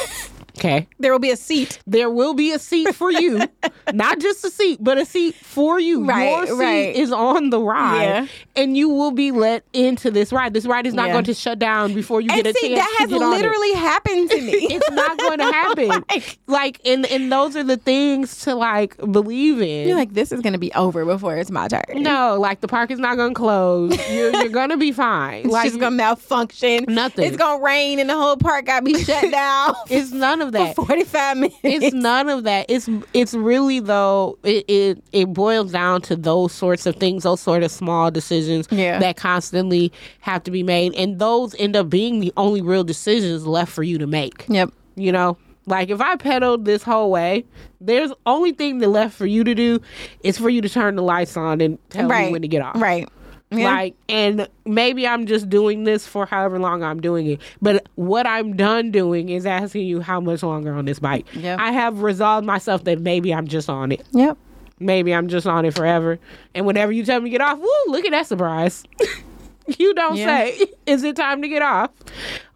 okay. 0.58 0.86
There 0.98 1.12
will 1.12 1.18
be 1.18 1.30
a 1.30 1.36
seat. 1.36 1.78
There 1.86 2.10
will 2.10 2.34
be 2.34 2.52
a 2.52 2.58
seat 2.58 2.94
for 2.94 3.10
you. 3.10 3.42
Not 3.92 4.18
just 4.20 4.44
a 4.44 4.50
seat, 4.50 4.78
but 4.82 4.98
a 4.98 5.04
seat 5.04 5.34
for 5.34 5.78
you. 5.78 6.04
Right, 6.04 6.30
Your 6.30 6.46
seat 6.46 6.52
right. 6.64 6.96
is 6.96 7.12
on 7.12 7.50
the 7.50 7.60
ride. 7.60 8.02
Yeah. 8.02 8.26
And 8.56 8.76
you 8.76 8.88
will 8.88 9.10
be 9.10 9.30
let 9.30 9.64
into 9.72 10.10
this 10.10 10.32
ride. 10.32 10.54
This 10.54 10.64
ride 10.66 10.86
is 10.86 10.94
not 10.94 11.08
Yeah. 11.08 11.12
going 11.14 11.24
to 11.24 11.34
shut 11.34 11.58
down 11.58 11.92
before 11.94 12.20
you 12.20 12.30
And 12.30 12.42
get 12.42 12.54
a 12.54 12.58
see, 12.58 12.74
chance 12.74 12.80
that 12.80 12.96
has 13.00 13.10
literally 13.10 13.72
happened 13.74 14.30
to 14.30 14.40
me. 14.40 14.52
it's 14.70 14.90
not 14.90 15.18
going 15.18 15.38
to 15.38 15.44
happen. 15.44 16.04
Like- 16.14 16.38
like, 16.46 16.80
and 16.86 17.04
and 17.06 17.30
those 17.32 17.56
are 17.56 17.64
the 17.64 17.76
things 17.76 18.42
to 18.44 18.54
like 18.54 18.96
believe 18.96 19.60
in. 19.60 19.88
You're 19.88 19.96
like, 19.96 20.12
this 20.14 20.30
is 20.32 20.40
gonna 20.40 20.58
be 20.58 20.72
over 20.74 21.04
before 21.04 21.36
it's 21.36 21.50
my 21.50 21.68
turn. 21.68 21.82
no, 22.02 22.38
like 22.38 22.60
the 22.60 22.68
park 22.68 22.90
is 22.90 22.98
not 22.98 23.16
going 23.16 23.34
to 23.34 23.38
close. 23.38 23.96
You're 24.10 24.34
you're 24.36 24.48
going 24.48 24.70
to 24.70 24.76
be 24.76 24.92
fine. 24.92 25.44
It's 25.44 25.52
Like 25.52 25.68
just 25.68 25.80
gonna 25.80 25.96
malfunction. 25.96 26.84
Nothing. 26.88 27.26
It's 27.26 27.36
gonna 27.36 27.62
rain 27.62 27.98
and 27.98 28.08
the 28.08 28.14
whole 28.14 28.36
park 28.36 28.66
got 28.66 28.80
to 28.80 28.84
be 28.84 29.02
shut 29.02 29.30
down 29.30 29.74
it's 29.90 30.10
none 30.12 30.40
of 30.40 30.43
that. 30.52 30.74
for 30.76 30.86
45 30.86 31.36
minutes. 31.36 31.56
it's 31.62 31.94
none 31.94 32.28
of 32.28 32.44
that. 32.44 32.66
It's 32.68 32.88
it's 33.12 33.34
really 33.34 33.80
though 33.80 34.38
it, 34.44 34.64
it 34.68 35.04
it 35.12 35.32
boils 35.32 35.72
down 35.72 36.02
to 36.02 36.16
those 36.16 36.52
sorts 36.52 36.86
of 36.86 36.96
things, 36.96 37.22
those 37.24 37.40
sort 37.40 37.62
of 37.62 37.70
small 37.70 38.10
decisions 38.10 38.68
Yeah. 38.70 38.98
that 38.98 39.16
constantly 39.16 39.92
have 40.20 40.42
to 40.44 40.50
be 40.50 40.62
made, 40.62 40.94
and 40.94 41.18
those 41.18 41.54
end 41.58 41.76
up 41.76 41.88
being 41.90 42.20
the 42.20 42.32
only 42.36 42.60
real 42.62 42.84
decisions 42.84 43.46
left 43.46 43.72
for 43.72 43.82
you 43.82 43.98
to 43.98 44.06
make. 44.06 44.44
Yep. 44.48 44.70
You 44.96 45.10
know, 45.12 45.36
like 45.66 45.90
if 45.90 46.00
I 46.00 46.16
pedaled 46.16 46.64
this 46.64 46.82
whole 46.82 47.10
way, 47.10 47.44
there's 47.80 48.12
only 48.26 48.52
thing 48.52 48.78
that 48.78 48.88
left 48.88 49.14
for 49.16 49.26
you 49.26 49.44
to 49.44 49.54
do 49.54 49.80
is 50.22 50.38
for 50.38 50.50
you 50.50 50.60
to 50.60 50.68
turn 50.68 50.96
the 50.96 51.02
lights 51.02 51.36
on 51.36 51.60
and 51.60 51.78
tell 51.90 52.08
right. 52.08 52.26
me 52.26 52.32
when 52.32 52.42
to 52.42 52.48
get 52.48 52.62
off. 52.62 52.80
Right. 52.80 53.08
Yeah. 53.58 53.70
Like, 53.72 53.94
and 54.08 54.48
maybe 54.64 55.06
I'm 55.06 55.26
just 55.26 55.48
doing 55.48 55.84
this 55.84 56.06
for 56.06 56.26
however 56.26 56.58
long 56.58 56.82
I'm 56.82 57.00
doing 57.00 57.26
it. 57.26 57.40
But 57.62 57.86
what 57.94 58.26
I'm 58.26 58.56
done 58.56 58.90
doing 58.90 59.28
is 59.28 59.46
asking 59.46 59.86
you 59.86 60.00
how 60.00 60.20
much 60.20 60.42
longer 60.42 60.74
on 60.74 60.84
this 60.84 60.98
bike. 60.98 61.26
Yeah. 61.34 61.56
I 61.58 61.72
have 61.72 62.02
resolved 62.02 62.46
myself 62.46 62.84
that 62.84 63.00
maybe 63.00 63.32
I'm 63.34 63.46
just 63.46 63.68
on 63.70 63.92
it. 63.92 64.02
Yep. 64.12 64.36
Maybe 64.80 65.14
I'm 65.14 65.28
just 65.28 65.46
on 65.46 65.64
it 65.64 65.74
forever. 65.74 66.18
And 66.54 66.66
whenever 66.66 66.92
you 66.92 67.04
tell 67.04 67.20
me 67.20 67.30
to 67.30 67.38
get 67.38 67.40
off, 67.40 67.58
woo, 67.58 67.68
look 67.88 68.04
at 68.04 68.10
that 68.10 68.26
surprise. 68.26 68.84
you 69.78 69.94
don't 69.94 70.16
Yeah. 70.16 70.26
say, 70.46 70.66
is 70.86 71.04
it 71.04 71.16
time 71.16 71.42
to 71.42 71.48
get 71.48 71.62
off 71.62 71.90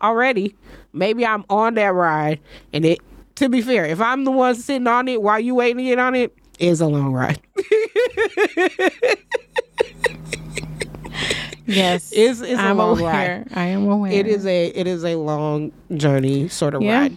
already? 0.02 0.54
Maybe 0.92 1.24
I'm 1.24 1.44
on 1.48 1.74
that 1.74 1.94
ride. 1.94 2.40
And 2.72 2.84
it, 2.84 2.98
to 3.36 3.48
be 3.48 3.62
fair, 3.62 3.84
if 3.86 4.00
I'm 4.00 4.24
the 4.24 4.30
one 4.32 4.54
sitting 4.56 4.86
on 4.88 5.06
it 5.08 5.22
while 5.22 5.38
you 5.38 5.54
waiting 5.54 5.76
to 5.78 5.84
get 5.84 5.98
on 5.98 6.14
it, 6.16 6.34
it's 6.58 6.80
a 6.80 6.86
long 6.86 7.12
ride. 7.12 7.40
Yes. 11.68 12.12
It's, 12.16 12.40
it's 12.40 12.58
a 12.58 12.62
I'm 12.62 12.78
long 12.78 12.98
aware. 12.98 13.44
ride. 13.46 13.56
I 13.56 13.66
am 13.66 13.88
aware. 13.88 14.10
It 14.12 14.26
is 14.26 14.46
a 14.46 14.66
it 14.68 14.86
is 14.86 15.04
a 15.04 15.14
long 15.16 15.70
journey 15.94 16.48
sort 16.48 16.74
of 16.74 16.82
Yeah. 16.82 17.00
ride. 17.02 17.16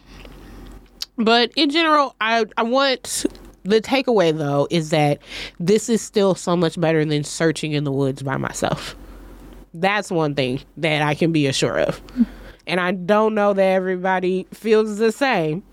But 1.18 1.52
in 1.56 1.70
general, 1.70 2.16
I 2.22 2.46
I 2.58 2.64
want 2.64 3.26
the 3.64 3.80
takeaway 3.82 4.38
though 4.38 4.68
is 4.70 4.90
that 4.90 5.20
this 5.60 5.88
is 5.90 6.02
still 6.02 6.36
so 6.36 6.56
much 6.56 6.80
better 6.80 7.04
than 7.06 7.24
searching 7.24 7.72
in 7.74 7.84
the 7.84 7.92
woods 7.92 8.22
by 8.24 8.38
myself. 8.38 8.96
That's 9.74 10.12
one 10.12 10.36
thing 10.36 10.60
that 10.78 11.02
I 11.02 11.16
can 11.16 11.32
be 11.32 11.48
assured 11.48 11.88
of. 11.88 12.02
And 12.68 12.80
I 12.80 12.92
don't 12.92 13.34
know 13.36 13.54
that 13.54 13.64
everybody 13.64 14.46
feels 14.54 14.98
the 14.98 15.12
same 15.12 15.64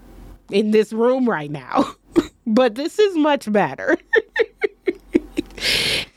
in 0.52 0.70
this 0.70 0.92
room 0.92 1.28
right 1.28 1.50
now. 1.50 1.84
but 2.46 2.74
this 2.76 2.98
is 2.98 3.16
much 3.16 3.50
better. 3.50 3.96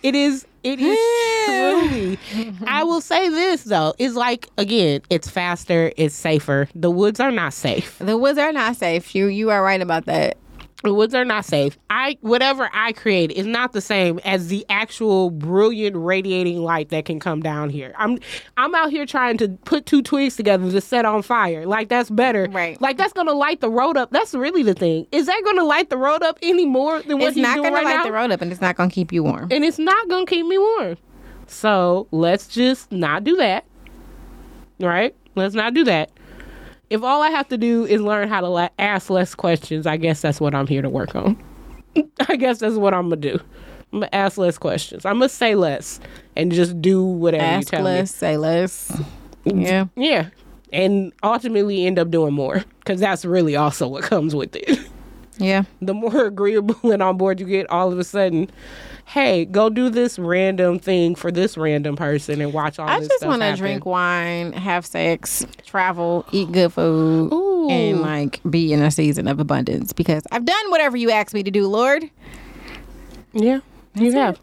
it 0.04 0.15
is 0.15 0.45
it 0.63 0.80
is 0.80 0.97
truly 1.45 2.19
I 2.67 2.84
will 2.84 3.02
say 3.02 3.30
this 3.30 3.63
though. 3.63 3.93
It's 3.97 4.15
like 4.15 4.50
again, 4.58 5.02
it's 5.10 5.30
faster, 5.30 5.91
it's 5.97 6.15
safer. 6.15 6.67
The 6.76 6.91
woods 6.91 7.19
are 7.19 7.32
not 7.32 7.54
safe. 7.54 7.97
The 8.00 8.17
woods 8.17 8.38
are 8.38 8.52
not 8.52 8.76
safe. 8.76 9.15
You 9.15 9.28
you 9.28 9.50
are 9.50 9.63
right 9.63 9.82
about 9.82 10.06
that. 10.06 10.38
The 10.84 10.94
woods 10.94 11.13
are 11.13 11.24
not 11.24 11.46
safe. 11.46 11.78
I 11.89 12.17
whatever 12.22 12.70
I 12.74 12.91
create 12.94 13.32
is 13.32 13.46
not 13.46 13.74
the 13.74 13.82
same 13.82 14.20
as 14.26 14.48
the 14.48 14.65
actual 14.70 15.30
brilliant 15.30 15.96
radiating 15.96 16.63
light 16.63 16.89
that 16.89 17.06
can 17.06 17.20
come 17.20 17.41
down 17.41 17.70
here. 17.70 17.94
I'm 17.98 18.17
I'm 18.58 18.74
out 18.74 18.89
here 18.89 19.06
trying 19.06 19.38
to 19.38 19.50
put 19.65 19.86
two 19.86 20.02
twigs 20.02 20.36
together 20.36 20.72
to 20.72 20.82
set 20.82 21.06
on 21.06 21.22
fire. 21.22 21.67
Like 21.67 21.89
that's 21.89 22.10
better. 22.10 22.48
Right. 22.50 22.82
Like 22.82 22.98
that's 22.98 23.13
gonna 23.13 23.34
light 23.34 23.62
the 23.62 23.70
road 23.70 23.96
up. 23.96 24.10
That's 24.12 24.34
really 24.34 24.63
the 24.63 24.74
thing. 24.74 25.06
Is 25.12 25.28
that 25.28 25.41
gonna 25.46 25.63
light 25.65 25.89
the 25.91 25.98
road 25.98 26.24
up 26.24 26.39
any 26.41 26.65
more 26.65 27.02
than 27.04 27.20
what 27.20 27.28
it's 27.30 27.36
he's 27.36 27.44
not 27.44 27.56
doing 27.58 27.65
gonna 27.65 27.76
right 27.76 27.86
light 27.86 27.96
now? 27.98 28.04
the 28.04 28.12
road 28.12 28.32
up, 28.32 28.41
and 28.41 28.52
it's 28.52 28.62
not 28.62 28.76
gonna 28.76 28.89
keep 28.89 29.13
you 29.13 29.24
warm. 29.24 29.50
and 29.52 29.63
it's 29.63 29.80
not 29.80 30.10
gonna 30.10 30.26
keep 30.26 30.46
me 30.48 30.58
warm. 30.58 30.98
So 31.46 32.08
let's 32.12 32.48
just 32.48 32.91
not 32.91 33.24
do 33.24 33.36
that. 33.38 33.65
Right? 34.80 35.15
Let's 35.36 35.54
not 35.54 35.74
do 35.74 35.84
that. 35.84 36.10
If 36.91 37.04
all 37.04 37.21
I 37.21 37.30
have 37.30 37.47
to 37.47 37.58
do 37.58 37.86
is 37.86 38.01
learn 38.01 38.27
how 38.27 38.41
to 38.41 38.49
la- 38.49 38.67
ask 38.77 39.10
less 39.10 39.34
questions, 39.34 39.88
I 39.88 39.95
guess 39.95 40.21
that's 40.21 40.41
what 40.41 40.54
I'm 40.54 40.67
here 40.67 40.82
to 40.82 40.89
work 40.89 41.15
on. 41.15 41.41
I 42.27 42.36
guess 42.36 42.60
that's 42.60 42.75
what 42.75 42.93
I'm 42.93 43.06
gonna 43.06 43.15
do. 43.15 43.39
I'm 43.93 44.01
gonna 44.01 44.10
ask 44.12 44.38
less 44.38 44.58
questions. 44.58 45.06
I'm 45.06 45.15
gonna 45.15 45.30
say 45.30 45.56
less 45.56 46.01
and 46.36 46.51
just 46.51 46.82
do 46.82 47.01
whatever 47.01 47.59
you 47.59 47.63
tell 47.63 47.84
me. 47.84 47.91
Ask 47.91 47.99
less, 47.99 48.16
say 48.16 48.38
less. 48.38 49.01
Yeah. 49.45 49.86
Yeah, 49.95 50.32
and 50.74 51.13
ultimately 51.24 51.86
end 51.86 51.97
up 51.97 52.11
doing 52.11 52.34
more 52.34 52.63
because 52.80 52.99
that's 52.99 53.24
really 53.24 53.55
also 53.55 53.88
what 53.88 54.03
comes 54.03 54.36
with 54.36 54.53
it. 54.57 54.80
Yeah. 55.38 55.63
the 55.82 55.93
more 55.93 56.26
agreeable 56.26 56.91
and 56.91 57.01
on 57.01 57.16
board 57.16 57.39
you 57.39 57.45
get, 57.45 57.70
all 57.70 57.89
of 57.91 57.99
a 57.99 58.03
sudden, 58.03 58.49
hey, 59.06 59.45
go 59.45 59.70
do 59.70 59.89
this 59.89 60.18
random 60.20 60.80
thing 60.80 61.16
for 61.16 61.32
this 61.32 61.58
random 61.58 61.95
person 61.95 62.41
and 62.41 62.54
watch 62.54 62.80
all 62.80 62.88
I 62.88 62.99
this 62.99 63.10
just 63.10 63.26
want 63.26 63.41
to 63.41 63.56
drink 63.56 63.86
wine, 63.86 64.54
have 64.54 64.86
sex, 64.86 65.45
travel, 65.66 66.26
eat 66.32 66.52
good 66.52 66.74
food, 66.74 67.32
Ooh. 67.34 67.70
and 67.70 68.02
like 68.02 68.41
be 68.49 68.74
in 68.74 68.82
a 68.82 68.91
season 68.91 69.28
of 69.28 69.39
abundance 69.39 69.93
because 69.93 70.24
I've 70.32 70.45
done 70.45 70.72
whatever 70.72 70.97
you 70.97 71.12
asked 71.12 71.34
me 71.34 71.43
to 71.43 71.52
do, 71.52 71.68
Lord. 71.68 72.10
Yeah, 73.34 73.60
you 73.95 74.12
have. 74.14 74.39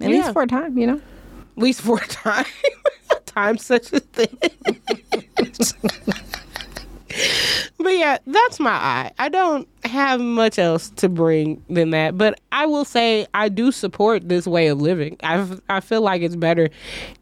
At 0.00 0.10
Yeah. 0.10 0.16
least 0.16 0.32
for 0.32 0.42
a 0.42 0.46
time, 0.46 0.78
you 0.78 0.86
know. 0.86 0.96
At 0.96 1.62
least 1.62 1.80
for 1.82 1.98
a 1.98 2.06
time. 2.06 2.46
Time's 3.26 3.64
such 3.64 3.92
a 3.92 4.00
thing. 4.00 4.38
but 7.84 7.96
yeah, 7.96 8.18
that's 8.26 8.58
my 8.58 8.72
eye. 8.72 9.12
I 9.18 9.28
don't 9.28 9.68
have 9.84 10.20
much 10.20 10.58
else 10.58 10.90
to 10.96 11.08
bring 11.08 11.62
than 11.68 11.90
that. 11.90 12.16
But 12.18 12.40
I 12.50 12.66
will 12.66 12.84
say 12.84 13.26
I 13.34 13.48
do 13.48 13.70
support 13.70 14.28
this 14.28 14.46
way 14.46 14.68
of 14.68 14.80
living. 14.80 15.18
I 15.22 15.46
I 15.68 15.80
feel 15.80 16.00
like 16.00 16.22
it's 16.22 16.34
better. 16.34 16.70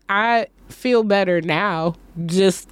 I 0.08 0.46
feel 0.68 1.02
better 1.02 1.40
now 1.40 1.96
just 2.26 2.70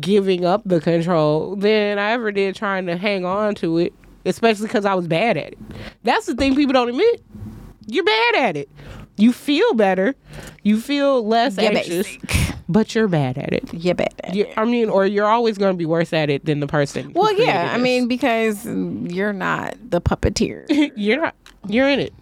giving 0.00 0.44
up 0.44 0.62
the 0.64 0.80
control 0.80 1.56
than 1.56 1.98
I 1.98 2.12
ever 2.12 2.32
did 2.32 2.56
trying 2.56 2.86
to 2.86 2.96
hang 2.96 3.24
on 3.24 3.54
to 3.56 3.78
it, 3.78 3.92
especially 4.24 4.66
because 4.66 4.86
I 4.86 4.94
was 4.94 5.06
bad 5.06 5.36
at 5.36 5.52
it. 5.52 5.58
That's 6.04 6.26
the 6.26 6.34
thing 6.34 6.56
people 6.56 6.72
don't 6.72 6.88
admit. 6.88 7.22
You're 7.86 8.04
bad 8.04 8.34
at 8.36 8.56
it. 8.56 8.70
You 9.16 9.32
feel 9.32 9.74
better. 9.74 10.14
You 10.62 10.80
feel 10.80 11.26
less 11.26 11.56
Yeah, 11.56 11.70
anxious, 11.70 12.16
basic. 12.16 12.56
but 12.68 12.94
you're 12.94 13.06
bad 13.08 13.38
at 13.38 13.52
it. 13.52 13.72
Yeah, 13.72 13.92
bad. 13.92 14.12
at 14.24 14.34
You, 14.34 14.46
I 14.56 14.64
mean, 14.64 14.88
or 14.88 15.06
you're 15.06 15.26
always 15.26 15.56
going 15.58 15.72
to 15.72 15.78
be 15.78 15.86
worse 15.86 16.12
at 16.12 16.30
it 16.30 16.44
than 16.44 16.58
the 16.60 16.66
person. 16.66 17.12
Well, 17.12 17.32
yeah. 17.38 17.70
I 17.72 17.78
mean, 17.78 18.08
because 18.08 18.64
you're 18.66 19.32
not 19.32 19.76
the 19.88 20.00
puppeteer. 20.00 20.64
you're 20.96 21.20
not. 21.20 21.34
You're 21.68 21.88
in 21.88 22.00
it. 22.00 22.12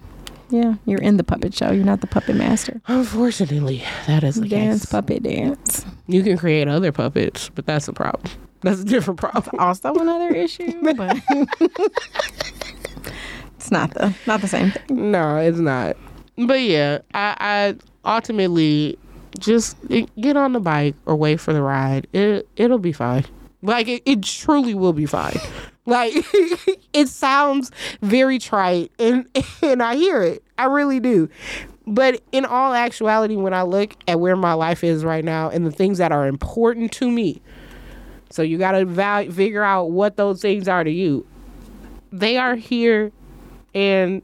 yeah, 0.50 0.74
you're 0.84 1.00
in 1.00 1.16
the 1.16 1.24
puppet 1.24 1.54
show. 1.54 1.70
You're 1.72 1.84
not 1.84 2.02
the 2.02 2.06
puppet 2.06 2.36
master. 2.36 2.80
Unfortunately, 2.88 3.82
that 4.06 4.22
is 4.22 4.34
the 4.36 4.46
Dance, 4.48 4.82
case. 4.82 4.90
puppet 4.92 5.22
dance. 5.22 5.86
You 6.08 6.22
can 6.22 6.36
create 6.36 6.68
other 6.68 6.92
puppets, 6.92 7.48
but 7.48 7.64
that's 7.64 7.88
a 7.88 7.92
problem. 7.94 8.30
That's 8.60 8.80
a 8.80 8.84
different 8.84 9.18
problem. 9.18 9.56
Also 9.58 9.94
another 9.94 10.28
issue, 10.34 10.72
but 10.94 11.16
it's 13.56 13.70
not 13.70 13.94
the 13.94 14.14
not 14.26 14.40
the 14.42 14.48
same 14.48 14.70
thing. 14.72 15.10
No, 15.10 15.36
it's 15.38 15.58
not. 15.58 15.96
But 16.36 16.60
yeah, 16.62 16.98
I, 17.14 17.36
I 18.04 18.14
ultimately 18.16 18.98
just 19.38 19.76
get 20.20 20.36
on 20.36 20.52
the 20.52 20.60
bike 20.60 20.94
or 21.06 21.16
wait 21.16 21.40
for 21.40 21.52
the 21.52 21.62
ride. 21.62 22.06
It 22.12 22.48
it'll 22.56 22.78
be 22.78 22.92
fine. 22.92 23.24
Like 23.62 23.88
it, 23.88 24.02
it 24.04 24.22
truly 24.22 24.74
will 24.74 24.92
be 24.92 25.06
fine. 25.06 25.36
Like 25.84 26.12
it 26.92 27.08
sounds 27.08 27.72
very 28.02 28.38
trite, 28.38 28.92
and 29.00 29.26
and 29.62 29.82
I 29.82 29.96
hear 29.96 30.22
it. 30.22 30.44
I 30.56 30.66
really 30.66 31.00
do. 31.00 31.28
But 31.86 32.22
in 32.30 32.44
all 32.44 32.72
actuality, 32.72 33.34
when 33.34 33.52
I 33.52 33.62
look 33.62 33.96
at 34.06 34.20
where 34.20 34.36
my 34.36 34.52
life 34.52 34.84
is 34.84 35.04
right 35.04 35.24
now 35.24 35.50
and 35.50 35.66
the 35.66 35.72
things 35.72 35.98
that 35.98 36.12
are 36.12 36.28
important 36.28 36.92
to 36.92 37.10
me, 37.10 37.42
so 38.30 38.42
you 38.42 38.58
got 38.58 38.72
to 38.72 38.84
val- 38.84 39.28
figure 39.30 39.64
out 39.64 39.90
what 39.90 40.16
those 40.16 40.40
things 40.40 40.68
are 40.68 40.84
to 40.84 40.90
you. 40.90 41.26
They 42.12 42.36
are 42.36 42.54
here, 42.54 43.10
and 43.74 44.22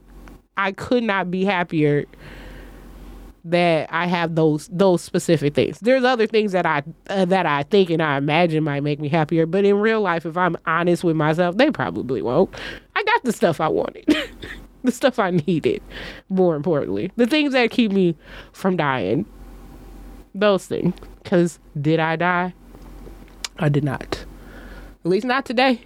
I 0.59 0.73
could 0.73 1.03
not 1.03 1.31
be 1.31 1.45
happier 1.45 2.05
that 3.45 3.87
I 3.91 4.07
have 4.07 4.35
those 4.35 4.67
those 4.67 5.01
specific 5.01 5.53
things. 5.53 5.79
There's 5.79 6.03
other 6.03 6.27
things 6.27 6.51
that 6.51 6.65
I 6.65 6.83
uh, 7.09 7.23
that 7.25 7.45
I 7.45 7.63
think 7.63 7.89
and 7.89 8.01
I 8.01 8.17
imagine 8.17 8.65
might 8.65 8.83
make 8.83 8.99
me 8.99 9.07
happier, 9.07 9.45
but 9.45 9.63
in 9.63 9.77
real 9.79 10.01
life, 10.01 10.25
if 10.25 10.35
I'm 10.35 10.57
honest 10.65 11.05
with 11.05 11.15
myself, 11.15 11.55
they 11.55 11.71
probably 11.71 12.21
won't. 12.21 12.53
I 12.93 13.03
got 13.03 13.23
the 13.23 13.31
stuff 13.31 13.61
I 13.61 13.69
wanted, 13.69 14.05
the 14.83 14.91
stuff 14.91 15.17
I 15.17 15.31
needed. 15.31 15.81
More 16.27 16.57
importantly, 16.57 17.09
the 17.15 17.25
things 17.25 17.53
that 17.53 17.71
keep 17.71 17.93
me 17.93 18.17
from 18.51 18.75
dying. 18.75 19.25
Those 20.35 20.65
things. 20.67 20.93
Because 21.23 21.57
did 21.79 21.99
I 22.01 22.17
die? 22.17 22.53
I 23.57 23.69
did 23.69 23.85
not. 23.85 24.25
At 25.05 25.09
least 25.09 25.25
not 25.25 25.45
today. 25.45 25.81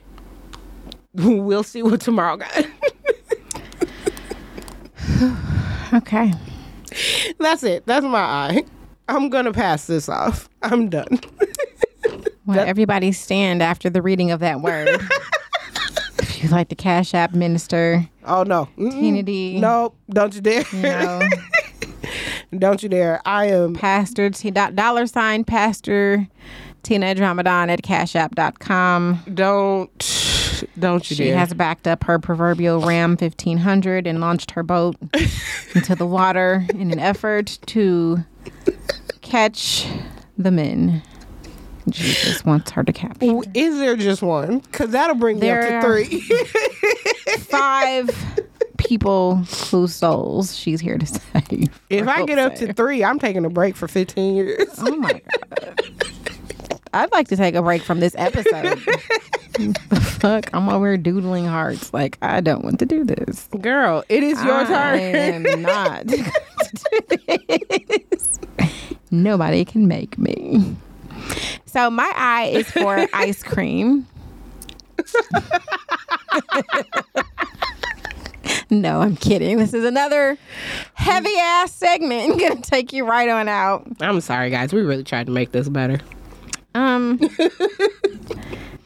we'll 1.14 1.64
see 1.64 1.84
what 1.84 2.02
tomorrow 2.02 2.38
got. 2.38 2.66
Okay. 5.94 6.34
That's 7.40 7.62
it. 7.64 7.86
That's 7.86 8.04
my 8.06 8.20
eye. 8.20 8.64
I'm 9.08 9.30
gonna 9.30 9.54
pass 9.54 9.86
this 9.86 10.10
off. 10.10 10.50
I'm 10.64 10.90
done. 10.90 11.20
Well, 12.46 12.60
everybody 12.60 13.14
stand 13.14 13.64
after 13.64 13.90
the 13.90 14.02
reading 14.02 14.30
of 14.32 14.42
that 14.42 14.60
word. 14.60 14.90
if 16.20 16.44
you 16.44 16.50
like 16.50 16.68
the 16.68 16.76
Cash 16.76 17.14
App 17.14 17.34
minister, 17.34 18.06
Oh 18.26 18.44
no. 18.44 18.68
Kennedy. 18.76 19.60
No, 19.62 19.94
don't 20.10 20.36
you 20.36 20.42
dare. 20.42 20.66
you 20.74 20.82
know, 20.82 21.22
don't 22.58 22.84
you 22.84 22.90
dare. 22.90 23.22
I 23.26 23.46
am. 23.46 23.76
Pastor 23.76 24.30
T, 24.30 24.52
do- 24.52 24.72
dollar 24.72 25.08
sign 25.08 25.46
Pastor 25.46 26.28
Tina 26.84 27.16
Dramadan 27.16 27.70
at 27.70 27.82
cashapp.com. 27.82 29.24
Don't. 29.34 30.33
Don't 30.80 31.10
you 31.10 31.16
She 31.16 31.26
dare. 31.26 31.38
has 31.38 31.54
backed 31.54 31.88
up 31.88 32.04
her 32.06 32.20
proverbial 32.20 32.82
Ram 32.82 33.12
1500 33.12 34.08
and 34.08 34.20
launched 34.20 34.52
her 34.52 34.64
boat 34.64 34.96
into 35.76 35.96
the 35.96 36.08
water 36.08 36.66
in 36.76 36.92
an 36.92 37.00
effort 37.00 37.60
to 37.68 38.24
catch 39.22 39.88
the 40.38 40.52
men 40.52 41.02
Jesus 41.90 42.46
wants 42.46 42.72
her 42.72 42.84
to 42.84 42.94
capture. 42.94 43.42
Is 43.54 43.78
there 43.78 43.96
just 43.96 44.22
one? 44.22 44.60
Because 44.60 44.92
that'll 44.92 45.16
bring 45.16 45.40
me 45.40 45.50
up 45.50 45.62
to 45.62 45.82
three. 45.82 46.22
Five 47.40 48.10
people 48.78 49.38
whose 49.70 49.94
souls 49.94 50.58
she's 50.58 50.80
here 50.80 50.98
to 50.98 51.06
save. 51.06 51.82
if 51.90 52.08
I 52.08 52.26
get 52.26 52.40
up 52.40 52.56
to 52.56 52.74
three, 52.74 53.04
I'm 53.04 53.20
taking 53.20 53.46
a 53.46 53.50
break 53.50 53.76
for 53.76 53.88
15 53.88 54.36
years. 54.36 54.68
Oh 54.80 54.96
my 54.96 55.22
God. 55.50 55.82
I'd 56.94 57.12
like 57.12 57.28
to 57.30 57.36
take 57.36 57.56
a 57.56 57.62
break 57.62 57.82
from 57.82 58.00
this 58.00 58.16
episode. 58.18 58.80
fuck? 60.20 60.50
I'm 60.54 60.70
over 60.70 60.88
here 60.88 60.98
doodling 60.98 61.46
hearts. 61.46 61.94
Like, 61.94 62.18
I 62.22 62.40
don't 62.42 62.64
want 62.64 62.80
to 62.80 62.86
do 62.86 63.04
this. 63.04 63.48
Girl, 63.60 64.04
it 64.10 64.24
is 64.24 64.42
your 64.44 64.62
I 64.62 64.66
turn. 64.66 65.46
am 65.46 65.62
not. 65.62 66.06
going 66.08 66.24
to 66.24 67.58
do 67.58 67.98
this. 68.10 68.30
Nobody 69.12 69.66
can 69.66 69.88
make 69.88 70.18
me. 70.18 70.76
So 71.66 71.90
my 71.90 72.12
eye 72.16 72.52
is 72.54 72.70
for 72.70 73.08
ice 73.14 73.42
cream. 73.44 74.08
no, 78.70 79.02
I'm 79.02 79.16
kidding. 79.16 79.58
This 79.58 79.74
is 79.74 79.86
another 79.86 80.38
heavy 80.94 81.36
ass 81.40 81.72
segment. 81.74 82.40
gonna 82.40 82.62
take 82.62 82.94
you 82.94 83.06
right 83.06 83.30
on 83.30 83.48
out. 83.48 83.88
I'm 84.00 84.22
sorry, 84.22 84.50
guys. 84.50 84.74
We 84.74 84.82
really 84.82 85.04
tried 85.04 85.28
to 85.28 85.32
make 85.32 85.52
this 85.52 85.70
better. 85.70 86.00
Um, 86.76 87.20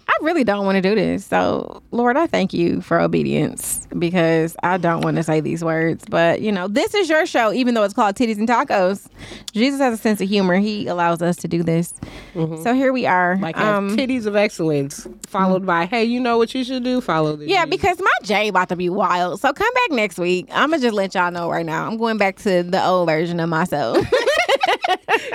I 0.10 0.14
really 0.22 0.44
don't 0.44 0.66
want 0.66 0.78
to 0.78 0.82
do 0.82 0.96
this. 0.96 1.26
So, 1.26 1.84
Lord, 1.92 2.18
I 2.18 2.28
thank 2.28 2.54
you 2.54 2.82
for 2.82 3.00
obedience 3.00 3.86
because 4.00 4.56
I 4.64 4.78
don't 4.78 5.02
want 5.02 5.18
to 5.18 5.24
say 5.24 5.42
these 5.42 5.64
words. 5.64 6.06
But, 6.10 6.42
you 6.42 6.52
know, 6.52 6.68
this 6.68 6.94
is 6.94 7.10
your 7.10 7.26
show, 7.26 7.52
even 7.52 7.74
though 7.74 7.84
it's 7.84 7.94
called 7.94 8.16
Titties 8.16 8.38
and 8.38 8.48
Tacos. 8.48 9.08
Jesus 9.52 9.80
has 9.80 9.94
a 9.94 9.98
sense 9.98 10.22
of 10.22 10.30
humor. 10.30 10.56
He 10.56 10.88
allows 10.88 11.22
us 11.22 11.36
to 11.38 11.48
do 11.48 11.62
this. 11.62 11.94
So 12.34 12.74
here 12.74 12.94
we 12.94 13.06
are. 13.06 13.38
Like 13.38 13.58
um, 13.58 13.96
titties 13.98 14.26
of 14.26 14.36
excellence, 14.36 15.08
followed 15.28 15.66
by, 15.66 15.86
hey, 15.86 16.04
you 16.06 16.20
know 16.20 16.38
what 16.38 16.54
you 16.56 16.64
should 16.64 16.84
do? 16.84 17.02
Follow 17.02 17.36
the 17.36 17.48
yeah, 17.48 17.66
because 17.66 18.00
my 18.00 18.08
J 18.24 18.48
about 18.48 18.70
to 18.70 18.76
be 18.76 18.90
wild. 18.90 19.42
So 19.42 19.52
come 19.54 19.74
back 19.74 19.92
next 19.92 20.18
week. 20.18 20.48
I'm 20.52 20.70
going 20.70 20.80
to 20.80 20.88
just 20.88 20.96
let 20.96 21.16
y'all 21.16 21.32
know 21.32 21.50
right 21.50 21.66
now. 21.66 21.86
I'm 21.86 21.98
going 21.98 22.18
back 22.18 22.38
to 22.38 22.64
the 22.64 22.84
old 22.84 23.08
version 23.10 23.40
of 23.40 23.50
myself 23.50 23.98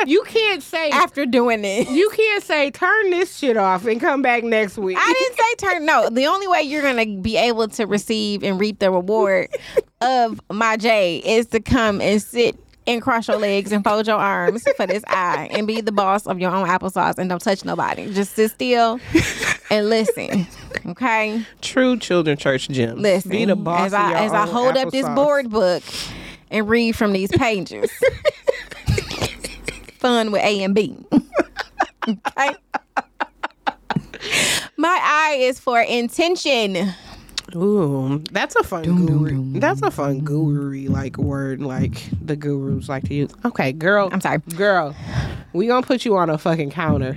you 0.06 0.22
can't 0.24 0.62
say 0.62 0.90
after 0.90 1.26
doing 1.26 1.62
this. 1.62 1.88
you 1.90 2.10
can't 2.10 2.42
say 2.42 2.70
turn 2.70 3.10
this 3.10 3.36
shit 3.36 3.56
off 3.56 3.86
and 3.86 4.00
come 4.00 4.22
back 4.22 4.44
next 4.44 4.78
week. 4.78 4.98
I 5.00 5.12
didn't 5.12 5.36
say 5.38 5.54
turn. 5.74 5.86
No, 5.86 6.08
the 6.10 6.26
only 6.26 6.46
way 6.48 6.62
you're 6.62 6.82
gonna 6.82 7.20
be 7.20 7.36
able 7.36 7.68
to 7.68 7.86
receive 7.86 8.42
and 8.42 8.58
reap 8.60 8.78
the 8.78 8.90
reward 8.90 9.48
of 10.00 10.40
my 10.50 10.76
J 10.76 11.18
is 11.24 11.46
to 11.48 11.60
come 11.60 12.00
and 12.00 12.20
sit 12.20 12.56
and 12.86 13.00
cross 13.00 13.28
your 13.28 13.36
legs 13.38 13.70
and 13.70 13.84
fold 13.84 14.08
your 14.08 14.16
arms 14.18 14.64
for 14.76 14.88
this 14.88 15.04
eye 15.06 15.48
and 15.52 15.68
be 15.68 15.80
the 15.80 15.92
boss 15.92 16.26
of 16.26 16.40
your 16.40 16.50
own 16.50 16.66
applesauce 16.66 17.16
and 17.16 17.30
don't 17.30 17.40
touch 17.40 17.64
nobody. 17.64 18.12
Just 18.12 18.34
sit 18.34 18.50
still 18.50 18.98
and 19.70 19.88
listen. 19.88 20.46
Okay, 20.86 21.44
True 21.60 21.96
children 21.96 22.36
church 22.36 22.68
gym. 22.68 22.98
listen. 23.00 23.30
Be 23.30 23.44
the 23.44 23.54
boss 23.54 23.86
as 23.86 23.92
of 23.94 24.00
I 24.00 24.08
your 24.10 24.18
as 24.18 24.32
I 24.32 24.42
own 24.42 24.48
hold 24.48 24.76
up 24.76 24.90
this 24.90 25.08
board 25.10 25.48
book 25.48 25.84
and 26.50 26.68
read 26.68 26.96
from 26.96 27.12
these 27.12 27.30
pages. 27.30 27.88
Fun 30.02 30.32
with 30.32 30.42
A 30.42 30.64
and 30.64 30.74
B. 30.74 30.98
okay. 32.08 32.56
My 34.76 34.98
eye 35.00 35.36
is 35.38 35.60
for 35.60 35.80
intention. 35.80 36.92
Ooh, 37.54 38.18
that's 38.32 38.56
a 38.56 38.64
fun 38.64 38.82
guru. 38.82 39.60
That's 39.60 39.80
a 39.80 39.92
fun 39.92 40.18
guru 40.18 40.88
like 40.88 41.18
word 41.18 41.60
like 41.60 42.10
the 42.20 42.34
gurus 42.34 42.88
like 42.88 43.04
to 43.04 43.14
use. 43.14 43.30
Okay, 43.44 43.70
girl. 43.70 44.08
I'm 44.10 44.20
sorry. 44.20 44.38
Girl, 44.56 44.92
we 45.52 45.68
gonna 45.68 45.86
put 45.86 46.04
you 46.04 46.16
on 46.16 46.30
a 46.30 46.36
fucking 46.36 46.70
counter. 46.70 47.16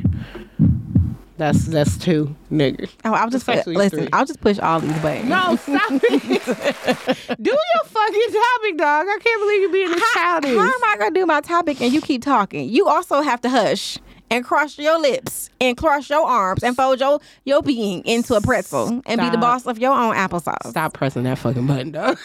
That's 1.38 1.66
that's 1.66 1.98
two 1.98 2.34
niggas. 2.50 2.92
Oh, 3.04 3.14
I'll 3.14 3.30
just 3.30 3.46
put, 3.46 3.68
listen. 3.68 4.00
three. 4.00 4.10
I'll 4.14 4.26
just 4.26 4.40
push 4.40 4.58
all 4.60 4.80
these 4.80 4.98
buttons. 5.00 5.28
No, 5.28 5.56
stop 5.62 5.92
it. 5.92 7.42
do 7.42 7.52
your 7.52 7.84
fucking 7.86 8.42
topic, 8.42 8.78
dog. 8.78 9.06
I 9.10 9.18
can't 9.22 9.42
believe 9.42 9.62
you 9.64 9.72
being 9.72 9.92
this 9.92 10.14
childish. 10.14 10.52
How 10.52 10.66
am 10.66 10.84
I 10.86 10.96
gonna 10.98 11.14
do 11.14 11.26
my 11.26 11.42
topic 11.42 11.82
and 11.82 11.92
you 11.92 12.00
keep 12.02 12.24
talking? 12.24 12.70
You 12.70 12.88
also 12.88 13.22
have 13.22 13.42
to 13.42 13.50
hush 13.50 13.98
and 14.32 14.46
cross 14.46 14.78
your 14.78 15.00
lips 15.00 15.50
and 15.60 15.76
cross 15.78 16.10
your 16.10 16.26
arms 16.26 16.64
and 16.64 16.76
fold 16.76 17.02
your 17.02 17.20
your 17.44 17.62
being 17.62 18.04
into 18.06 18.36
a 18.36 18.42
pretzel 18.42 19.02
and 19.06 19.20
be 19.20 19.30
the 19.30 19.38
boss 19.38 19.66
of 19.66 19.78
your 19.78 19.94
own 19.94 20.16
applesauce. 20.16 20.70
Stop 20.70 20.94
pressing 20.94 21.24
that 21.24 21.38
fucking 21.38 21.68
button, 21.68 21.92
dog. 21.92 22.18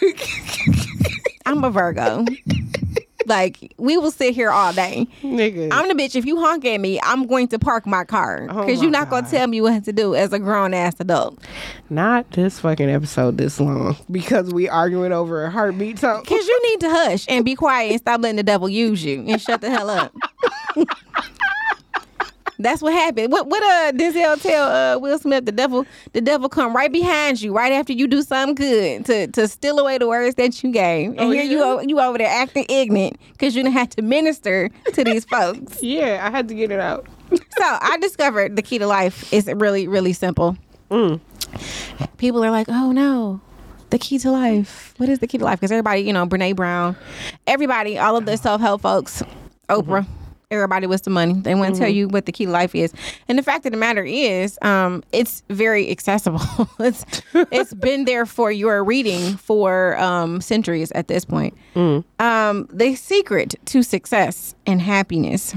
I'm 1.47 1.65
a 1.65 1.71
Virgo. 1.71 2.25
Like 3.27 3.75
we 3.77 3.97
will 3.99 4.11
sit 4.11 4.35
here 4.35 4.51
all 4.51 4.73
day. 4.73 5.07
Nigga. 5.23 5.69
I'm 5.73 5.89
the 5.89 5.95
bitch. 5.95 6.17
If 6.17 6.25
you 6.27 6.39
honk 6.41 6.65
at 6.65 6.81
me, 6.81 7.01
I'm 7.03 7.27
going 7.27 7.49
to 7.49 7.59
park 7.59 7.87
my 7.87 8.05
car 8.05 8.47
Oh 8.51 8.61
because 8.61 8.79
my 8.79 8.83
you're 8.83 8.91
not 8.91 9.11
going 9.11 9.25
to 9.25 9.31
tell 9.31 9.47
me 9.47 9.61
what 9.61 9.85
to 9.85 9.93
do 9.93 10.15
as 10.15 10.33
a 10.33 10.39
grown 10.39 10.75
ass 10.75 10.97
adult. 11.01 11.39
Not 11.89 12.31
this 12.33 12.61
fucking 12.61 12.89
episode 12.89 13.39
this 13.39 13.61
long 13.61 13.97
because 14.11 14.53
we 14.53 14.69
arguing 14.69 15.13
over 15.13 15.45
a 15.45 15.51
heartbeat. 15.51 15.97
Because 15.97 16.47
you 16.47 16.63
need 16.71 16.81
to 16.81 16.91
hush 16.91 17.27
and 17.29 17.45
be 17.45 17.55
quiet 17.55 17.91
and 17.93 18.01
stop 18.01 18.21
letting 18.21 18.37
the 18.37 18.43
devil 18.43 18.69
use 18.69 19.05
you 19.05 19.25
and 19.27 19.41
shut 19.41 19.61
the 19.61 19.71
hell 19.71 19.91
up. 19.91 20.13
That's 22.63 22.83
what 22.83 22.93
happened. 22.93 23.33
What 23.33 23.47
what 23.47 23.63
uh 23.63 23.93
Denzel 23.93 24.41
tell 24.41 24.69
uh 24.69 24.99
Will 24.99 25.19
Smith 25.19 25.47
the 25.47 25.53
devil 25.53 25.87
the 26.13 26.21
devil 26.21 26.49
come 26.49 26.75
right 26.77 26.93
behind 26.93 27.41
you 27.41 27.55
right 27.57 27.73
after 27.73 27.93
you 27.93 28.07
do 28.07 28.23
something 28.23 28.55
good 28.55 29.05
to 29.07 29.27
to 29.29 29.49
steal 29.49 29.79
away 29.79 29.99
the 29.99 30.07
words 30.09 30.35
that 30.37 30.63
you 30.63 30.71
gave. 30.71 31.11
And 31.11 31.21
Oh, 31.21 31.31
here 31.31 31.43
you 31.43 31.59
yeah? 31.59 31.65
o- 31.65 31.81
you 31.81 31.99
over 32.01 32.19
there 32.19 32.29
acting 32.29 32.67
ignorant 32.69 33.17
because 33.33 33.57
you 33.57 33.63
didn't 33.63 33.75
have 33.77 33.91
to 33.91 34.03
minister 34.03 34.69
to 34.95 35.05
these 35.05 35.25
folks. 35.31 35.83
Yeah, 35.83 36.21
I 36.27 36.31
had 36.31 36.49
to 36.49 36.55
get 36.55 36.71
it 36.71 36.81
out. 36.81 37.07
So 37.33 37.63
I 37.65 37.97
discovered 38.01 38.57
the 38.57 38.63
key 38.63 38.79
to 38.79 38.87
life 38.87 39.33
is 39.33 39.47
really, 39.47 39.87
really 39.89 40.13
simple. 40.13 40.57
People 42.19 42.45
are 42.45 42.51
like, 42.51 42.67
oh 42.69 42.93
no, 42.93 43.41
the 43.91 43.99
key 43.99 44.19
to 44.19 44.31
life. 44.31 44.95
What 44.99 45.09
is 45.09 45.21
the 45.21 45.27
key 45.27 45.39
to 45.39 45.45
life? 45.45 45.61
Because 45.61 45.71
everybody, 45.73 46.03
you 46.03 46.13
know, 46.13 46.27
Brene 46.27 46.55
Brown, 46.57 46.97
everybody, 47.47 47.99
all 47.99 48.17
of 48.17 48.27
the 48.27 48.37
self 48.37 48.61
help 48.61 48.83
folks, 48.83 49.23
Oprah. 49.69 50.07
Everybody 50.53 50.89
with 50.89 51.05
the 51.05 51.11
money, 51.11 51.35
they 51.35 51.55
want 51.55 51.75
to 51.75 51.79
tell 51.81 51.89
you 51.89 52.09
what 52.09 52.27
the 52.27 52.33
key 52.33 52.45
to 52.47 52.51
life 52.51 52.75
is, 52.75 52.93
and 53.29 53.39
the 53.39 53.43
fact 53.43 53.65
of 53.67 53.71
the 53.71 53.79
matter 53.79 54.03
is, 54.05 54.59
um, 54.63 55.05
it's 55.13 55.45
very 55.49 55.89
accessible. 55.93 56.41
it's 56.81 57.05
it's 57.53 57.73
been 57.73 58.05
there 58.05 58.27
for 58.27 58.51
your 58.51 58.83
reading 58.83 59.37
for 59.37 59.97
um, 59.99 60.41
centuries 60.41 60.91
at 60.93 61.07
this 61.07 61.25
point. 61.25 61.57
Um, 61.77 62.67
the 62.73 62.97
secret 62.97 63.55
to 63.67 63.85
success 63.85 64.57
and 64.67 64.81
happiness 64.83 65.55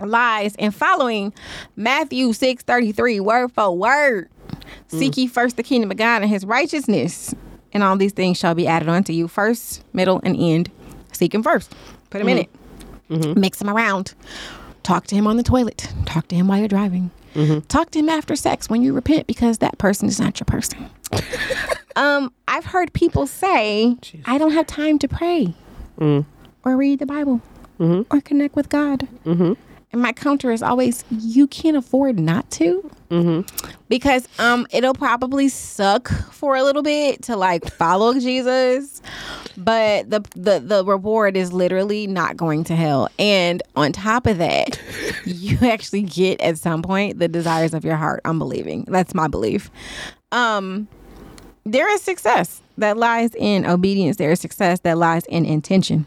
lies 0.00 0.54
in 0.56 0.70
following 0.70 1.34
Matthew 1.76 2.28
6:33 2.28 3.20
word 3.20 3.52
for 3.52 3.76
word. 3.76 4.30
Seek 4.88 5.16
ye 5.18 5.26
first 5.26 5.58
the 5.58 5.62
kingdom 5.62 5.90
of 5.90 5.98
God 5.98 6.22
and 6.22 6.30
his 6.30 6.46
righteousness, 6.46 7.34
and 7.74 7.82
all 7.82 7.96
these 7.96 8.12
things 8.12 8.38
shall 8.38 8.54
be 8.54 8.66
added 8.66 8.88
unto 8.88 9.12
you. 9.12 9.28
First, 9.28 9.84
middle, 9.92 10.18
and 10.24 10.34
end. 10.34 10.70
Seek 11.12 11.34
him 11.34 11.42
first. 11.42 11.74
Put 12.08 12.22
him 12.22 12.28
in 12.30 12.38
it. 12.38 12.50
Mm-hmm. 13.12 13.40
Mix 13.40 13.60
him 13.60 13.68
around. 13.68 14.14
Talk 14.82 15.06
to 15.08 15.14
him 15.14 15.26
on 15.26 15.36
the 15.36 15.42
toilet. 15.42 15.92
Talk 16.06 16.28
to 16.28 16.36
him 16.36 16.48
while 16.48 16.58
you're 16.58 16.68
driving. 16.68 17.10
Mm-hmm. 17.34 17.60
Talk 17.68 17.90
to 17.92 17.98
him 17.98 18.08
after 18.08 18.36
sex 18.36 18.68
when 18.68 18.82
you 18.82 18.92
repent 18.92 19.26
because 19.26 19.58
that 19.58 19.78
person 19.78 20.08
is 20.08 20.20
not 20.20 20.40
your 20.40 20.44
person. 20.44 20.90
um, 21.96 22.32
I've 22.48 22.66
heard 22.66 22.92
people 22.92 23.26
say, 23.26 23.96
I 24.26 24.38
don't 24.38 24.52
have 24.52 24.66
time 24.66 24.98
to 24.98 25.08
pray 25.08 25.54
mm. 25.98 26.24
or 26.64 26.76
read 26.76 26.98
the 26.98 27.06
Bible 27.06 27.40
mm-hmm. 27.78 28.14
or 28.14 28.20
connect 28.20 28.56
with 28.56 28.68
God. 28.68 29.08
And 29.92 30.00
my 30.00 30.12
counter 30.12 30.50
is 30.50 30.62
always, 30.62 31.04
you 31.10 31.46
can't 31.46 31.76
afford 31.76 32.18
not 32.18 32.50
to. 32.52 32.90
Because 33.90 34.26
um, 34.38 34.66
it'll 34.70 34.94
probably 34.94 35.48
suck 35.50 36.08
for 36.08 36.56
a 36.56 36.62
little 36.62 36.82
bit 36.82 37.20
to 37.24 37.36
like 37.36 37.70
follow 37.74 38.14
Jesus, 38.14 39.02
but 39.58 40.08
the 40.08 40.24
the 40.34 40.60
the 40.60 40.82
reward 40.82 41.36
is 41.36 41.52
literally 41.52 42.06
not 42.06 42.38
going 42.38 42.64
to 42.64 42.74
hell. 42.74 43.08
And 43.18 43.62
on 43.76 43.92
top 43.92 44.26
of 44.26 44.38
that, 44.38 44.80
you 45.26 45.58
actually 45.60 46.02
get 46.02 46.40
at 46.40 46.56
some 46.56 46.80
point 46.80 47.18
the 47.18 47.28
desires 47.28 47.74
of 47.74 47.84
your 47.84 47.96
heart. 47.96 48.22
I'm 48.24 48.38
believing. 48.38 48.86
That's 48.88 49.14
my 49.14 49.28
belief. 49.28 49.70
Um, 50.30 50.88
there 51.64 51.92
is 51.92 52.00
success 52.00 52.62
that 52.78 52.96
lies 52.96 53.34
in 53.34 53.66
obedience. 53.66 54.16
There 54.16 54.30
is 54.30 54.40
success 54.40 54.80
that 54.80 54.96
lies 54.96 55.24
in 55.26 55.44
intention. 55.44 56.06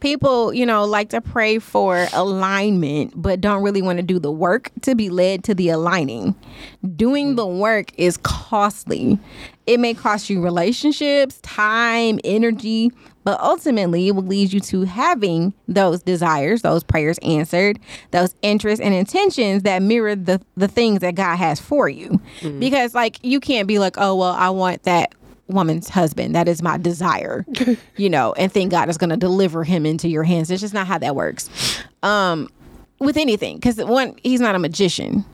People, 0.00 0.52
you 0.52 0.66
know, 0.66 0.84
like 0.84 1.10
to 1.10 1.20
pray 1.20 1.58
for 1.58 2.06
alignment, 2.12 3.12
but 3.14 3.40
don't 3.40 3.62
really 3.62 3.82
want 3.82 3.98
to 3.98 4.02
do 4.02 4.18
the 4.18 4.32
work 4.32 4.70
to 4.82 4.94
be 4.94 5.10
led 5.10 5.44
to 5.44 5.54
the 5.54 5.68
aligning. 5.68 6.34
Doing 6.96 7.36
the 7.36 7.46
work 7.46 7.92
is 7.98 8.16
costly. 8.18 9.18
It 9.66 9.78
may 9.78 9.94
cost 9.94 10.28
you 10.28 10.42
relationships, 10.42 11.40
time, 11.42 12.18
energy, 12.24 12.90
but 13.24 13.40
ultimately 13.40 14.08
it 14.08 14.12
will 14.12 14.24
lead 14.24 14.52
you 14.52 14.60
to 14.60 14.82
having 14.82 15.54
those 15.68 16.02
desires, 16.02 16.62
those 16.62 16.82
prayers 16.82 17.18
answered, 17.22 17.78
those 18.10 18.34
interests 18.42 18.84
and 18.84 18.92
intentions 18.92 19.62
that 19.62 19.82
mirror 19.82 20.16
the, 20.16 20.40
the 20.56 20.66
things 20.66 21.00
that 21.00 21.14
God 21.14 21.36
has 21.36 21.60
for 21.60 21.88
you. 21.88 22.20
Mm. 22.40 22.58
Because, 22.58 22.94
like, 22.94 23.18
you 23.22 23.38
can't 23.38 23.68
be 23.68 23.78
like, 23.78 23.94
oh, 23.98 24.16
well, 24.16 24.32
I 24.32 24.50
want 24.50 24.82
that 24.82 25.14
woman's 25.52 25.88
husband. 25.88 26.34
That 26.34 26.48
is 26.48 26.62
my 26.62 26.78
desire, 26.78 27.44
you 27.96 28.10
know, 28.10 28.32
and 28.34 28.52
think 28.52 28.70
God 28.70 28.88
is 28.88 28.98
going 28.98 29.10
to 29.10 29.16
deliver 29.16 29.64
him 29.64 29.86
into 29.86 30.08
your 30.08 30.24
hands. 30.24 30.50
It's 30.50 30.60
just 30.60 30.74
not 30.74 30.86
how 30.86 30.98
that 30.98 31.14
works. 31.14 31.48
Um, 32.02 32.48
with 32.98 33.16
anything, 33.16 33.56
because 33.56 33.76
one, 33.76 34.16
he's 34.22 34.40
not 34.40 34.54
a 34.54 34.58
magician. 34.58 35.24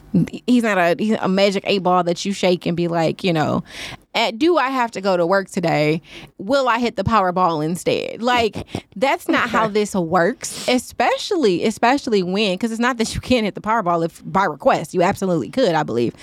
He's 0.47 0.63
not 0.63 0.79
a 0.79 0.97
he's 0.99 1.17
a 1.21 1.29
magic 1.29 1.65
eight 1.67 1.83
ball 1.83 2.03
that 2.05 2.25
you 2.25 2.33
shake 2.33 2.67
and 2.67 2.77
be 2.77 2.89
like, 2.89 3.23
you 3.23 3.33
know, 3.33 3.63
"Eh, 4.15 4.31
do 4.31 4.57
I 4.57 4.69
have 4.69 4.91
to 4.93 5.01
go 5.01 5.17
to 5.17 5.27
work 5.27 5.51
today? 5.51 6.01
Will 6.39 6.69
I 6.69 6.79
hit 6.79 6.97
the 6.97 7.05
Powerball 7.05 7.65
instead? 7.65 8.23
Like 8.23 8.67
that's 8.97 9.29
not 9.29 9.51
how 9.51 9.69
this 9.69 9.95
works. 9.95 10.67
Especially, 10.69 11.65
especially 11.65 12.23
when, 12.23 12.55
because 12.55 12.73
it's 12.73 12.81
not 12.81 12.97
that 12.99 13.15
you 13.15 13.21
can't 13.21 13.45
hit 13.45 13.55
the 13.55 13.61
Powerball 13.61 14.05
if 14.05 14.23
by 14.25 14.45
request. 14.45 14.95
You 14.95 15.03
absolutely 15.03 15.51
could, 15.51 15.75
I 15.75 15.83
believe. 15.83 16.15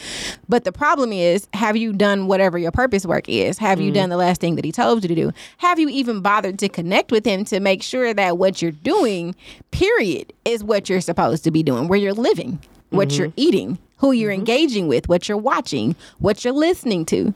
But 0.50 0.64
the 0.64 0.72
problem 0.72 1.14
is, 1.14 1.48
have 1.54 1.78
you 1.78 1.94
done 1.94 2.28
whatever 2.28 2.58
your 2.58 2.72
purpose 2.72 3.06
work 3.06 3.30
is? 3.30 3.58
Have 3.60 3.80
you 3.80 3.92
done 3.92 4.10
the 4.10 4.18
last 4.18 4.42
thing 4.42 4.56
that 4.56 4.66
he 4.66 4.72
told 4.72 5.04
you 5.04 5.08
to 5.10 5.16
do? 5.16 5.32
Have 5.58 5.80
you 5.80 5.90
even 5.90 6.22
bothered 6.22 6.60
to 6.60 6.70
connect 6.70 7.12
with 7.12 7.26
him 7.26 7.46
to 7.46 7.60
make 7.60 7.84
sure 7.84 8.14
that 8.14 8.38
what 8.38 8.62
you're 8.62 8.72
doing, 8.72 9.36
period, 9.72 10.34
is 10.44 10.64
what 10.64 10.90
you're 10.90 11.02
supposed 11.02 11.44
to 11.44 11.52
be 11.52 11.64
doing, 11.64 11.88
where 11.88 12.00
you're 12.00 12.14
living, 12.14 12.60
what 12.96 13.18
you're 13.18 13.34
eating, 13.36 13.78
who 13.98 14.12
you're 14.12 14.32
engaging 14.32 14.88
with, 14.88 15.08
what 15.10 15.28
you're 15.28 15.38
watching, 15.38 15.96
what 16.20 16.44
you're 16.44 16.54
listening 16.54 17.06
to? 17.08 17.34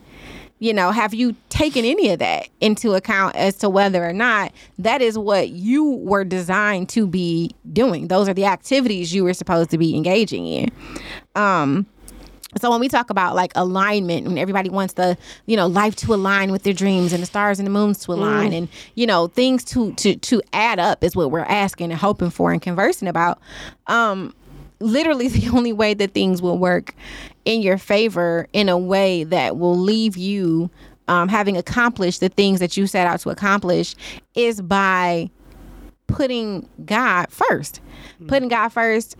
You 0.61 0.73
know, 0.73 0.91
have 0.91 1.13
you 1.13 1.35
taken 1.47 1.85
any 1.85 2.09
of 2.09 2.19
that 2.19 2.49
into 2.59 2.93
account 2.93 3.37
as 3.37 3.55
to 3.57 3.69
whether 3.69 4.03
or 4.03 4.11
not 4.11 4.51
that 4.77 5.01
is 5.01 5.17
what 5.17 5.49
you 5.49 5.91
were 5.91 6.25
designed 6.25 6.89
to 6.89 7.07
be 7.07 7.55
doing? 7.71 8.09
Those 8.09 8.27
are 8.27 8.33
the 8.33 8.45
activities 8.45 9.13
you 9.13 9.23
were 9.23 9.33
supposed 9.33 9.69
to 9.69 9.77
be 9.77 9.95
engaging 9.95 10.47
in. 10.47 10.69
Um, 11.35 11.85
so 12.57 12.71
when 12.71 12.79
we 12.79 12.87
talk 12.87 13.09
about 13.09 13.35
like 13.35 13.51
alignment, 13.55 14.25
when 14.27 14.37
everybody 14.37 14.69
wants 14.69 14.95
the 14.95 15.17
you 15.45 15.55
know 15.55 15.67
life 15.67 15.95
to 15.97 16.13
align 16.13 16.51
with 16.51 16.63
their 16.63 16.73
dreams 16.73 17.13
and 17.13 17.21
the 17.21 17.27
stars 17.27 17.59
and 17.59 17.65
the 17.65 17.71
moons 17.71 17.99
to 17.99 18.11
align, 18.11 18.53
and 18.53 18.67
you 18.95 19.05
know 19.05 19.27
things 19.27 19.63
to 19.65 19.93
to 19.93 20.15
to 20.15 20.41
add 20.51 20.79
up 20.79 21.03
is 21.03 21.15
what 21.15 21.29
we're 21.29 21.41
asking 21.41 21.91
and 21.91 21.99
hoping 21.99 22.31
for 22.31 22.51
and 22.51 22.61
conversing 22.61 23.07
about. 23.07 23.39
Um, 23.87 24.33
literally, 24.79 25.27
the 25.29 25.49
only 25.55 25.73
way 25.73 25.93
that 25.93 26.13
things 26.13 26.41
will 26.41 26.57
work 26.57 26.93
in 27.45 27.61
your 27.61 27.77
favor 27.77 28.47
in 28.53 28.69
a 28.69 28.77
way 28.77 29.23
that 29.23 29.57
will 29.57 29.77
leave 29.77 30.17
you 30.17 30.69
um, 31.07 31.27
having 31.27 31.57
accomplished 31.57 32.19
the 32.19 32.29
things 32.29 32.59
that 32.59 32.77
you 32.77 32.85
set 32.85 33.07
out 33.07 33.19
to 33.21 33.29
accomplish 33.31 33.95
is 34.35 34.61
by 34.61 35.29
putting 36.07 36.67
God 36.85 37.31
first, 37.31 37.81
putting 38.27 38.49
God 38.49 38.69
first. 38.69 39.15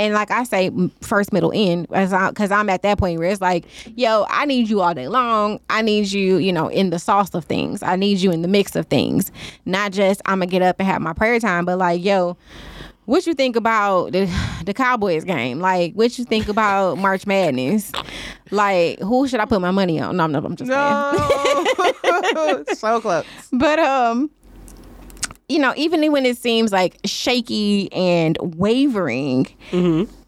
And 0.00 0.14
like 0.14 0.30
I 0.30 0.44
say, 0.44 0.70
first, 1.00 1.32
middle, 1.32 1.52
end, 1.54 1.88
as 1.92 2.10
because 2.30 2.52
I'm 2.52 2.68
at 2.70 2.82
that 2.82 2.98
point 2.98 3.18
where 3.18 3.28
it's 3.28 3.40
like, 3.40 3.66
yo, 3.96 4.26
I 4.28 4.44
need 4.46 4.68
you 4.68 4.80
all 4.80 4.94
day 4.94 5.08
long. 5.08 5.60
I 5.70 5.82
need 5.82 6.12
you, 6.12 6.36
you 6.36 6.52
know, 6.52 6.68
in 6.68 6.90
the 6.90 7.00
sauce 7.00 7.34
of 7.34 7.44
things. 7.44 7.82
I 7.82 7.96
need 7.96 8.18
you 8.18 8.30
in 8.30 8.42
the 8.42 8.48
mix 8.48 8.76
of 8.76 8.86
things. 8.86 9.32
Not 9.64 9.90
just 9.92 10.22
I'm 10.24 10.38
gonna 10.38 10.46
get 10.46 10.62
up 10.62 10.76
and 10.78 10.88
have 10.88 11.02
my 11.02 11.12
prayer 11.12 11.40
time, 11.40 11.64
but 11.64 11.78
like, 11.78 12.02
yo, 12.04 12.36
what 13.08 13.26
you 13.26 13.32
think 13.32 13.56
about 13.56 14.12
the 14.12 14.30
the 14.66 14.74
Cowboys 14.74 15.24
game? 15.24 15.60
Like, 15.60 15.94
what 15.94 16.18
you 16.18 16.26
think 16.26 16.46
about 16.46 16.98
March 16.98 17.26
Madness? 17.26 17.90
Like, 18.50 19.00
who 19.00 19.26
should 19.26 19.40
I 19.40 19.46
put 19.46 19.62
my 19.62 19.70
money 19.70 19.98
on? 19.98 20.18
No, 20.18 20.26
no, 20.26 20.40
I'm 20.40 20.54
just 20.54 20.70
saying. 20.70 20.78
No. 20.78 22.64
so 22.74 23.00
close. 23.00 23.24
But 23.50 23.78
um, 23.78 24.30
you 25.48 25.58
know, 25.58 25.72
even 25.76 26.12
when 26.12 26.26
it 26.26 26.36
seems 26.36 26.70
like 26.70 26.98
shaky 27.06 27.90
and 27.94 28.36
wavering, 28.42 29.46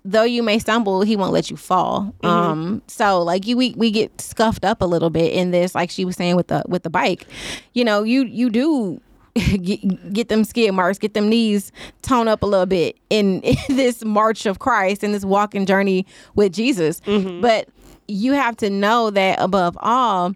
though 0.06 0.22
you 0.22 0.42
may 0.42 0.58
stumble, 0.58 1.02
he 1.02 1.16
won't 1.16 1.32
let 1.34 1.50
you 1.50 1.58
fall. 1.58 2.14
Um, 2.22 2.80
so 2.86 3.20
like 3.22 3.46
you, 3.46 3.58
we 3.58 3.74
we 3.76 3.90
get 3.90 4.18
scuffed 4.22 4.64
up 4.64 4.80
a 4.80 4.86
little 4.86 5.10
bit 5.10 5.34
in 5.34 5.50
this, 5.50 5.74
like 5.74 5.90
she 5.90 6.06
was 6.06 6.16
saying 6.16 6.34
with 6.34 6.46
the 6.46 6.62
with 6.66 6.82
the 6.82 6.90
bike. 6.90 7.26
You 7.74 7.84
know, 7.84 8.04
you 8.04 8.24
you 8.24 8.48
do. 8.48 9.02
Get, 9.62 10.12
get 10.12 10.28
them 10.28 10.42
skid 10.42 10.74
marks, 10.74 10.98
get 10.98 11.14
them 11.14 11.28
knees 11.28 11.70
tone 12.02 12.26
up 12.26 12.42
a 12.42 12.46
little 12.46 12.66
bit 12.66 12.96
in, 13.10 13.40
in 13.42 13.76
this 13.76 14.04
march 14.04 14.44
of 14.44 14.58
Christ 14.58 15.04
in 15.04 15.12
this 15.12 15.24
walking 15.24 15.66
journey 15.66 16.04
with 16.34 16.52
Jesus. 16.52 17.00
Mm-hmm. 17.00 17.40
But 17.40 17.68
you 18.08 18.32
have 18.32 18.56
to 18.56 18.70
know 18.70 19.10
that 19.10 19.40
above 19.40 19.78
all, 19.80 20.34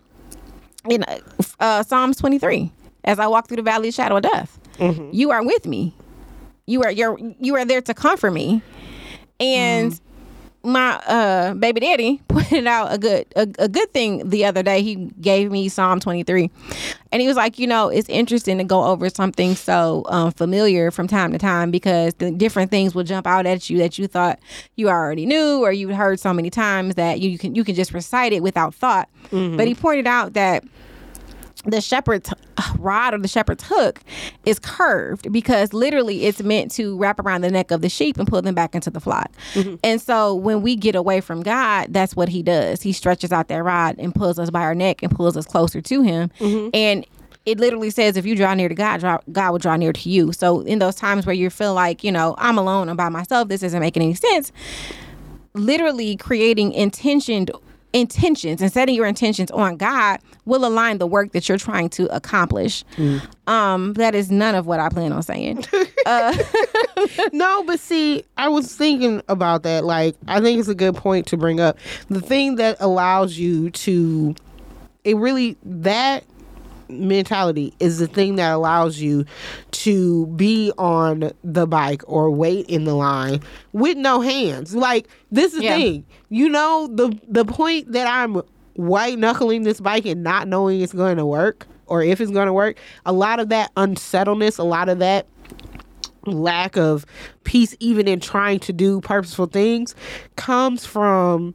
in 0.88 1.02
uh, 1.04 1.18
uh, 1.60 1.82
Psalms 1.82 2.16
23, 2.18 2.70
as 3.04 3.18
I 3.18 3.26
walk 3.26 3.48
through 3.48 3.56
the 3.56 3.62
valley 3.62 3.88
of 3.88 3.94
shadow 3.94 4.16
of 4.16 4.22
death, 4.22 4.58
mm-hmm. 4.78 5.10
you 5.12 5.30
are 5.30 5.44
with 5.44 5.66
me. 5.66 5.94
You 6.66 6.82
are 6.82 6.90
you're 6.90 7.18
you 7.40 7.56
are 7.56 7.64
there 7.64 7.82
to 7.82 7.92
comfort 7.92 8.30
me, 8.30 8.62
and 9.38 9.92
mm-hmm. 9.92 10.13
My 10.64 10.96
uh 11.06 11.54
baby 11.54 11.80
daddy 11.80 12.20
pointed 12.28 12.66
out 12.66 12.92
a 12.92 12.98
good 12.98 13.26
a, 13.36 13.46
a 13.58 13.68
good 13.68 13.92
thing 13.92 14.28
the 14.28 14.44
other 14.44 14.62
day. 14.62 14.82
He 14.82 14.96
gave 15.20 15.50
me 15.50 15.68
Psalm 15.68 16.00
23. 16.00 16.50
And 17.12 17.22
he 17.22 17.28
was 17.28 17.36
like, 17.36 17.60
you 17.60 17.66
know, 17.68 17.88
it's 17.88 18.08
interesting 18.08 18.58
to 18.58 18.64
go 18.64 18.82
over 18.84 19.08
something 19.08 19.54
so 19.54 20.04
um, 20.08 20.32
familiar 20.32 20.90
from 20.90 21.06
time 21.06 21.30
to 21.30 21.38
time 21.38 21.70
because 21.70 22.12
the 22.14 22.32
different 22.32 22.72
things 22.72 22.92
will 22.92 23.04
jump 23.04 23.24
out 23.26 23.46
at 23.46 23.70
you 23.70 23.78
that 23.78 23.98
you 23.98 24.08
thought 24.08 24.40
you 24.74 24.88
already 24.88 25.24
knew 25.24 25.60
or 25.60 25.70
you 25.70 25.94
heard 25.94 26.18
so 26.18 26.32
many 26.34 26.50
times 26.50 26.96
that 26.96 27.20
you 27.20 27.38
can 27.38 27.54
you 27.54 27.62
can 27.62 27.74
just 27.76 27.92
recite 27.92 28.32
it 28.32 28.42
without 28.42 28.74
thought. 28.74 29.08
But 29.56 29.68
he 29.68 29.74
pointed 29.74 30.06
out 30.06 30.32
that 30.32 30.64
the 31.64 31.80
shepherd's 31.80 32.30
rod 32.78 33.14
or 33.14 33.18
the 33.18 33.28
shepherd's 33.28 33.64
hook 33.64 34.00
is 34.44 34.58
curved 34.58 35.32
because 35.32 35.72
literally 35.72 36.26
it's 36.26 36.42
meant 36.42 36.70
to 36.72 36.96
wrap 36.98 37.18
around 37.18 37.40
the 37.40 37.50
neck 37.50 37.70
of 37.70 37.80
the 37.80 37.88
sheep 37.88 38.18
and 38.18 38.28
pull 38.28 38.42
them 38.42 38.54
back 38.54 38.74
into 38.74 38.90
the 38.90 39.00
flock. 39.00 39.30
Mm-hmm. 39.54 39.76
And 39.82 40.00
so 40.00 40.34
when 40.34 40.62
we 40.62 40.76
get 40.76 40.94
away 40.94 41.20
from 41.20 41.42
God, 41.42 41.92
that's 41.92 42.14
what 42.14 42.28
he 42.28 42.42
does. 42.42 42.82
He 42.82 42.92
stretches 42.92 43.32
out 43.32 43.48
that 43.48 43.62
rod 43.62 43.96
and 43.98 44.14
pulls 44.14 44.38
us 44.38 44.50
by 44.50 44.62
our 44.62 44.74
neck 44.74 45.02
and 45.02 45.10
pulls 45.10 45.36
us 45.36 45.46
closer 45.46 45.80
to 45.80 46.02
him. 46.02 46.30
Mm-hmm. 46.38 46.70
And 46.74 47.06
it 47.46 47.58
literally 47.58 47.90
says 47.90 48.16
if 48.16 48.24
you 48.24 48.36
draw 48.36 48.54
near 48.54 48.68
to 48.68 48.74
God, 48.74 49.00
draw, 49.00 49.18
God 49.30 49.50
will 49.52 49.58
draw 49.58 49.76
near 49.76 49.92
to 49.92 50.08
you. 50.08 50.32
So 50.32 50.60
in 50.60 50.78
those 50.78 50.94
times 50.94 51.26
where 51.26 51.34
you 51.34 51.50
feel 51.50 51.74
like, 51.74 52.02
you 52.02 52.10
know, 52.10 52.34
I'm 52.38 52.58
alone, 52.58 52.88
I'm 52.88 52.96
by 52.96 53.08
myself, 53.08 53.48
this 53.48 53.62
isn't 53.62 53.80
making 53.80 54.02
any 54.02 54.14
sense, 54.14 54.50
literally 55.54 56.16
creating 56.16 56.72
intentioned 56.72 57.50
intentions 57.94 58.60
and 58.60 58.70
setting 58.70 58.94
your 58.94 59.06
intentions 59.06 59.50
on 59.52 59.76
God 59.78 60.20
will 60.44 60.66
align 60.66 60.98
the 60.98 61.06
work 61.06 61.32
that 61.32 61.48
you're 61.48 61.56
trying 61.56 61.88
to 61.90 62.14
accomplish. 62.14 62.84
Um, 63.46 63.94
that 63.94 64.14
is 64.14 64.30
none 64.30 64.54
of 64.54 64.66
what 64.66 64.80
I 64.80 64.88
plan 64.90 65.12
on 65.12 65.22
saying. 65.22 65.64
No, 67.32 67.62
but 67.64 67.80
see, 67.80 68.24
I 68.36 68.48
was 68.48 68.74
thinking 68.74 69.22
about 69.28 69.62
that. 69.62 69.84
Like, 69.84 70.16
I 70.28 70.40
think 70.40 70.58
it's 70.58 70.68
a 70.68 70.74
good 70.74 70.94
point 70.94 71.26
to 71.28 71.36
bring 71.36 71.60
up. 71.60 71.78
The 72.08 72.20
thing 72.20 72.56
that 72.56 72.76
allows 72.80 73.38
you 73.38 73.70
to, 73.70 74.34
it 75.04 75.16
really, 75.16 75.56
that 75.64 76.24
mentality 76.88 77.72
is 77.80 77.98
the 77.98 78.06
thing 78.06 78.36
that 78.36 78.52
allows 78.52 78.98
you 79.00 79.24
to 79.72 80.26
be 80.28 80.72
on 80.78 81.32
the 81.42 81.66
bike 81.66 82.02
or 82.06 82.30
wait 82.30 82.66
in 82.68 82.84
the 82.84 82.94
line 82.94 83.40
with 83.72 83.96
no 83.96 84.20
hands. 84.20 84.74
Like, 84.74 85.08
this 85.30 85.54
is 85.54 85.62
Yeah. 85.62 85.76
the 85.76 85.82
thing. 85.82 86.04
You 86.30 86.48
know, 86.48 86.88
the 86.92 87.16
the 87.28 87.44
point 87.44 87.92
that 87.92 88.06
I'm 88.06 88.42
white 88.74 89.18
knuckling 89.18 89.62
this 89.62 89.80
bike 89.80 90.04
and 90.06 90.22
not 90.22 90.48
knowing 90.48 90.80
it's 90.80 90.92
going 90.92 91.16
to 91.16 91.26
work 91.26 91.66
or 91.86 92.02
if 92.02 92.20
it's 92.20 92.30
going 92.30 92.46
to 92.46 92.52
work, 92.52 92.76
a 93.06 93.12
lot 93.12 93.38
of 93.40 93.50
that 93.50 93.70
unsettledness, 93.76 94.58
a 94.58 94.64
lot 94.64 94.88
of 94.88 94.98
that 95.00 95.26
lack 96.26 96.76
of 96.76 97.04
peace 97.44 97.76
even 97.80 98.08
in 98.08 98.18
trying 98.18 98.58
to 98.58 98.72
do 98.72 98.98
purposeful 99.02 99.44
things 99.46 99.94
comes 100.36 100.86
from 100.86 101.54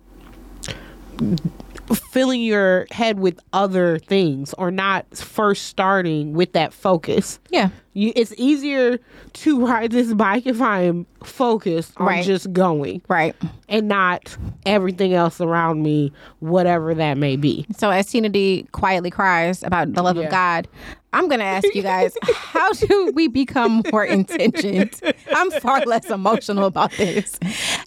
filling 1.96 2.42
your 2.42 2.86
head 2.92 3.20
with 3.20 3.40
other 3.54 4.00
things 4.00 4.54
or 4.56 4.72
not 4.72 5.06
first 5.18 5.66
starting 5.68 6.34
with 6.34 6.54
that 6.54 6.74
focus. 6.74 7.40
yeah. 7.50 7.70
You, 7.94 8.14
it's 8.16 8.34
easier 8.38 9.00
to 9.34 9.66
ride 9.66 9.92
this 9.92 10.14
bike 10.14 10.46
if 10.46 10.62
I 10.62 10.82
am 10.82 11.06
focused 11.24 11.94
on 11.98 12.06
Right. 12.08 12.24
just 12.26 12.54
going 12.54 13.02
Right. 13.10 13.36
and 13.68 13.88
not 13.90 14.38
everything 14.66 15.14
else 15.14 15.42
around 15.42 15.82
me, 15.84 16.14
whatever 16.40 16.94
that 16.94 17.18
may 17.18 17.36
be. 17.36 17.66
So 17.78 17.90
as 17.90 18.06
Tina 18.08 18.30
D 18.30 18.68
quietly 18.72 19.10
cries 19.12 19.64
about 19.64 19.94
the 19.94 20.02
love 20.04 20.16
Yeah. 20.18 20.26
of 20.26 20.32
God, 20.32 20.68
I'm 21.14 21.28
gonna 21.28 21.43
ask 21.43 21.74
you 21.74 21.82
guys, 21.82 22.16
how 22.24 22.72
do 22.74 23.12
we 23.16 23.28
become 23.28 23.84
more 23.91 24.05
intentioned? 24.05 24.99
I'm 25.34 25.49
far 25.51 25.82
less 25.86 26.10
emotional 26.10 26.66
about 26.66 26.91
this. 26.93 27.39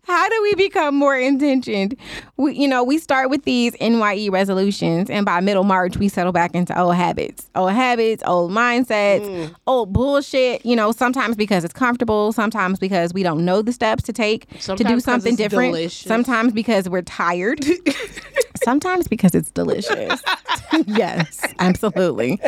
How 0.04 0.28
do 0.28 0.42
we 0.42 0.54
become 0.56 0.94
more 0.96 1.16
intentioned? 1.16 1.96
We, 2.36 2.54
you 2.54 2.66
know, 2.66 2.82
we 2.82 2.98
start 2.98 3.30
with 3.30 3.44
these 3.44 3.74
NYE 3.80 4.28
resolutions, 4.30 5.08
and 5.08 5.24
by 5.24 5.40
middle 5.40 5.64
March, 5.64 5.96
we 5.96 6.08
settle 6.08 6.32
back 6.32 6.54
into 6.54 6.78
old 6.78 6.96
habits, 6.96 7.48
old 7.54 7.72
habits, 7.72 8.22
old 8.26 8.50
mindsets, 8.50 9.54
old 9.66 9.92
bullshit. 9.92 10.64
You 10.66 10.74
know, 10.74 10.90
sometimes 10.92 11.36
because 11.36 11.64
it's 11.64 11.74
comfortable, 11.74 12.32
sometimes 12.32 12.78
because 12.78 13.14
we 13.14 13.22
don't 13.22 13.44
know 13.44 13.62
the 13.62 13.72
steps 13.72 14.02
to 14.04 14.12
take 14.12 14.48
to 14.60 14.76
do 14.76 14.98
something 15.00 15.36
different. 15.36 15.72
delicious. 15.72 16.08
Sometimes 16.08 16.52
because 16.52 16.88
we're 16.88 17.02
tired. 17.02 17.64
Sometimes 18.64 19.08
because 19.08 19.34
it's 19.34 19.50
delicious. 19.50 20.22
yes, 20.86 21.44
absolutely. 21.58 22.38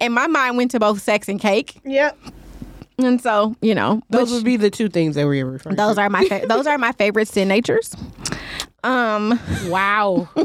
And 0.00 0.12
my 0.14 0.21
mind 0.26 0.56
went 0.56 0.70
to 0.72 0.80
both 0.80 1.00
sex 1.02 1.28
and 1.28 1.40
cake, 1.40 1.80
Yep. 1.84 2.18
and 2.98 3.20
so 3.20 3.54
you 3.60 3.74
know, 3.74 4.02
Those 4.10 4.28
which- 4.30 4.36
would 4.38 4.44
be 4.44 4.56
the 4.56 4.70
two 4.70 4.88
things 4.88 5.14
that 5.16 5.26
we 5.26 5.42
were 5.44 5.50
referring 5.52 5.76
those 5.76 5.96
to. 5.96 6.02
are 6.02 6.10
my 6.10 6.24
fa- 6.26 6.44
those 6.48 6.66
are 6.66 6.78
my 6.78 6.92
favorite 6.92 7.28
sin 7.28 7.48
natures. 7.48 7.94
Um, 8.84 9.38
Wow. 9.68 10.28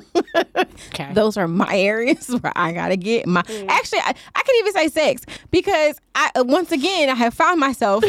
okay. 0.93 1.11
those 1.13 1.37
are 1.37 1.47
my 1.47 1.75
areas 1.75 2.27
where 2.41 2.53
I 2.55 2.71
gotta 2.71 2.95
get 2.95 3.25
my. 3.25 3.41
Actually, 3.67 3.99
I, 3.99 4.13
I 4.35 4.43
can 4.43 4.55
even 4.59 4.73
say 4.73 4.87
sex 4.89 5.23
because 5.49 5.99
I 6.13 6.29
uh, 6.35 6.43
once 6.45 6.71
again 6.71 7.09
I 7.09 7.15
have 7.15 7.33
found 7.33 7.59
myself 7.59 8.03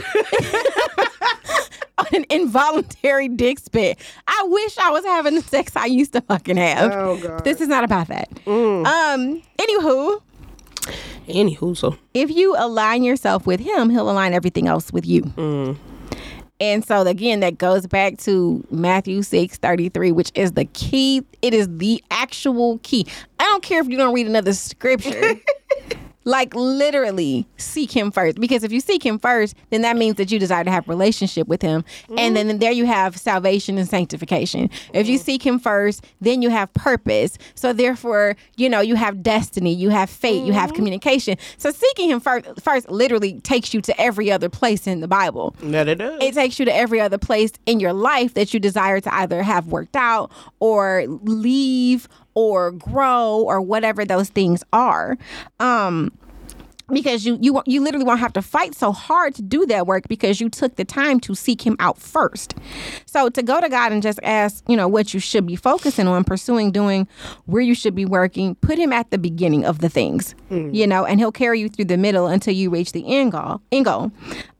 on 1.98 2.06
an 2.12 2.24
involuntary 2.30 3.28
dick 3.28 3.58
spit. 3.58 3.98
I 4.26 4.44
wish 4.48 4.76
I 4.78 4.90
was 4.90 5.04
having 5.04 5.34
the 5.34 5.42
sex 5.42 5.74
I 5.76 5.86
used 5.86 6.12
to 6.12 6.20
fucking 6.20 6.56
have. 6.58 6.92
Oh, 6.92 7.16
God. 7.20 7.44
This 7.44 7.60
is 7.60 7.68
not 7.68 7.84
about 7.84 8.08
that. 8.08 8.28
Um. 8.46 9.42
Anywho, 9.58 10.20
Anywho, 11.28 11.76
so 11.76 11.96
if 12.14 12.30
you 12.30 12.54
align 12.58 13.02
yourself 13.02 13.46
with 13.46 13.60
him, 13.60 13.90
he'll 13.90 14.10
align 14.10 14.32
everything 14.32 14.66
else 14.66 14.92
with 14.92 15.06
you. 15.06 15.22
Mm. 15.22 15.76
And 16.60 16.84
so 16.84 17.02
again, 17.02 17.40
that 17.40 17.58
goes 17.58 17.86
back 17.86 18.18
to 18.18 18.64
Matthew 18.70 19.22
6 19.22 19.58
33, 19.58 20.12
which 20.12 20.32
is 20.34 20.52
the 20.52 20.64
key. 20.66 21.22
It 21.42 21.54
is 21.54 21.68
the 21.78 22.02
actual 22.10 22.78
key. 22.82 23.06
I 23.38 23.44
don't 23.44 23.62
care 23.62 23.80
if 23.80 23.88
you 23.88 23.96
don't 23.96 24.14
read 24.14 24.26
another 24.26 24.52
scripture. 24.52 25.34
like 26.28 26.54
literally 26.54 27.48
seek 27.56 27.90
him 27.90 28.12
first. 28.12 28.38
Because 28.38 28.62
if 28.62 28.70
you 28.70 28.80
seek 28.80 29.04
him 29.04 29.18
first, 29.18 29.56
then 29.70 29.82
that 29.82 29.96
means 29.96 30.16
that 30.16 30.30
you 30.30 30.38
desire 30.38 30.62
to 30.62 30.70
have 30.70 30.86
relationship 30.86 31.48
with 31.48 31.62
him. 31.62 31.84
And 32.16 32.36
then 32.36 32.58
there 32.58 32.70
you 32.70 32.84
have 32.86 33.16
salvation 33.16 33.78
and 33.78 33.88
sanctification. 33.88 34.70
If 34.92 35.08
you 35.08 35.18
mm. 35.18 35.22
seek 35.22 35.44
him 35.44 35.58
first, 35.58 36.04
then 36.20 36.42
you 36.42 36.50
have 36.50 36.72
purpose. 36.74 37.38
So 37.54 37.72
therefore, 37.72 38.36
you 38.56 38.68
know, 38.68 38.80
you 38.80 38.94
have 38.94 39.22
destiny, 39.22 39.72
you 39.72 39.88
have 39.88 40.10
fate, 40.10 40.44
you 40.44 40.52
have 40.52 40.68
mm-hmm. 40.68 40.76
communication. 40.76 41.38
So 41.56 41.70
seeking 41.70 42.10
him 42.10 42.20
first 42.20 42.46
first 42.60 42.90
literally 42.90 43.40
takes 43.40 43.72
you 43.72 43.80
to 43.80 43.98
every 44.00 44.30
other 44.30 44.50
place 44.50 44.86
in 44.86 45.00
the 45.00 45.08
Bible 45.08 45.56
that 45.62 45.88
it 45.88 45.96
does. 45.96 46.22
it 46.22 46.34
takes 46.34 46.58
you 46.58 46.66
to 46.66 46.74
every 46.74 47.00
other 47.00 47.18
place 47.18 47.52
in 47.64 47.80
your 47.80 47.92
life 47.92 48.34
that 48.34 48.52
you 48.52 48.60
desire 48.60 49.00
to 49.00 49.14
either 49.14 49.42
have 49.42 49.68
worked 49.68 49.96
out 49.96 50.30
or 50.60 51.04
leave 51.06 52.08
or 52.38 52.70
grow 52.70 53.42
or 53.46 53.60
whatever 53.60 54.04
those 54.04 54.28
things 54.28 54.62
are 54.72 55.18
um 55.58 56.12
because 56.90 57.26
you 57.26 57.36
you 57.40 57.60
you 57.66 57.82
literally 57.82 58.04
won't 58.04 58.20
have 58.20 58.32
to 58.32 58.40
fight 58.40 58.74
so 58.74 58.92
hard 58.92 59.34
to 59.34 59.42
do 59.42 59.66
that 59.66 59.86
work 59.86 60.08
because 60.08 60.40
you 60.40 60.48
took 60.48 60.76
the 60.76 60.84
time 60.84 61.20
to 61.20 61.34
seek 61.34 61.66
him 61.66 61.76
out 61.80 61.98
first. 61.98 62.54
So 63.04 63.28
to 63.28 63.42
go 63.42 63.60
to 63.60 63.68
God 63.68 63.92
and 63.92 64.02
just 64.02 64.18
ask, 64.22 64.64
you 64.68 64.76
know, 64.76 64.88
what 64.88 65.12
you 65.12 65.20
should 65.20 65.46
be 65.46 65.54
focusing 65.56 66.06
on, 66.06 66.24
pursuing, 66.24 66.70
doing, 66.70 67.06
where 67.44 67.60
you 67.60 67.74
should 67.74 67.94
be 67.94 68.06
working, 68.06 68.54
put 68.54 68.78
him 68.78 68.90
at 68.92 69.10
the 69.10 69.18
beginning 69.18 69.66
of 69.66 69.80
the 69.80 69.90
things, 69.90 70.34
you 70.72 70.86
know, 70.86 71.04
and 71.04 71.20
he'll 71.20 71.32
carry 71.32 71.60
you 71.60 71.68
through 71.68 71.84
the 71.86 71.98
middle 71.98 72.26
until 72.26 72.54
you 72.54 72.70
reach 72.70 72.92
the 72.92 73.04
end 73.06 73.32
goal. 73.32 73.60
End 73.70 73.84
goal. 73.84 74.10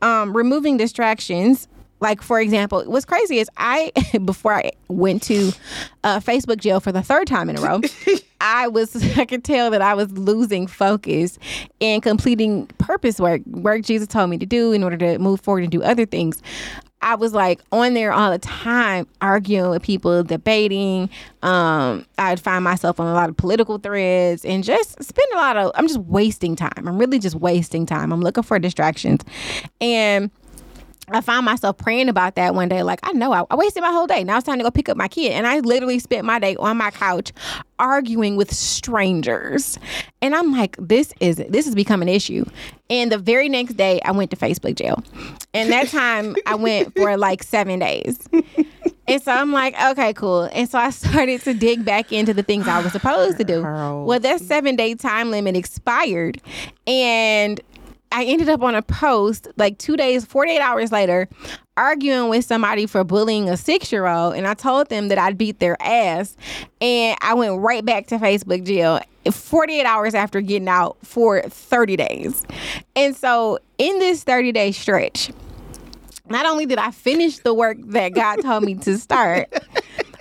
Um, 0.03 0.37
removing 0.37 0.77
distractions 0.77 1.67
like 2.01 2.23
for 2.23 2.41
example 2.41 2.83
what's 2.87 3.05
crazy 3.05 3.39
is 3.39 3.49
i 3.57 3.91
before 4.25 4.55
i 4.55 4.71
went 4.89 5.23
to 5.23 5.53
uh, 6.05 6.21
facebook 6.21 6.59
jail 6.59 6.81
for 6.81 6.93
the 6.93 7.03
third 7.03 7.27
time 7.27 7.49
in 7.51 7.57
a 7.57 7.61
row 7.61 7.81
i 8.41 8.69
was 8.69 8.97
i 9.19 9.25
could 9.25 9.45
tell 9.45 9.71
that 9.71 9.83
i 9.83 9.95
was 9.95 10.11
losing 10.13 10.67
focus 10.67 11.39
and 11.81 12.03
completing 12.03 12.67
purpose 12.79 13.19
work 13.21 13.43
work 13.47 13.83
jesus 13.83 14.07
told 14.07 14.31
me 14.31 14.39
to 14.39 14.47
do 14.47 14.73
in 14.73 14.83
order 14.83 14.97
to 14.97 15.19
move 15.19 15.41
forward 15.41 15.63
and 15.63 15.73
do 15.73 15.83
other 15.83 16.07
things 16.07 16.43
I 17.01 17.15
was 17.15 17.33
like 17.33 17.61
on 17.71 17.95
there 17.95 18.13
all 18.13 18.31
the 18.31 18.39
time, 18.39 19.07
arguing 19.21 19.71
with 19.71 19.83
people, 19.83 20.23
debating. 20.25 21.09
Um, 21.43 22.05
I'd 22.19 22.41
find 22.41 22.65
myself 22.65 22.99
on 22.99 23.07
a 23.07 23.15
lot 23.15 23.29
of 23.29 23.37
political 23.37 23.79
threads 23.79 24.45
and 24.45 24.65
just 24.65 25.03
spend 25.03 25.29
a 25.33 25.37
lot 25.37 25.57
of. 25.57 25.71
I'm 25.77 25.87
just 25.87 26.01
wasting 26.01 26.57
time. 26.57 26.73
I'm 26.77 26.99
really 26.99 27.21
just 27.21 27.37
wasting 27.37 27.87
time. 27.87 28.13
I'm 28.13 28.21
looking 28.21 28.43
for 28.43 28.59
distractions, 28.59 29.23
and 29.81 30.31
I 31.11 31.21
found 31.21 31.45
myself 31.45 31.77
praying 31.77 32.09
about 32.09 32.35
that 32.35 32.55
one 32.55 32.69
day. 32.69 32.83
Like, 32.83 33.01
I 33.03 33.13
know 33.13 33.33
I, 33.33 33.45
I 33.51 33.57
wasted 33.57 33.83
my 33.83 33.91
whole 33.91 34.07
day. 34.07 34.25
Now 34.25 34.37
it's 34.37 34.47
time 34.47 34.59
to 34.59 34.65
go 34.65 34.71
pick 34.71 34.89
up 34.89 34.97
my 34.97 35.09
kid. 35.09 35.33
And 35.33 35.47
I 35.47 35.61
literally 35.61 35.99
spent 35.99 36.25
my 36.25 36.39
day 36.39 36.57
on 36.57 36.77
my 36.77 36.91
couch 36.91 37.33
arguing 37.79 38.37
with 38.37 38.53
strangers. 38.53 39.79
And 40.21 40.35
I'm 40.35 40.53
like, 40.53 40.77
this 40.79 41.13
is 41.21 41.37
this 41.37 41.65
has 41.67 41.75
become 41.75 42.03
an 42.03 42.09
issue. 42.09 42.45
And 42.91 43.13
the 43.13 43.19
very 43.19 43.49
next 43.49 43.75
day 43.75 44.01
I 44.05 44.13
went 44.13 44.31
to 44.31 44.37
Facebook 44.37 44.75
jail. 44.77 45.03
And 45.55 45.71
that 45.73 45.89
time 45.91 46.37
I 46.47 46.55
went 46.55 46.95
for 46.97 47.17
like 47.17 47.43
seven 47.43 47.79
days. 47.79 48.19
And 49.09 49.23
so 49.23 49.33
I'm 49.33 49.53
like, 49.53 49.75
okay, 49.81 50.13
cool. 50.13 50.51
And 50.53 50.69
so 50.69 50.79
I 50.79 50.91
started 50.91 51.41
to 51.43 51.55
dig 51.55 51.83
back 51.85 52.13
into 52.13 52.35
the 52.35 52.43
things 52.43 52.69
I 52.69 52.83
was 52.83 52.93
supposed 52.93 53.39
to 53.39 53.45
do. 53.45 53.63
Well, 54.05 54.21
that 54.21 54.41
seven 54.41 54.77
day 54.77 54.95
time 54.95 55.31
limit 55.31 55.57
expired. 55.57 56.43
And 56.87 57.59
I 58.11 58.25
ended 58.25 58.49
up 58.49 58.63
on 58.63 58.75
a 58.75 58.83
post 58.83 59.49
like 59.57 59.79
two 59.79 59.97
days, 59.97 60.25
48 60.25 60.61
hours 60.61 60.93
later, 60.93 61.29
arguing 61.77 62.29
with 62.29 62.45
somebody 62.45 62.87
for 62.87 63.05
bullying 63.05 63.49
a 63.49 63.57
six 63.57 63.93
year 63.93 64.07
old, 64.07 64.35
and 64.35 64.47
I 64.47 64.55
told 64.55 64.89
them 64.89 65.09
that 65.09 65.19
I'd 65.19 65.39
beat 65.39 65.61
their 65.61 65.77
ass, 65.81 66.37
and 66.81 67.17
I 67.21 67.35
went 67.35 67.61
right 67.61 67.85
back 67.85 68.07
to 68.09 68.19
Facebook 68.19 68.65
jail 68.65 69.01
48 69.31 69.85
hours 69.85 70.15
after 70.15 70.41
getting 70.41 70.69
out 70.69 70.97
for 71.03 71.43
30 71.43 71.97
days. 71.97 72.45
And 72.97 73.15
so, 73.15 73.59
in 73.79 73.99
this 73.99 74.25
30 74.25 74.53
day 74.53 74.73
stretch, 74.73 75.31
not 76.29 76.47
only 76.47 76.67
did 76.67 76.79
I 76.79 76.91
finish 76.91 77.39
the 77.39 77.55
work 77.55 77.79
that 77.87 78.11
God 78.11 78.43
told 78.43 78.65
me 78.65 78.75
to 78.77 78.99
start, 78.99 79.53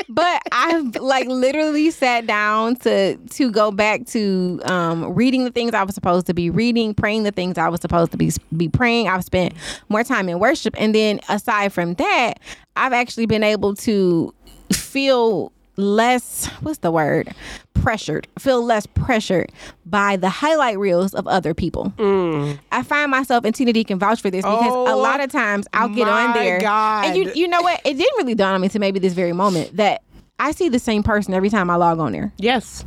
but 0.09 0.41
I've 0.51 0.95
like 0.95 1.27
literally 1.27 1.91
sat 1.91 2.27
down 2.27 2.75
to 2.77 3.17
to 3.17 3.51
go 3.51 3.71
back 3.71 4.05
to 4.07 4.61
um, 4.65 5.13
reading 5.13 5.43
the 5.43 5.51
things 5.51 5.73
I 5.73 5.83
was 5.83 5.95
supposed 5.95 6.27
to 6.27 6.33
be 6.33 6.49
reading, 6.49 6.93
praying 6.93 7.23
the 7.23 7.31
things 7.31 7.57
I 7.57 7.69
was 7.69 7.81
supposed 7.81 8.11
to 8.11 8.17
be 8.17 8.31
be 8.55 8.69
praying. 8.69 9.07
I've 9.07 9.23
spent 9.23 9.53
more 9.89 10.03
time 10.03 10.29
in 10.29 10.39
worship, 10.39 10.75
and 10.77 10.93
then 10.95 11.19
aside 11.29 11.73
from 11.73 11.95
that, 11.95 12.39
I've 12.75 12.93
actually 12.93 13.25
been 13.25 13.43
able 13.43 13.75
to 13.75 14.33
feel 14.71 15.51
less 15.77 16.47
what's 16.61 16.79
the 16.79 16.91
word? 16.91 17.33
Pressured. 17.73 18.27
Feel 18.39 18.63
less 18.63 18.85
pressured 18.87 19.51
by 19.85 20.17
the 20.17 20.29
highlight 20.29 20.77
reels 20.79 21.13
of 21.13 21.27
other 21.27 21.53
people. 21.53 21.93
Mm. 21.97 22.59
i 22.71 22.83
find 22.83 23.11
myself 23.11 23.45
and 23.45 23.53
tina 23.55 23.71
d 23.71 23.83
can 23.83 23.99
vouch 23.99 24.21
for 24.21 24.29
this 24.29 24.41
because 24.43 24.65
a 24.73 24.91
Oh, 24.91 24.97
lot 24.97 25.21
of 25.21 25.31
times 25.31 25.67
i'll 25.73 25.89
get 25.89 26.07
on 26.07 26.29
my 26.31 26.33
there. 26.33 26.61
And 26.65 27.15
you 27.17 27.31
you 27.33 27.47
know 27.47 27.61
what? 27.61 27.79
It 27.85 27.93
didn't 27.93 28.17
really 28.17 28.35
dawn 28.35 28.53
on 28.55 28.61
me 28.61 28.69
to 28.69 28.79
maybe 28.79 28.99
this 28.99 29.13
very 29.13 29.33
moment 29.33 29.77
that 29.77 30.01
i 30.39 30.51
see 30.51 30.67
the 30.69 30.79
same 30.79 31.03
person 31.03 31.33
every 31.33 31.49
time 31.49 31.69
i 31.69 31.75
log 31.75 31.99
on 31.99 32.11
there. 32.11 32.33
Yes. 32.37 32.83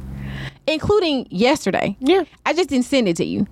including 0.66 1.26
yesterday. 1.30 1.96
Yeah. 2.00 2.24
I 2.46 2.52
just 2.52 2.68
didn't 2.68 2.84
send 2.86 3.08
it 3.08 3.16
to 3.16 3.24
you 3.24 3.46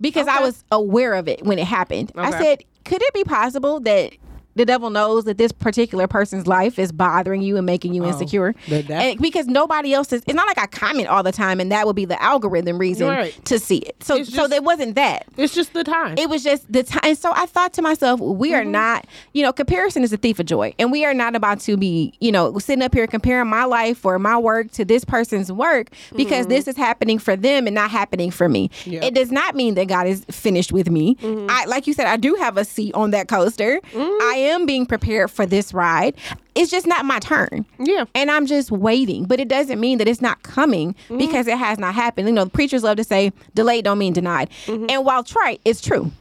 because 0.00 0.26
I 0.26 0.40
was 0.40 0.64
aware 0.72 1.14
of 1.14 1.28
it 1.28 1.44
when 1.44 1.58
it 1.58 1.66
happened. 1.66 2.10
I 2.16 2.30
said, 2.30 2.64
could 2.84 3.00
it 3.02 3.14
be 3.14 3.24
possible 3.24 3.80
that 3.80 4.12
the 4.56 4.64
devil 4.64 4.90
knows 4.90 5.24
that 5.24 5.38
this 5.38 5.52
particular 5.52 6.06
person's 6.06 6.46
life 6.46 6.78
is 6.78 6.92
bothering 6.92 7.42
you 7.42 7.56
and 7.56 7.66
making 7.66 7.94
you 7.94 8.04
insecure? 8.04 8.54
that- 8.68 8.90
and 8.90 9.20
because 9.20 9.46
nobody 9.46 9.92
else 9.94 10.12
is, 10.12 10.22
it's 10.26 10.34
not 10.34 10.46
like 10.46 10.58
I 10.58 10.66
comment 10.66 11.08
all 11.08 11.22
the 11.22 11.32
time 11.32 11.60
and 11.60 11.70
that 11.72 11.86
would 11.86 11.96
be 11.96 12.04
the 12.04 12.20
algorithm 12.22 12.78
reason 12.78 13.08
Right. 13.08 13.44
to 13.46 13.58
see 13.58 13.78
it. 13.78 13.96
So, 14.02 14.16
It's 14.16 14.30
so 14.30 14.42
just- 14.42 14.52
it 14.54 14.64
wasn't 14.64 14.94
that. 14.94 15.26
It's 15.36 15.54
just 15.54 15.72
the 15.72 15.84
time. 15.84 16.16
It 16.18 16.28
was 16.28 16.42
just 16.44 16.70
the 16.72 16.82
time. 16.82 17.00
And 17.04 17.18
so 17.18 17.32
I 17.34 17.46
thought 17.46 17.72
to 17.74 17.82
myself, 17.82 18.20
we 18.20 18.50
Mm-hmm. 18.50 18.56
are 18.60 18.64
not, 18.64 19.06
you 19.32 19.42
know, 19.42 19.52
comparison 19.52 20.02
is 20.04 20.12
a 20.12 20.16
thief 20.16 20.38
of 20.38 20.46
joy. 20.46 20.74
And 20.78 20.92
we 20.92 21.04
are 21.04 21.14
not 21.14 21.34
about 21.34 21.60
to 21.60 21.76
be, 21.76 22.12
you 22.20 22.30
know, 22.32 22.56
sitting 22.58 22.82
up 22.82 22.94
here 22.94 23.06
comparing 23.06 23.48
my 23.48 23.64
life 23.64 24.04
or 24.04 24.18
my 24.18 24.38
work 24.38 24.70
to 24.72 24.84
this 24.84 25.04
person's 25.04 25.50
work 25.50 25.88
because 26.16 26.46
this 26.46 26.68
is 26.68 26.76
happening 26.76 27.18
for 27.18 27.36
them 27.36 27.66
and 27.66 27.74
not 27.74 27.90
happening 27.90 28.30
for 28.30 28.48
me. 28.48 28.68
Mm-hmm. 28.68 28.90
Mm-hmm. 28.94 29.02
It 29.02 29.14
does 29.14 29.32
not 29.32 29.54
mean 29.56 29.74
that 29.74 29.86
God 29.88 30.06
is 30.06 30.24
finished 30.30 30.72
with 30.72 30.88
me. 30.90 31.16
I, 31.48 31.64
like 31.66 31.86
you 31.86 31.92
said, 31.94 32.06
I 32.06 32.16
do 32.16 32.34
have 32.36 32.56
a 32.56 32.64
seat 32.64 32.94
on 32.94 33.10
that 33.10 33.28
coaster. 33.28 33.80
I 33.94 34.43
am 34.44 34.66
being 34.66 34.86
prepared 34.86 35.30
for 35.30 35.46
this 35.46 35.72
ride. 35.74 36.14
It's 36.54 36.70
just 36.70 36.86
not 36.86 37.04
my 37.04 37.18
turn. 37.18 37.64
yeah. 37.78 38.04
And 38.14 38.30
I'm 38.30 38.46
just 38.46 38.70
waiting. 38.70 39.24
But 39.24 39.40
it 39.40 39.48
doesn't 39.48 39.80
mean 39.80 39.98
that 39.98 40.08
it's 40.08 40.22
not 40.22 40.42
coming 40.42 40.94
Mm-hmm. 40.94 41.18
because 41.18 41.46
it 41.46 41.58
has 41.58 41.78
not 41.78 41.94
happened. 41.94 42.28
You 42.28 42.34
know, 42.34 42.44
the 42.44 42.50
preachers 42.50 42.82
love 42.84 42.96
to 42.98 43.04
say 43.04 43.32
delayed 43.54 43.84
don't 43.84 43.98
mean 43.98 44.12
denied. 44.12 44.50
Mm-hmm. 44.66 44.86
And 44.90 45.04
while 45.04 45.24
trite, 45.24 45.60
it's 45.64 45.80
true. 45.80 46.12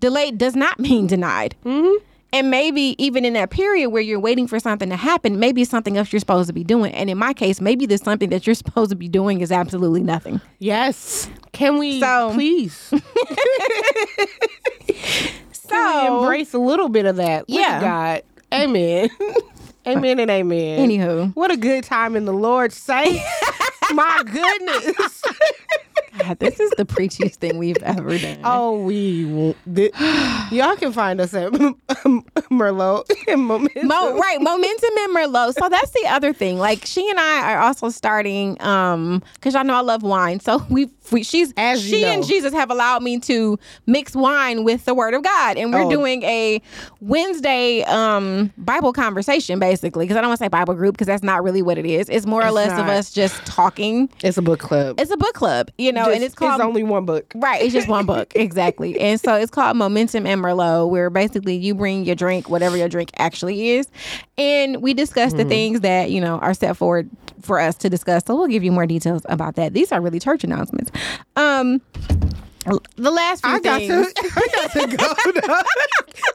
Delayed 0.00 0.38
does 0.38 0.56
not 0.56 0.78
mean 0.80 1.06
denied. 1.06 1.54
Mm-hmm. 1.64 2.04
And 2.34 2.50
maybe 2.50 2.94
even 2.98 3.26
in 3.26 3.34
that 3.34 3.50
period 3.50 3.90
where 3.90 4.00
you're 4.00 4.18
waiting 4.18 4.46
for 4.46 4.58
something 4.58 4.88
to 4.88 4.96
happen, 4.96 5.38
maybe 5.38 5.66
something 5.66 5.98
else 5.98 6.10
you're 6.14 6.20
supposed 6.20 6.46
to 6.46 6.54
be 6.54 6.64
doing. 6.64 6.90
And 6.94 7.10
in 7.10 7.18
my 7.18 7.34
case, 7.34 7.60
maybe 7.60 7.84
there's 7.84 8.02
something 8.02 8.30
that 8.30 8.46
you're 8.46 8.54
supposed 8.64 8.88
to 8.90 8.96
be 8.96 9.06
doing 9.06 9.42
is 9.42 9.52
absolutely 9.52 10.02
nothing. 10.02 10.40
Yes. 10.58 11.28
Can 11.52 11.76
we 11.78 12.00
So- 12.00 12.30
please 12.32 12.90
So, 15.72 16.22
embrace 16.22 16.54
a 16.54 16.58
little 16.58 16.88
bit 16.88 17.06
of 17.06 17.16
that? 17.16 17.48
Look 17.48 17.58
Yeah. 17.58 17.80
God. 17.80 18.22
Amen. 18.52 19.08
amen 19.86 20.18
and 20.20 20.30
amen. 20.30 20.88
Anywho. 20.88 21.34
What 21.34 21.50
a 21.50 21.56
good 21.56 21.84
time 21.84 22.16
in 22.16 22.24
the 22.26 22.32
Lord, 22.32 22.72
saints. 22.72 23.22
My 23.92 24.22
goodness. 24.24 25.22
God, 26.18 26.38
this 26.38 26.60
is 26.60 26.70
the 26.76 26.84
preachiest 26.84 27.36
thing 27.36 27.58
we've 27.58 27.82
ever 27.82 28.18
done. 28.18 28.38
Oh, 28.44 28.82
we 28.82 29.24
th- 29.74 29.92
y'all 30.50 30.76
can 30.76 30.92
find 30.92 31.20
us 31.20 31.32
at 31.34 31.52
Merlot 32.50 33.04
and 33.28 33.42
Momentum. 33.42 33.88
Mo- 33.88 34.18
right, 34.18 34.40
momentum 34.40 34.90
and 34.98 35.16
Merlot. 35.16 35.54
So 35.54 35.68
that's 35.68 35.90
the 35.90 36.06
other 36.08 36.32
thing. 36.32 36.58
Like 36.58 36.84
she 36.84 37.08
and 37.08 37.18
I 37.18 37.52
are 37.54 37.60
also 37.60 37.88
starting, 37.88 38.60
um, 38.62 39.22
because 39.34 39.54
y'all 39.54 39.64
know 39.64 39.74
I 39.74 39.80
love 39.80 40.02
wine. 40.02 40.40
So 40.40 40.64
we, 40.68 40.90
we 41.10 41.22
she's 41.22 41.52
As 41.56 41.82
she 41.82 42.04
and. 42.04 42.26
Jesus 42.26 42.52
have 42.52 42.70
allowed 42.70 43.02
me 43.02 43.18
to 43.20 43.58
mix 43.86 44.14
wine 44.14 44.64
with 44.64 44.84
the 44.84 44.94
Word 44.94 45.14
of 45.14 45.22
God, 45.22 45.56
and 45.56 45.72
we're 45.72 45.82
Oh. 45.82 45.90
doing 45.90 46.22
a 46.24 46.60
Wednesday 47.00 47.82
um 47.84 48.52
Bible 48.56 48.92
conversation 48.92 49.58
basically. 49.58 50.04
Because 50.04 50.16
I 50.16 50.20
don't 50.20 50.30
want 50.30 50.38
to 50.38 50.44
say 50.44 50.48
Bible 50.48 50.74
group 50.74 50.94
because 50.94 51.06
that's 51.08 51.22
not 51.22 51.42
really 51.42 51.62
what 51.62 51.78
it 51.78 51.86
is. 51.86 52.08
It's 52.08 52.26
more 52.26 52.42
or 52.42 52.46
It's 52.46 52.54
less 52.54 52.78
of 52.78 52.86
us 52.88 53.10
just 53.12 53.44
talking. 53.44 54.08
It's 54.22 54.38
a 54.38 54.42
book 54.42 54.60
club. 54.60 55.00
It's 55.00 55.10
a 55.10 55.16
book 55.16 55.34
club, 55.34 55.70
you 55.78 55.92
know, 55.92 56.01
and 56.04 56.14
Just- 56.14 56.24
it's 56.24 56.34
called 56.34 56.60
only 56.60 56.82
one 56.82 57.04
book. 57.04 57.32
Right, 57.34 57.62
it's 57.62 57.72
just 57.72 57.88
one 57.88 58.06
book, 58.06 58.32
exactly. 58.34 58.98
And 59.00 59.20
so 59.20 59.34
it's 59.34 59.50
called 59.50 59.76
Momentum 59.76 60.26
and 60.26 60.40
Merlot, 60.40 60.90
where 60.90 61.10
basically 61.10 61.56
you 61.56 61.74
bring 61.74 62.04
your 62.04 62.14
drink, 62.14 62.48
whatever 62.48 62.76
your 62.76 62.88
drink 62.88 63.10
actually 63.18 63.70
is, 63.70 63.88
and 64.38 64.82
we 64.82 64.94
discuss 64.94 65.32
the 65.32 65.44
things 65.44 65.80
that 65.80 66.10
you 66.10 66.20
know 66.20 66.38
are 66.38 66.54
set 66.54 66.76
forward 66.76 67.08
for 67.40 67.58
us 67.58 67.74
to 67.76 67.90
discuss. 67.90 68.24
So 68.26 68.36
we'll 68.36 68.46
give 68.46 68.62
you 68.62 68.72
more 68.72 68.86
details 68.86 69.22
about 69.28 69.56
that. 69.56 69.74
These 69.74 69.92
are 69.92 70.00
really 70.00 70.20
church 70.20 70.44
announcements. 70.44 70.90
Um, 71.36 71.80
the 72.96 73.10
last 73.10 73.44
few 73.44 73.52
I 73.54 73.60
got 73.60 73.80
things. 73.80 74.12
to, 74.12 74.22
I 74.36 74.46
got 74.54 74.72
to 74.72 74.96
go. 74.96 75.40
now. 75.48 75.62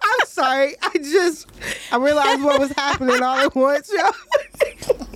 I'm 0.04 0.26
sorry. 0.26 0.76
I 0.82 0.92
just, 0.98 1.48
I 1.92 1.98
realized 1.98 2.44
what 2.44 2.60
was 2.60 2.72
happening 2.72 3.22
all 3.22 3.38
at 3.38 3.56
once, 3.56 3.92
y'all. 3.94 5.08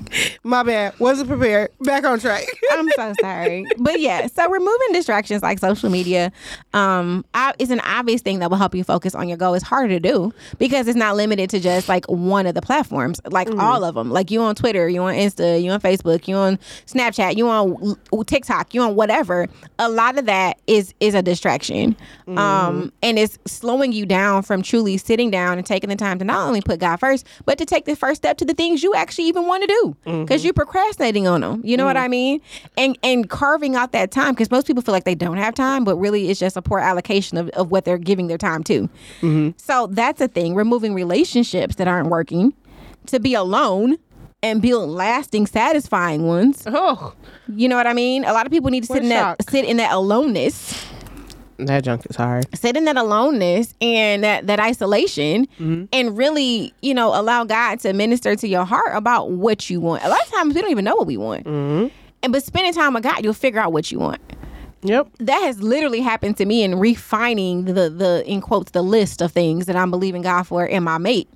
My 0.43 0.63
bad. 0.63 0.99
Wasn't 0.99 1.29
prepared. 1.29 1.71
Back 1.81 2.03
on 2.03 2.19
track. 2.19 2.43
I'm 2.71 2.89
so 2.95 3.13
sorry. 3.21 3.65
But 3.77 3.99
yeah, 3.99 4.27
so 4.27 4.49
removing 4.49 4.91
distractions 4.91 5.41
like 5.41 5.59
social 5.59 5.89
media 5.89 6.31
um, 6.73 7.23
is 7.59 7.71
an 7.71 7.79
obvious 7.81 8.21
thing 8.21 8.39
that 8.39 8.49
will 8.49 8.57
help 8.57 8.75
you 8.75 8.83
focus 8.83 9.15
on 9.15 9.27
your 9.27 9.37
goal. 9.37 9.53
It's 9.53 9.63
harder 9.63 9.87
to 9.89 9.99
do 9.99 10.33
because 10.57 10.87
it's 10.87 10.97
not 10.97 11.15
limited 11.15 11.49
to 11.51 11.59
just 11.59 11.87
like 11.87 12.05
one 12.07 12.45
of 12.45 12.55
the 12.55 12.61
platforms, 12.61 13.21
like 13.29 13.49
all 13.57 13.83
of 13.83 13.95
them. 13.95 14.11
Like 14.11 14.31
you 14.31 14.41
on 14.41 14.55
Twitter, 14.55 14.89
you 14.89 15.01
on 15.01 15.13
Insta, 15.13 15.61
you 15.61 15.71
on 15.71 15.79
Facebook, 15.79 16.27
you 16.27 16.35
on 16.35 16.57
Snapchat, 16.87 17.37
you 17.37 17.49
on 17.49 18.25
TikTok, 18.25 18.73
you 18.73 18.81
on 18.81 18.95
whatever. 18.95 19.47
A 19.79 19.89
lot 19.89 20.17
of 20.17 20.25
that 20.25 20.59
is 20.67 20.93
is 21.01 21.13
a 21.15 21.21
distraction, 21.21 21.95
um, 22.37 22.93
and 23.01 23.19
it's 23.19 23.37
slowing 23.45 23.91
you 23.91 24.05
down 24.05 24.43
from 24.43 24.61
truly 24.61 24.97
sitting 24.97 25.29
down 25.31 25.57
and 25.57 25.65
taking 25.67 25.89
the 25.89 25.95
time 25.95 26.19
to 26.19 26.25
not 26.25 26.47
only 26.47 26.61
put 26.61 26.79
God 26.79 26.97
first, 26.97 27.25
but 27.45 27.57
to 27.57 27.65
take 27.65 27.85
the 27.85 27.95
first 27.95 28.21
step 28.21 28.37
to 28.37 28.45
the 28.45 28.53
things 28.53 28.83
you 28.83 28.93
actually 28.95 29.25
even 29.25 29.47
want 29.47 29.63
to 29.63 29.67
do 29.67 29.95
because 30.21 30.43
you're 30.45 30.53
procrastinating 30.53 31.27
on 31.27 31.41
them. 31.41 31.61
You 31.65 31.75
know 31.75 31.85
what 31.85 31.97
I 31.97 32.07
mean? 32.07 32.39
And 32.77 32.97
and 33.03 33.29
carving 33.29 33.75
out 33.75 33.91
that 33.91 34.11
time 34.11 34.33
because 34.33 34.51
most 34.51 34.67
people 34.67 34.81
feel 34.83 34.93
like 34.93 35.03
they 35.03 35.15
don't 35.15 35.37
have 35.37 35.55
time, 35.55 35.83
but 35.83 35.97
really 35.97 36.29
it's 36.29 36.39
just 36.39 36.55
a 36.55 36.61
poor 36.61 36.79
allocation 36.79 37.37
of, 37.37 37.49
of 37.49 37.71
what 37.71 37.83
they're 37.83 37.97
giving 37.97 38.27
their 38.27 38.37
time 38.37 38.63
to. 38.65 38.87
So 39.57 39.87
that's 39.87 40.21
a 40.21 40.27
thing. 40.27 40.55
Removing 40.55 40.93
relationships 40.93 41.75
that 41.75 41.87
aren't 41.87 42.09
working 42.09 42.53
to 43.07 43.19
be 43.19 43.33
alone 43.33 43.97
and 44.43 44.61
build 44.61 44.89
lasting, 44.89 45.45
satisfying 45.47 46.25
ones. 46.25 46.63
Oh, 46.65 47.13
You 47.47 47.69
know 47.69 47.75
what 47.75 47.85
I 47.87 47.93
mean? 47.93 48.23
A 48.25 48.33
lot 48.33 48.45
of 48.45 48.51
people 48.51 48.71
need 48.71 48.81
to 48.83 48.87
sit 48.87 49.03
in 49.03 49.09
that 49.09 49.49
sit 49.49 49.65
in 49.65 49.77
that 49.77 49.91
aloneness 49.91 50.83
that 51.67 51.83
junk 51.83 52.05
is 52.09 52.15
hard. 52.15 52.45
sit 52.55 52.75
in 52.77 52.85
that 52.85 52.97
aloneness 52.97 53.73
and 53.81 54.23
that 54.23 54.47
that 54.47 54.59
isolation 54.59 55.47
mm-hmm. 55.59 55.85
and 55.93 56.17
really 56.17 56.73
you 56.81 56.93
know 56.93 57.19
allow 57.19 57.43
god 57.43 57.79
to 57.79 57.93
minister 57.93 58.35
to 58.35 58.47
your 58.47 58.65
heart 58.65 58.95
about 58.95 59.31
what 59.31 59.69
you 59.69 59.79
want. 59.79 60.03
A 60.03 60.09
lot 60.09 60.21
of 60.21 60.31
times 60.31 60.55
we 60.55 60.61
don't 60.61 60.71
even 60.71 60.85
know 60.85 60.95
what 60.95 61.07
we 61.07 61.17
want. 61.17 61.45
Mm-hmm. 61.45 61.87
And 62.23 62.33
but 62.33 62.43
spending 62.43 62.73
time 62.73 62.93
with 62.93 63.03
god 63.03 63.23
you'll 63.23 63.33
figure 63.33 63.59
out 63.59 63.73
what 63.73 63.91
you 63.91 63.99
want 63.99 64.21
Yep. 64.83 65.09
that 65.19 65.41
has 65.43 65.61
literally 65.61 66.01
happened 66.01 66.37
to 66.37 66.45
me 66.45 66.63
in 66.63 66.79
refining 66.79 67.65
the 67.65 67.89
the 67.89 68.23
in 68.25 68.41
quotes 68.41 68.71
the 68.71 68.81
list 68.81 69.21
of 69.21 69.31
things 69.31 69.67
that 69.67 69.75
I'm 69.75 69.91
believing 69.91 70.23
God 70.23 70.43
for 70.43 70.65
in 70.65 70.83
my 70.83 70.97
mate. 70.97 71.29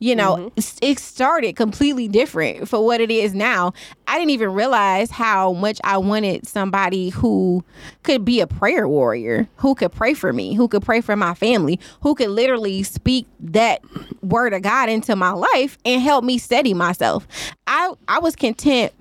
You 0.00 0.14
know, 0.14 0.34
mm-hmm. 0.34 0.46
it's- 0.56 0.76
it 0.82 0.98
started 0.98 1.56
completely 1.56 2.08
different 2.08 2.68
for 2.68 2.84
what 2.84 3.00
it 3.00 3.10
is 3.10 3.32
now. 3.32 3.72
I 4.06 4.18
didn't 4.18 4.30
even 4.32 4.52
realize 4.52 5.10
how 5.10 5.54
much 5.54 5.80
I 5.82 5.96
wanted 5.96 6.46
somebody 6.46 7.08
who 7.08 7.64
could 8.02 8.22
be 8.24 8.40
a 8.40 8.46
prayer 8.46 8.86
warrior, 8.86 9.48
who 9.56 9.74
could 9.74 9.92
pray 9.92 10.12
for 10.12 10.32
me, 10.32 10.54
who 10.54 10.68
could 10.68 10.82
pray 10.82 11.00
for 11.00 11.16
my 11.16 11.32
family, 11.34 11.80
who 12.02 12.14
could 12.14 12.28
literally 12.30 12.82
speak 12.82 13.26
that 13.40 13.80
word 14.22 14.52
of 14.52 14.62
God 14.62 14.88
into 14.90 15.16
my 15.16 15.30
life 15.30 15.78
and 15.86 16.02
help 16.02 16.22
me 16.22 16.36
steady 16.38 16.74
myself. 16.74 17.26
I 17.66 17.94
I 18.06 18.18
was 18.18 18.36
content 18.36 18.92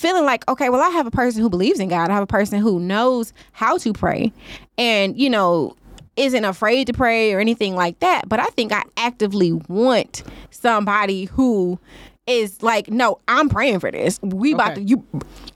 feeling 0.00 0.24
like, 0.24 0.48
okay, 0.48 0.68
well, 0.70 0.80
I 0.80 0.88
have 0.90 1.06
a 1.06 1.10
person 1.10 1.42
who 1.42 1.50
believes 1.50 1.78
in 1.78 1.88
God. 1.88 2.10
I 2.10 2.14
have 2.14 2.22
a 2.22 2.26
person 2.26 2.58
who 2.60 2.80
knows 2.80 3.32
how 3.52 3.76
to 3.78 3.92
pray 3.92 4.32
and, 4.78 5.18
you 5.18 5.28
know, 5.30 5.76
isn't 6.16 6.44
afraid 6.44 6.86
to 6.88 6.92
pray 6.92 7.32
or 7.32 7.40
anything 7.40 7.74
like 7.76 7.98
that. 8.00 8.28
But 8.28 8.40
I 8.40 8.46
think 8.46 8.72
I 8.72 8.82
actively 8.96 9.52
want 9.52 10.22
somebody 10.50 11.24
who 11.26 11.78
is 12.26 12.62
like, 12.62 12.88
no, 12.90 13.18
I'm 13.28 13.48
praying 13.48 13.80
for 13.80 13.90
this. 13.90 14.18
We 14.22 14.52
about 14.54 14.72
Okay. 14.72 14.82
to 14.82 14.86
you, 14.88 15.04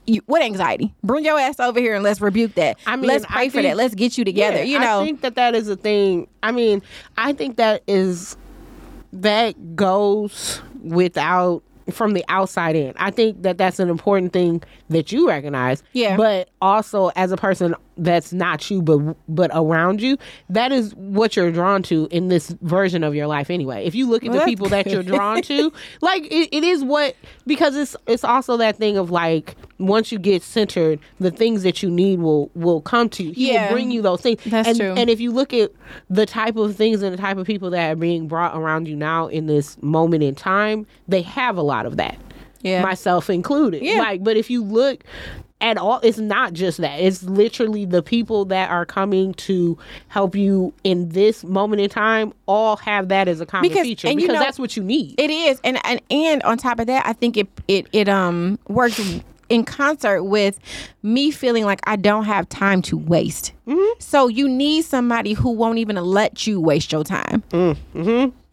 you 0.06 0.20
what 0.26 0.42
anxiety? 0.42 0.92
Bring 1.02 1.24
your 1.24 1.38
ass 1.38 1.60
over 1.60 1.78
here 1.80 1.94
and 1.94 2.02
let's 2.02 2.20
rebuke 2.20 2.54
that. 2.54 2.78
I 2.86 2.96
mean, 2.96 3.06
let's 3.06 3.24
I 3.26 3.28
pray 3.28 3.48
for 3.48 3.52
think- 3.62 3.68
that. 3.68 3.76
Let's 3.76 3.94
get 3.94 4.16
you 4.18 4.24
together. 4.24 4.58
Yeah, 4.58 4.64
you 4.64 4.78
know, 4.80 5.00
I 5.00 5.04
think 5.04 5.20
that 5.22 5.34
that 5.36 5.54
is 5.54 5.68
a 5.68 5.76
thing. 5.76 6.26
I 6.42 6.52
mean, 6.52 6.82
I 7.16 7.32
think 7.32 7.56
that 7.56 7.82
is 7.86 8.36
that 9.12 9.76
goes 9.76 10.60
without 10.82 11.62
from 11.90 12.14
the 12.14 12.24
outside 12.28 12.76
in. 12.76 12.94
I 12.96 13.10
think 13.10 13.42
that 13.42 13.58
that's 13.58 13.78
an 13.78 13.90
important 13.90 14.32
thing 14.32 14.62
that 14.90 15.12
you 15.12 15.28
recognize. 15.28 15.82
Yeah. 15.92 16.16
But 16.16 16.50
also 16.60 17.10
as 17.16 17.32
a 17.32 17.36
person 17.36 17.74
that's 17.96 18.32
not 18.32 18.68
you 18.70 18.82
but 18.82 19.16
but 19.28 19.50
around 19.54 20.02
you, 20.02 20.16
that 20.50 20.72
is 20.72 20.94
what 20.96 21.36
you're 21.36 21.52
drawn 21.52 21.82
to 21.84 22.08
in 22.10 22.28
this 22.28 22.50
version 22.62 23.04
of 23.04 23.14
your 23.14 23.26
life 23.26 23.50
anyway. 23.50 23.84
If 23.84 23.94
you 23.94 24.08
look 24.08 24.24
at 24.24 24.30
Well, 24.30 24.40
the 24.40 24.44
people 24.44 24.68
that 24.68 24.86
you're 24.86 25.02
drawn 25.02 25.42
to, 25.42 25.72
like 26.00 26.24
it, 26.24 26.48
it 26.52 26.64
is 26.64 26.82
what 26.82 27.14
because 27.46 27.76
it's 27.76 27.96
it's 28.06 28.24
also 28.24 28.56
that 28.56 28.76
thing 28.76 28.96
of 28.96 29.10
like 29.10 29.56
once 29.78 30.12
you 30.12 30.18
get 30.18 30.42
centered, 30.42 30.98
the 31.18 31.30
things 31.30 31.62
that 31.62 31.82
you 31.82 31.90
need 31.90 32.20
will 32.20 32.50
will 32.54 32.80
come 32.80 33.08
to 33.10 33.22
you. 33.22 33.32
He 33.32 33.52
Yeah. 33.52 33.68
will 33.68 33.74
bring 33.74 33.90
you 33.90 34.02
those 34.02 34.20
things. 34.20 34.40
That's 34.44 34.68
and, 34.68 34.78
true. 34.78 34.94
And 34.96 35.08
if 35.08 35.20
you 35.20 35.30
look 35.32 35.52
at 35.52 35.70
the 36.10 36.26
type 36.26 36.56
of 36.56 36.76
things 36.76 37.02
and 37.02 37.12
the 37.12 37.20
type 37.20 37.36
of 37.38 37.46
people 37.46 37.70
that 37.70 37.92
are 37.92 37.96
being 37.96 38.28
brought 38.28 38.56
around 38.56 38.88
you 38.88 38.96
now 38.96 39.28
in 39.28 39.46
this 39.46 39.80
moment 39.82 40.22
in 40.22 40.34
time, 40.34 40.86
they 41.08 41.22
have 41.22 41.56
a 41.56 41.62
lot 41.62 41.86
of 41.86 41.96
that. 41.96 42.18
Yeah. 42.64 42.82
Myself 42.82 43.30
included. 43.30 43.82
Yeah. 43.82 44.00
Like, 44.00 44.24
but 44.24 44.36
if 44.36 44.50
you 44.50 44.64
look 44.64 45.04
at 45.60 45.78
all 45.78 46.00
it's 46.02 46.18
not 46.18 46.52
just 46.52 46.78
that. 46.78 46.98
It's 47.00 47.22
literally 47.22 47.84
the 47.86 48.02
people 48.02 48.44
that 48.46 48.70
are 48.70 48.84
coming 48.84 49.32
to 49.34 49.78
help 50.08 50.34
you 50.34 50.74
in 50.82 51.08
this 51.10 51.42
moment 51.44 51.80
in 51.80 51.88
time 51.88 52.34
all 52.46 52.76
have 52.78 53.08
that 53.08 53.28
as 53.28 53.40
a 53.40 53.46
common 53.46 53.70
Because- 53.70 53.84
feature 53.86 54.08
and 54.08 54.20
you 54.20 54.26
because 54.26 54.40
know- 54.40 54.44
that's 54.44 54.58
what 54.58 54.76
you 54.76 54.82
need. 54.82 55.14
It 55.16 55.30
is, 55.30 55.60
and 55.64 55.78
and 55.86 56.00
and 56.10 56.42
on 56.42 56.58
top 56.58 56.80
of 56.80 56.86
that, 56.88 57.06
I 57.06 57.12
think 57.14 57.36
it 57.36 57.48
it 57.68 57.86
it 57.92 58.08
um 58.08 58.58
works 58.68 59.00
in 59.48 59.64
concert 59.64 60.24
with 60.24 60.58
me 61.02 61.30
feeling 61.30 61.64
like 61.64 61.80
I 61.86 61.96
don't 61.96 62.24
have 62.24 62.48
time 62.48 62.82
to 62.82 62.96
waste. 62.98 63.52
So 64.00 64.26
you 64.28 64.48
need 64.48 64.84
somebody 64.84 65.32
who 65.34 65.50
won't 65.50 65.78
even 65.78 65.96
let 65.96 66.46
you 66.46 66.60
waste 66.60 66.92
your 66.92 67.04
time. 67.04 67.42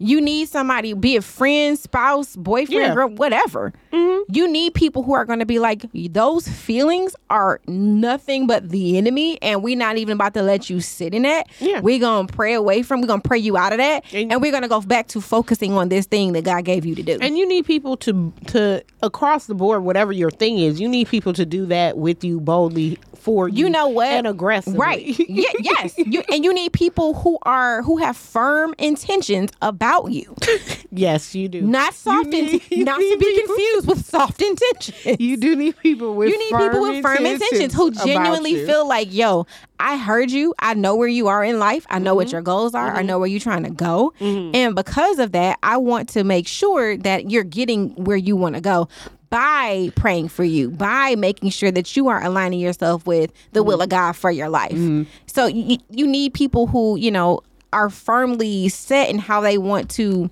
You 0.02 0.20
need 0.20 0.50
somebody, 0.50 0.94
be 0.94 1.16
it 1.16 1.24
friend, 1.24 1.78
spouse, 1.78 2.36
boyfriend, 2.36 2.82
Yeah. 2.82 2.94
girl, 2.96 3.10
whatever. 3.10 3.72
Mm-hmm. 3.94 4.34
You 4.34 4.48
need 4.52 4.74
people 4.74 5.04
who 5.04 5.14
are 5.14 5.26
going 5.26 5.40
to 5.40 5.46
be 5.46 5.60
like, 5.60 5.84
those 5.94 6.48
feelings 6.48 7.16
are 7.30 7.60
nothing 7.68 8.48
but 8.48 8.70
the 8.70 8.98
enemy, 8.98 9.38
and 9.42 9.62
we're 9.64 9.78
not 9.78 9.98
even 9.98 10.14
about 10.16 10.34
to 10.36 10.42
let 10.42 10.70
you 10.70 10.80
sit 10.82 11.14
in 11.14 11.24
that. 11.24 11.48
Yeah. 11.60 11.82
We're 11.82 12.00
going 12.00 12.28
to 12.28 12.34
pray 12.34 12.54
away 12.54 12.82
from, 12.84 13.02
we're 13.02 13.08
going 13.08 13.22
to 13.22 13.28
pray 13.28 13.38
you 13.40 13.58
out 13.58 13.74
of 13.74 13.78
that, 13.78 14.04
And- 14.14 14.32
and 14.32 14.42
we're 14.42 14.52
going 14.52 14.64
to 14.64 14.70
go 14.70 14.82
back 14.82 15.08
to 15.10 15.22
focusing 15.22 15.74
on 15.74 15.90
this 15.90 16.06
thing 16.06 16.34
that 16.34 16.44
God 16.46 16.66
gave 16.66 16.86
you 16.86 16.96
to 16.96 17.04
do. 17.04 17.18
And 17.22 17.38
you 17.38 17.48
need 17.48 17.66
people 17.66 17.98
to 17.98 18.34
to 18.48 18.84
across 19.04 19.46
the 19.48 19.54
board, 19.56 19.84
whatever 19.84 20.12
your 20.12 20.32
thing 20.32 20.58
is, 20.60 20.80
you 20.80 20.88
need 20.88 21.08
people 21.08 21.34
to 21.34 21.46
do 21.46 21.66
that 21.68 21.98
with 21.98 22.24
you 22.24 22.40
boldly 22.40 22.98
for 23.22 23.48
you. 23.48 23.66
you 23.66 23.70
know 23.70 23.88
what? 23.88 24.08
And 24.08 24.28
aggressive 24.28 24.76
right. 24.76 25.06
Ye- 25.30 25.48
yes. 25.60 25.94
You, 25.98 26.24
and 26.32 26.44
you 26.44 26.54
need 26.54 26.74
people 26.74 27.14
who 27.14 27.38
are 27.44 27.82
who 27.84 27.98
have 27.98 28.18
firm 28.18 28.74
intentions 28.78 29.52
about 29.62 30.12
you. 30.12 30.36
Yes, 30.94 31.34
you 31.34 31.48
do. 31.48 31.62
not 31.62 31.94
soft 31.94 32.28
need- 32.28 32.62
in, 32.70 32.84
not 32.84 32.98
to 33.00 33.18
be 33.18 33.40
confused 33.46 33.88
with 33.88 34.06
soft 34.06 34.42
intentions. 34.42 35.20
You 35.22 35.38
do 35.38 35.56
need 35.56 35.78
people 35.78 36.16
with 36.16 36.28
you 36.30 36.38
need 36.38 36.58
people 36.58 36.82
with 36.82 37.02
firm 37.02 37.26
intentions 37.26 37.74
who 37.74 37.92
genuinely 37.92 38.66
feel 38.66 38.86
like 38.86 39.14
yo 39.14 39.46
i 39.80 39.96
heard 39.98 40.30
you. 40.32 40.54
I 40.60 40.74
know 40.74 40.96
where 40.98 41.08
you 41.08 41.28
are 41.28 41.46
in 41.46 41.60
life. 41.60 41.86
I 41.90 42.00
know 42.00 42.12
Mm-hmm. 42.12 42.16
what 42.18 42.32
your 42.34 42.42
goals 42.42 42.76
are. 42.76 42.90
I 42.92 42.98
mm-hmm. 42.98 43.08
know 43.08 43.20
where 43.20 43.28
you're 43.28 43.40
trying 43.40 43.64
to 43.64 43.70
go. 43.70 44.14
Mm-hmm. 44.20 44.54
And 44.54 44.76
because 44.76 45.18
of 45.20 45.32
that 45.32 45.58
i 45.64 45.78
want 45.78 46.10
to 46.10 46.24
make 46.26 46.48
sure 46.48 46.98
that 46.98 47.32
you're 47.32 47.46
getting 47.46 47.92
where 47.96 48.18
you 48.18 48.36
want 48.36 48.56
to 48.56 48.62
go 48.62 48.90
by 49.32 49.90
praying 49.96 50.28
for 50.28 50.44
you 50.44 50.70
by 50.70 51.16
making 51.16 51.50
sure 51.50 51.72
that 51.72 51.96
you 51.96 52.08
are 52.10 52.22
aligning 52.22 52.60
yourself 52.60 53.08
with 53.08 53.32
the 53.54 53.64
will 53.64 53.82
of 53.82 53.90
mm-hmm. 53.90 53.98
god 53.98 54.12
for 54.12 54.30
your 54.30 54.50
life 54.50 54.74
mm-hmm. 54.74 55.04
so 55.26 55.48
you, 55.48 55.78
you 55.90 56.06
need 56.06 56.34
people 56.34 56.68
who 56.68 56.96
you 56.98 57.10
know 57.10 57.40
are 57.74 57.90
firmly 57.90 58.68
set 58.70 59.10
in 59.10 59.18
how 59.18 59.42
they 59.42 59.58
want 59.58 59.90
to 59.90 60.30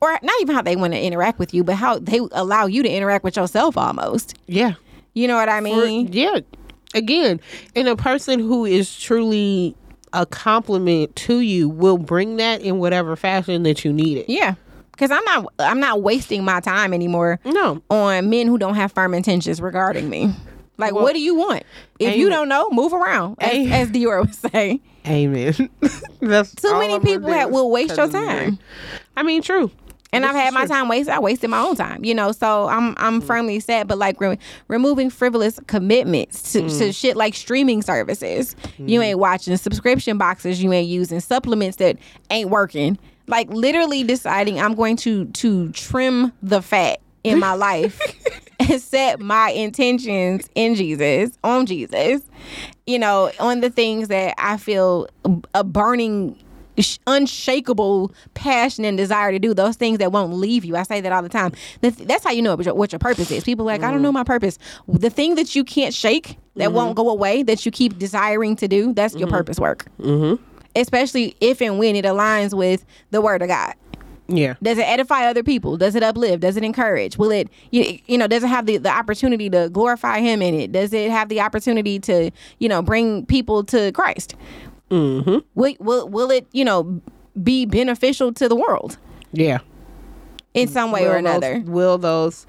or 0.00 0.18
not 0.22 0.34
even 0.40 0.54
how 0.54 0.60
they 0.60 0.74
want 0.74 0.92
to 0.92 1.00
interact 1.00 1.38
with 1.38 1.54
you 1.54 1.62
but 1.64 1.76
how 1.76 1.98
they 1.98 2.18
allow 2.32 2.66
you 2.66 2.82
to 2.82 2.88
interact 2.90 3.24
with 3.24 3.36
yourself 3.36 3.78
almost 3.78 4.34
Yeah. 4.46 4.74
you 5.14 5.28
know 5.28 5.36
what 5.36 5.48
I 5.48 5.58
For- 5.60 5.64
mean? 5.64 6.08
yeah. 6.12 6.40
Again, 6.94 7.40
and 7.74 7.88
a 7.88 7.96
person 7.96 8.38
who 8.38 8.66
is 8.66 8.98
truly 9.00 9.74
a 10.12 10.26
compliment 10.26 11.16
to 11.16 11.40
you 11.40 11.66
will 11.68 11.96
bring 11.96 12.36
that 12.36 12.60
in 12.60 12.78
whatever 12.80 13.16
fashion 13.16 13.62
that 13.62 13.82
you 13.82 13.92
need 13.94 14.18
it. 14.18 14.28
yeah. 14.28 14.56
Cause 15.02 15.10
I'm 15.10 15.24
not 15.24 15.52
I'm 15.58 15.80
not 15.80 16.00
wasting 16.00 16.44
my 16.44 16.60
time 16.60 16.94
anymore 16.94 17.40
No. 17.44 17.82
on 17.90 18.30
men 18.30 18.46
who 18.46 18.56
don't 18.56 18.76
have 18.76 18.92
firm 18.92 19.14
intentions 19.14 19.60
regarding 19.60 20.08
me. 20.08 20.32
Like, 20.78 20.94
what 20.94 21.12
do 21.14 21.20
you 21.20 21.34
want? 21.34 21.64
If 21.98 22.16
you 22.16 22.28
don't 22.28 22.48
know, 22.48 22.70
move 22.70 22.92
around, 22.92 23.36
as, 23.40 23.68
as 23.68 23.90
Dior 23.90 24.20
would 24.20 24.34
say. 24.34 24.80
Amen. 25.04 25.54
That's 26.20 26.54
Too 26.54 26.78
many 26.78 27.00
people 27.00 27.30
will 27.50 27.72
waste 27.72 27.96
your 27.96 28.08
time. 28.08 28.60
I 29.16 29.24
mean, 29.24 29.42
true. 29.42 29.72
And 30.12 30.22
This 30.22 30.30
I've 30.30 30.36
had 30.36 30.54
my 30.54 30.66
true. 30.66 30.68
time 30.68 30.88
wasted. 30.88 31.14
I 31.14 31.18
wasted 31.18 31.50
my 31.50 31.58
own 31.58 31.74
time, 31.74 32.04
you 32.04 32.14
know. 32.14 32.30
So 32.30 32.68
I'm 32.68 32.94
I'm 32.98 33.20
mm. 33.20 33.26
firmly 33.26 33.58
set. 33.58 33.88
But 33.88 33.98
like 33.98 34.20
re- 34.20 34.38
removing 34.68 35.10
frivolous 35.10 35.58
commitments 35.66 36.52
to, 36.52 36.60
to 36.60 36.68
mm. 36.68 36.94
shit 36.94 37.16
like 37.16 37.34
streaming 37.34 37.82
services, 37.82 38.54
you 38.78 39.00
mm. 39.00 39.04
ain't 39.04 39.18
watching 39.18 39.56
subscription 39.56 40.16
boxes, 40.16 40.62
you 40.62 40.72
ain't 40.72 40.88
using 40.88 41.18
supplements 41.18 41.78
that 41.78 41.96
ain't 42.30 42.50
working. 42.50 42.98
Like 43.26 43.48
literally 43.50 44.04
deciding 44.04 44.60
I'm 44.60 44.74
going 44.74 44.96
to 44.98 45.26
to 45.26 45.70
trim 45.72 46.32
the 46.42 46.62
fat 46.62 47.00
in 47.24 47.38
my 47.38 47.52
life 47.54 48.00
and 48.60 48.80
set 48.80 49.20
my 49.20 49.50
intentions 49.50 50.48
in 50.54 50.74
Jesus 50.74 51.38
on 51.44 51.66
Jesus. 51.66 52.22
You 52.86 52.98
know, 52.98 53.30
on 53.38 53.60
the 53.60 53.70
things 53.70 54.08
that 54.08 54.34
I 54.38 54.56
feel 54.56 55.08
a 55.54 55.64
burning 55.64 56.36
unshakable 57.06 58.12
passion 58.34 58.84
and 58.84 58.96
desire 58.96 59.30
to 59.30 59.38
do 59.38 59.54
those 59.54 59.76
things 59.76 59.98
that 59.98 60.12
won't 60.12 60.32
leave 60.32 60.64
you. 60.64 60.76
I 60.76 60.82
say 60.84 61.00
that 61.00 61.12
all 61.12 61.22
the 61.22 61.28
time. 61.28 61.52
That's 61.80 62.24
how 62.24 62.30
you 62.30 62.42
know 62.42 62.56
what 62.56 62.92
your, 62.92 62.98
purpose 62.98 63.30
is. 63.30 63.44
People 63.44 63.68
are 63.68 63.72
like, 63.72 63.82
I 63.82 63.90
don't 63.90 64.02
know 64.02 64.10
mm. 64.10 64.14
my 64.14 64.24
purpose. 64.24 64.58
The 64.88 65.10
thing 65.10 65.34
that 65.34 65.54
you 65.54 65.64
can't 65.64 65.94
shake, 65.94 66.38
that 66.56 66.72
won't 66.72 66.96
mm-hmm. 66.96 67.02
go 67.02 67.10
away, 67.10 67.42
that 67.42 67.66
you 67.66 67.72
keep 67.72 67.98
desiring 67.98 68.56
to 68.56 68.68
do, 68.68 68.92
that's 68.92 69.14
your 69.14 69.26
mm-hmm. 69.26 69.36
purpose 69.36 69.58
work. 69.58 69.86
Mm-hmm. 69.98 70.42
Especially 70.74 71.36
if 71.40 71.60
and 71.60 71.78
when 71.78 71.96
it 71.96 72.04
aligns 72.04 72.54
with 72.56 72.84
the 73.10 73.20
word 73.20 73.42
of 73.42 73.48
God. 73.48 73.74
Yeah. 74.28 74.54
Does 74.62 74.78
it 74.78 74.82
edify 74.88 75.26
other 75.26 75.42
people? 75.42 75.76
Does 75.76 75.94
it 75.94 76.02
uplift? 76.02 76.40
Does 76.40 76.56
it 76.56 76.64
encourage? 76.64 77.18
Will 77.18 77.30
it, 77.30 77.48
you, 77.70 77.98
you 78.06 78.16
know, 78.16 78.26
does 78.26 78.42
it 78.42 78.46
have 78.48 78.64
the, 78.66 78.78
the 78.78 78.88
opportunity 78.88 79.50
to 79.50 79.68
glorify 79.70 80.20
Him 80.20 80.40
in 80.40 80.54
it? 80.54 80.72
Does 80.72 80.92
it 80.94 81.10
have 81.10 81.28
the 81.28 81.40
opportunity 81.40 81.98
to, 82.00 82.30
you 82.58 82.68
know, 82.68 82.80
bring 82.80 83.26
people 83.26 83.62
to 83.64 83.92
Christ? 83.92 84.34
Mm-hmm. 84.90 85.38
Will, 85.54 85.74
will, 85.80 86.08
will 86.08 86.30
it, 86.30 86.46
you 86.52 86.64
know, 86.64 87.02
be 87.42 87.66
beneficial 87.66 88.32
to 88.34 88.48
the 88.48 88.56
world 88.56 88.96
Yeah. 89.32 89.58
in 90.54 90.68
some 90.68 90.92
way 90.92 91.06
or 91.06 91.16
another? 91.16 91.58
Those, 91.60 91.68
will 91.68 91.98
those? 91.98 92.46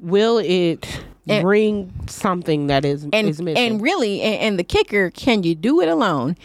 Will 0.00 0.38
it 0.38 1.02
And- 1.28 1.42
bring 1.42 1.92
something 2.08 2.66
that 2.66 2.84
is 2.84 3.06
and 3.12 3.28
is 3.28 3.40
missing? 3.40 3.56
and 3.72 3.80
really, 3.80 4.20
and, 4.22 4.34
and 4.40 4.58
the 4.58 4.64
kicker, 4.64 5.10
can 5.10 5.42
you 5.44 5.54
do 5.54 5.80
it 5.80 5.88
alone? 5.88 6.36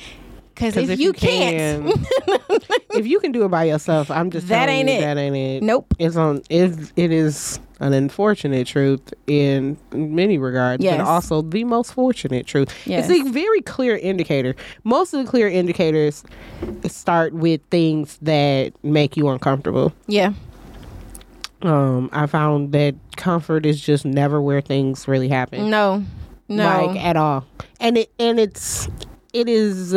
Because 0.53 0.77
if, 0.77 0.87
Because 0.87 0.99
you, 0.99 1.13
can't, 1.13 1.85
if 2.91 3.07
you 3.07 3.19
can 3.19 3.31
do 3.31 3.43
it 3.45 3.49
by 3.49 3.63
yourself, 3.63 4.11
I'm 4.11 4.29
just 4.29 4.47
That 4.49 4.69
ain't 4.69 4.87
you, 4.87 4.95
it. 4.95 5.01
That 5.01 5.17
ain't 5.17 5.35
it. 5.35 5.63
Nope. 5.63 5.93
It's 5.97 6.15
on. 6.15 6.43
It, 6.49 6.91
it 6.95 7.11
is 7.11 7.59
an 7.79 7.91
unfortunate 7.93 8.67
truth 8.67 9.13
in 9.27 9.77
many 9.91 10.37
regards, 10.37 10.83
Yes. 10.83 10.97
but 10.97 11.05
also 11.07 11.41
the 11.41 11.63
most 11.63 11.93
fortunate 11.93 12.45
truth. 12.45 12.69
Yes. 12.85 13.09
It's 13.09 13.27
a 13.27 13.31
very 13.31 13.61
clear 13.61 13.97
indicator. 13.97 14.55
Most 14.83 15.13
of 15.13 15.25
the 15.25 15.29
clear 15.29 15.49
indicators 15.49 16.23
start 16.87 17.33
with 17.33 17.59
things 17.71 18.17
that 18.21 18.73
make 18.83 19.17
you 19.17 19.29
uncomfortable. 19.29 19.91
yeah, 20.07 20.33
Um, 21.61 22.09
I 22.13 22.27
found 22.27 22.71
that 22.73 22.95
comfort 23.15 23.65
is 23.65 23.81
just 23.81 24.05
never 24.05 24.41
where 24.41 24.61
things 24.61 25.07
really 25.07 25.29
happen. 25.29 25.69
no, 25.69 26.03
no, 26.47 26.85
like 26.85 27.03
at 27.03 27.15
all 27.17 27.45
and 27.79 27.97
it 27.97 28.11
and 28.19 28.37
it's 28.39 28.87
it 29.33 29.47
is 29.49 29.95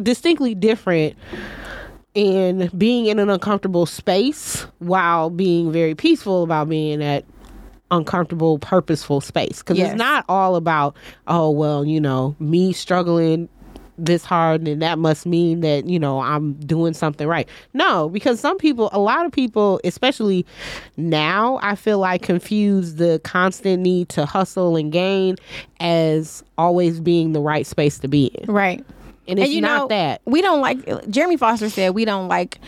distinctly 0.00 0.54
different 0.54 1.16
in 2.14 2.70
being 2.76 3.06
in 3.06 3.18
an 3.18 3.30
uncomfortable 3.30 3.86
space 3.86 4.66
while 4.78 5.30
being 5.30 5.72
very 5.72 5.94
peaceful 5.94 6.42
about 6.42 6.68
being 6.68 7.02
at 7.02 7.24
uncomfortable 7.90 8.58
purposeful 8.58 9.20
space 9.20 9.58
because 9.58 9.76
Yes. 9.78 9.92
it's 9.92 9.98
not 9.98 10.24
all 10.28 10.56
about 10.56 10.96
oh 11.26 11.50
well 11.50 11.84
you 11.84 12.00
know 12.00 12.34
me 12.38 12.72
struggling 12.72 13.48
this 13.98 14.24
hard 14.24 14.66
and 14.66 14.80
that 14.80 14.98
must 14.98 15.26
mean 15.26 15.60
that 15.60 15.86
you 15.86 15.98
know 15.98 16.18
i'm 16.20 16.54
doing 16.54 16.94
something 16.94 17.28
right 17.28 17.46
no 17.74 18.08
because 18.08 18.40
some 18.40 18.56
people 18.56 18.88
a 18.94 18.98
lot 18.98 19.26
of 19.26 19.32
people 19.32 19.78
especially 19.84 20.46
now 20.96 21.58
i 21.62 21.74
feel 21.74 21.98
like 21.98 22.22
confuse 22.22 22.94
the 22.94 23.20
constant 23.24 23.82
need 23.82 24.08
to 24.08 24.24
hustle 24.24 24.74
and 24.76 24.90
gain 24.92 25.36
as 25.78 26.42
always 26.56 26.98
being 26.98 27.32
the 27.32 27.40
right 27.40 27.66
space 27.66 27.98
to 27.98 28.08
be 28.08 28.26
in 28.26 28.50
right. 28.52 28.82
And 29.32 29.40
it's 29.40 29.46
and 29.48 29.54
you 29.54 29.60
not 29.60 29.78
know, 29.82 29.88
that 29.88 30.22
we 30.24 30.40
don't 30.40 30.60
like. 30.60 31.08
Jeremy 31.10 31.36
Foster 31.36 31.68
said 31.68 31.94
we 31.94 32.04
don't 32.04 32.28
like 32.28 32.60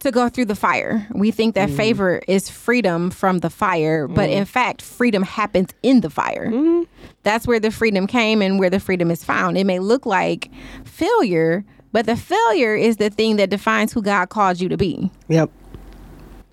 to 0.00 0.10
go 0.10 0.28
through 0.28 0.46
the 0.46 0.56
fire. 0.56 1.06
We 1.14 1.30
think 1.30 1.54
Mm-hmm. 1.54 1.70
that 1.70 1.76
favor 1.76 2.20
is 2.28 2.48
freedom 2.50 3.10
from 3.10 3.38
the 3.38 3.48
fire, 3.50 4.08
but 4.08 4.28
in 4.30 4.44
fact, 4.44 4.82
freedom 4.82 5.22
happens 5.22 5.70
in 5.82 6.00
the 6.00 6.10
fire. 6.10 6.48
Mm-hmm. 6.50 6.82
That's 7.22 7.46
where 7.46 7.60
the 7.60 7.70
freedom 7.70 8.06
came 8.06 8.42
and 8.42 8.58
where 8.58 8.68
the 8.70 8.80
freedom 8.80 9.10
is 9.10 9.24
found. 9.24 9.56
It 9.56 9.64
may 9.64 9.78
look 9.78 10.04
like 10.04 10.50
failure, 10.84 11.64
but 11.92 12.06
the 12.06 12.16
failure 12.16 12.74
is 12.74 12.96
the 12.96 13.10
thing 13.10 13.36
that 13.36 13.50
defines 13.50 13.92
who 13.92 14.02
God 14.02 14.28
called 14.28 14.60
you 14.60 14.68
to 14.68 14.76
be. 14.76 15.10
yep 15.28 15.50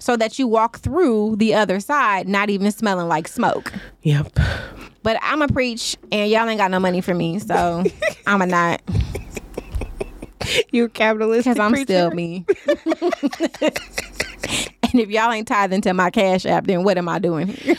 so 0.02 0.16
that 0.16 0.40
you 0.40 0.48
walk 0.48 0.80
through 0.80 1.36
the 1.36 1.54
other 1.54 1.78
side 1.82 2.26
not 2.26 2.50
even 2.50 2.72
smelling 2.72 3.10
like 3.10 3.28
smoke. 3.28 3.74
Yep. 4.04 4.32
But 5.04 5.18
I'm 5.22 5.42
a 5.42 5.48
preach, 5.50 5.98
and 6.10 6.32
y'all 6.32 6.48
ain't 6.48 6.58
got 6.58 6.72
no 6.72 6.80
money 6.80 7.02
for 7.02 7.14
me, 7.14 7.38
so 7.40 7.84
I'm 8.26 8.42
a 8.42 8.46
not 8.46 8.82
You 10.72 10.86
a 10.86 10.90
capitalist 10.90 11.46
because 11.46 11.60
I'm 11.60 11.72
preacher? 11.72 11.86
still 11.86 12.12
me. 12.12 12.46
and 14.92 15.00
if 15.00 15.10
y'all 15.10 15.32
ain't 15.32 15.48
tithing 15.48 15.76
into 15.76 15.94
my 15.94 16.10
cash 16.10 16.46
app, 16.46 16.68
then 16.68 16.84
what 16.84 16.98
am 16.98 17.08
I 17.10 17.20
doing 17.20 17.48
here? 17.48 17.76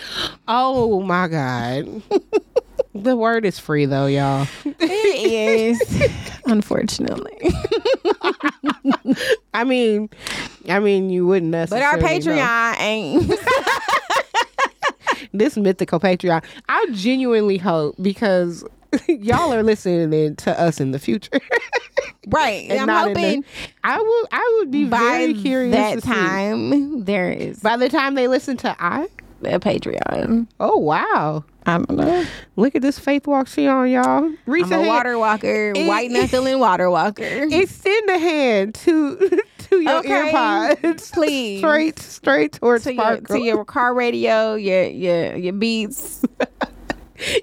Oh 0.49 1.01
my 1.03 1.29
god. 1.29 2.03
the 2.95 3.17
word 3.17 3.45
is 3.45 3.59
free 3.59 3.87
though, 3.87 4.07
y'all. 4.07 4.47
It 4.65 5.81
is, 5.81 6.09
unfortunately. 6.47 7.39
I 9.55 9.65
mean, 9.65 10.09
I 10.69 10.79
mean, 10.81 11.11
you 11.11 11.27
wouldn't 11.27 11.51
necessarily 11.51 12.01
But 12.01 12.03
necessarily. 12.03 12.37
our 12.37 12.77
know. 12.77 12.77
Patreon 12.77 12.81
ain't. 12.81 13.41
this 15.33 15.57
mythical 15.57 16.01
Patreon. 16.01 16.43
I 16.69 16.87
genuinely 16.93 17.59
hope 17.59 17.97
because 18.01 18.65
y'all 19.09 19.53
are 19.53 19.63
listening 19.63 20.37
to 20.37 20.61
us 20.61 20.81
in 20.81 20.91
the 20.93 20.99
future. 20.99 21.41
right. 22.29 22.69
And 22.71 22.81
I'm 22.81 22.87
not 22.87 23.09
in 23.09 23.15
the- 23.15 23.21
hoping 23.21 23.45
I 23.85 23.99
would. 24.01 24.27
I 24.33 24.57
would 24.59 24.71
be 24.71 24.85
very 24.85 25.35
curious 25.35 25.75
that 25.75 25.95
to 25.97 26.01
see. 26.01 26.09
time 26.09 27.05
there 27.05 27.31
is 27.31 27.61
By 27.61 27.77
the 27.77 27.89
time 27.89 28.15
they 28.15 28.29
listen 28.29 28.57
to 28.59 28.77
I, 28.79 29.07
a 29.45 29.59
Patreon. 29.61 30.47
oh 30.61 30.77
wow, 30.77 31.45
I 31.67 31.79
don't 31.79 31.91
know. 31.93 32.25
look 32.57 32.75
at 32.75 32.83
this 32.83 32.99
faith 32.99 33.27
walk 33.27 33.47
she 33.49 33.67
on, 33.67 33.91
y'all. 33.91 34.05
I'm 34.25 34.39
Reach 34.47 34.67
a 34.67 34.75
hand- 34.77 34.87
water 34.89 35.19
walker, 35.19 35.73
It- 35.75 35.87
white 35.87 36.11
knuckling 36.13 36.59
water 36.59 36.91
walker. 36.91 37.47
Extend 37.51 38.11
a 38.11 38.19
hand 38.19 38.75
to 38.77 39.41
to 39.71 39.81
your 39.81 39.99
Okay. 40.01 40.33
earpods, 40.33 41.13
Please. 41.13 41.59
straight 41.61 41.99
straight 41.99 42.53
towards 42.55 42.85
to 42.85 42.95
your, 42.95 43.21
to 43.21 43.39
your 43.39 43.65
car 43.65 43.95
radio, 43.95 44.55
your 44.57 44.85
your 44.85 45.37
your 45.37 45.53
beats. 45.55 46.23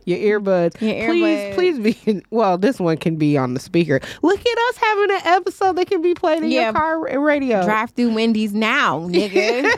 Your 0.05 0.39
earbuds. 0.39 0.79
Your 0.81 1.07
please, 1.09 1.23
earbuds. 1.23 1.53
please 1.55 1.79
be. 1.79 2.23
Well, 2.29 2.57
this 2.57 2.79
one 2.79 2.97
can 2.97 3.15
be 3.17 3.37
on 3.37 3.53
the 3.53 3.59
speaker. 3.59 3.99
Look 4.21 4.39
at 4.39 4.57
us 4.69 4.77
having 4.77 5.11
an 5.11 5.21
episode 5.25 5.75
that 5.77 5.87
can 5.87 6.01
be 6.01 6.13
played 6.13 6.43
in 6.43 6.49
Yeah. 6.51 6.63
your 6.65 6.73
car 6.73 7.19
radio. 7.19 7.63
Drive 7.63 7.91
through 7.91 8.13
Wendy's 8.13 8.53
now, 8.53 9.07
nigga. 9.07 9.69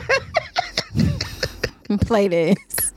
Play 2.06 2.28
this. 2.28 2.92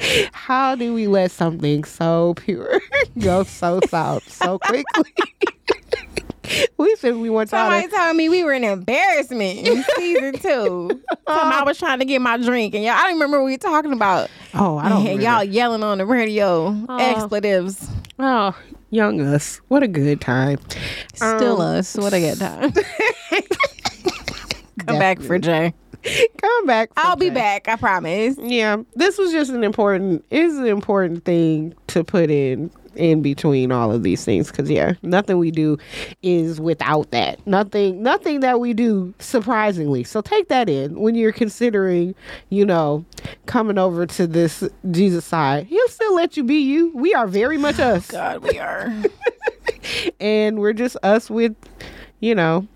How 0.32 0.74
do 0.74 0.92
we 0.94 1.06
let 1.06 1.30
something 1.30 1.84
so 1.84 2.34
pure 2.34 2.80
go 3.18 3.44
so 3.44 3.80
south 3.88 4.28
so 4.30 4.58
quickly? 4.58 5.12
we 6.76 6.94
said 6.96 7.16
we 7.16 7.30
want 7.30 7.52
y'all 7.52 7.60
Somebody 7.70 7.88
to. 7.88 7.94
told 7.96 8.16
me 8.16 8.28
we 8.28 8.42
were 8.44 8.52
in 8.52 8.64
embarrassment 8.64 9.66
in 9.66 9.84
season 9.96 10.32
two. 10.34 10.88
Time 11.28 11.52
I 11.52 11.62
was 11.64 11.78
trying 11.78 11.98
to 12.00 12.04
get 12.04 12.20
my 12.20 12.36
drink, 12.36 12.74
and 12.74 12.82
y'all, 12.84 12.94
I 12.94 13.04
don't 13.04 13.14
remember 13.14 13.38
what 13.40 13.46
we 13.46 13.52
were 13.52 13.58
talking 13.58 13.92
about. 13.92 14.28
Oh, 14.54 14.78
I 14.78 14.88
don't. 14.88 15.06
And 15.12 15.22
y'all 15.22 15.44
yelling 15.44 15.82
on 15.82 15.98
the 15.98 16.06
radio, 16.06 16.76
Oh. 16.88 16.98
expletives. 16.98 17.88
Oh, 18.18 18.56
young 18.90 19.20
us. 19.20 19.60
What 19.68 19.82
a 19.82 19.88
good 19.88 20.20
time. 20.20 20.58
Still 21.14 21.60
Um, 21.62 21.78
us. 21.78 21.96
What 21.96 22.12
a 22.12 22.18
good 22.20 22.38
time. 22.38 22.72
Come 24.86 24.98
back 24.98 25.20
for 25.20 25.38
Jay. 25.38 25.74
Come 26.38 26.66
back. 26.66 26.92
for 26.94 27.00
I'll 27.00 27.16
be 27.16 27.30
back. 27.30 27.68
I 27.68 27.76
promise. 27.76 28.36
Yeah, 28.38 28.78
this 28.96 29.18
was 29.18 29.30
just 29.30 29.50
an 29.52 29.62
important 29.62 30.24
is 30.30 30.58
an 30.58 30.66
important 30.66 31.24
thing 31.24 31.74
to 31.88 32.02
put 32.02 32.30
in 32.30 32.70
in 32.96 33.22
between 33.22 33.72
all 33.72 33.92
of 33.92 34.02
these 34.02 34.24
things 34.24 34.50
because 34.50 34.70
yeah, 34.70 34.94
nothing 35.02 35.38
we 35.38 35.50
do 35.50 35.78
is 36.22 36.60
without 36.60 37.10
that. 37.10 37.44
Nothing, 37.46 38.02
nothing 38.02 38.40
that 38.40 38.60
we 38.60 38.72
do 38.72 39.14
surprisingly. 39.18 40.04
So 40.04 40.20
take 40.20 40.48
that 40.48 40.68
in 40.68 40.98
when 40.98 41.14
you're 41.14 41.32
considering, 41.32 42.14
you 42.50 42.64
know, 42.64 43.04
coming 43.46 43.78
over 43.78 44.06
to 44.06 44.26
this 44.26 44.62
Jesus 44.90 45.24
side. 45.24 45.66
He'll 45.66 45.88
still 45.88 46.14
let 46.14 46.36
you 46.36 46.44
be 46.44 46.56
you. 46.56 46.92
We 46.94 47.14
are 47.14 47.26
very 47.26 47.58
much 47.58 47.78
us, 47.80 48.10
God, 48.10 48.42
we 48.42 48.58
are. 48.58 48.92
and 50.20 50.58
we're 50.58 50.72
just 50.72 50.96
us 51.02 51.30
with, 51.30 51.54
you 52.20 52.34
know. 52.34 52.66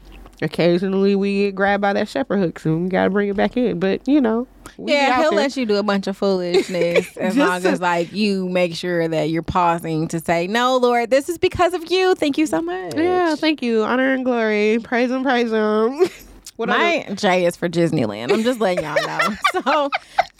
Occasionally 0.43 1.14
we 1.16 1.45
get 1.47 1.55
grabbed 1.55 1.80
by 1.80 1.93
that 1.95 2.09
shepherd 2.09 2.39
hook, 2.39 2.59
so 2.59 2.76
we 2.76 2.89
gotta 2.89 3.11
bring 3.11 3.28
it 3.28 3.37
back 3.37 3.57
in. 3.57 3.78
But 3.80 4.07
you 4.07 4.20
know, 4.20 4.47
Yeah, 4.78 5.20
he'll 5.20 5.30
there. 5.30 5.39
let 5.41 5.57
you 5.57 5.64
do 5.64 5.76
a 5.76 5.82
bunch 5.82 6.07
of 6.07 6.16
foolishness 6.16 7.16
as 7.16 7.37
long 7.37 7.64
as 7.64 7.80
like 7.80 8.12
you 8.12 8.49
make 8.49 8.74
sure 8.74 9.09
that 9.09 9.30
you're 9.30 9.43
pausing 9.43 10.09
to 10.09 10.20
say, 10.20 10.47
"No, 10.47 10.76
Lord, 10.76 11.09
this 11.11 11.28
is 11.28 11.39
because 11.39 11.72
of 11.74 11.91
you. 11.91 12.14
Thank 12.14 12.37
you 12.37 12.47
so 12.47 12.61
much." 12.61 12.95
Yeah, 12.97 13.34
thank 13.37 13.62
you. 13.62 13.82
Honor 13.82 14.12
and 14.12 14.24
glory. 14.24 14.78
Praise 14.82 15.11
him, 15.11 15.22
praise 15.22 15.51
him. 15.51 16.05
what 16.57 16.68
My 16.68 17.07
J 17.14 17.44
is 17.44 17.57
for 17.57 17.68
Disneyland. 17.68 18.32
I'm 18.32 18.42
just 18.42 18.61
letting 18.61 18.84
y'all 18.84 19.07
know. 19.07 19.36
so 19.52 19.90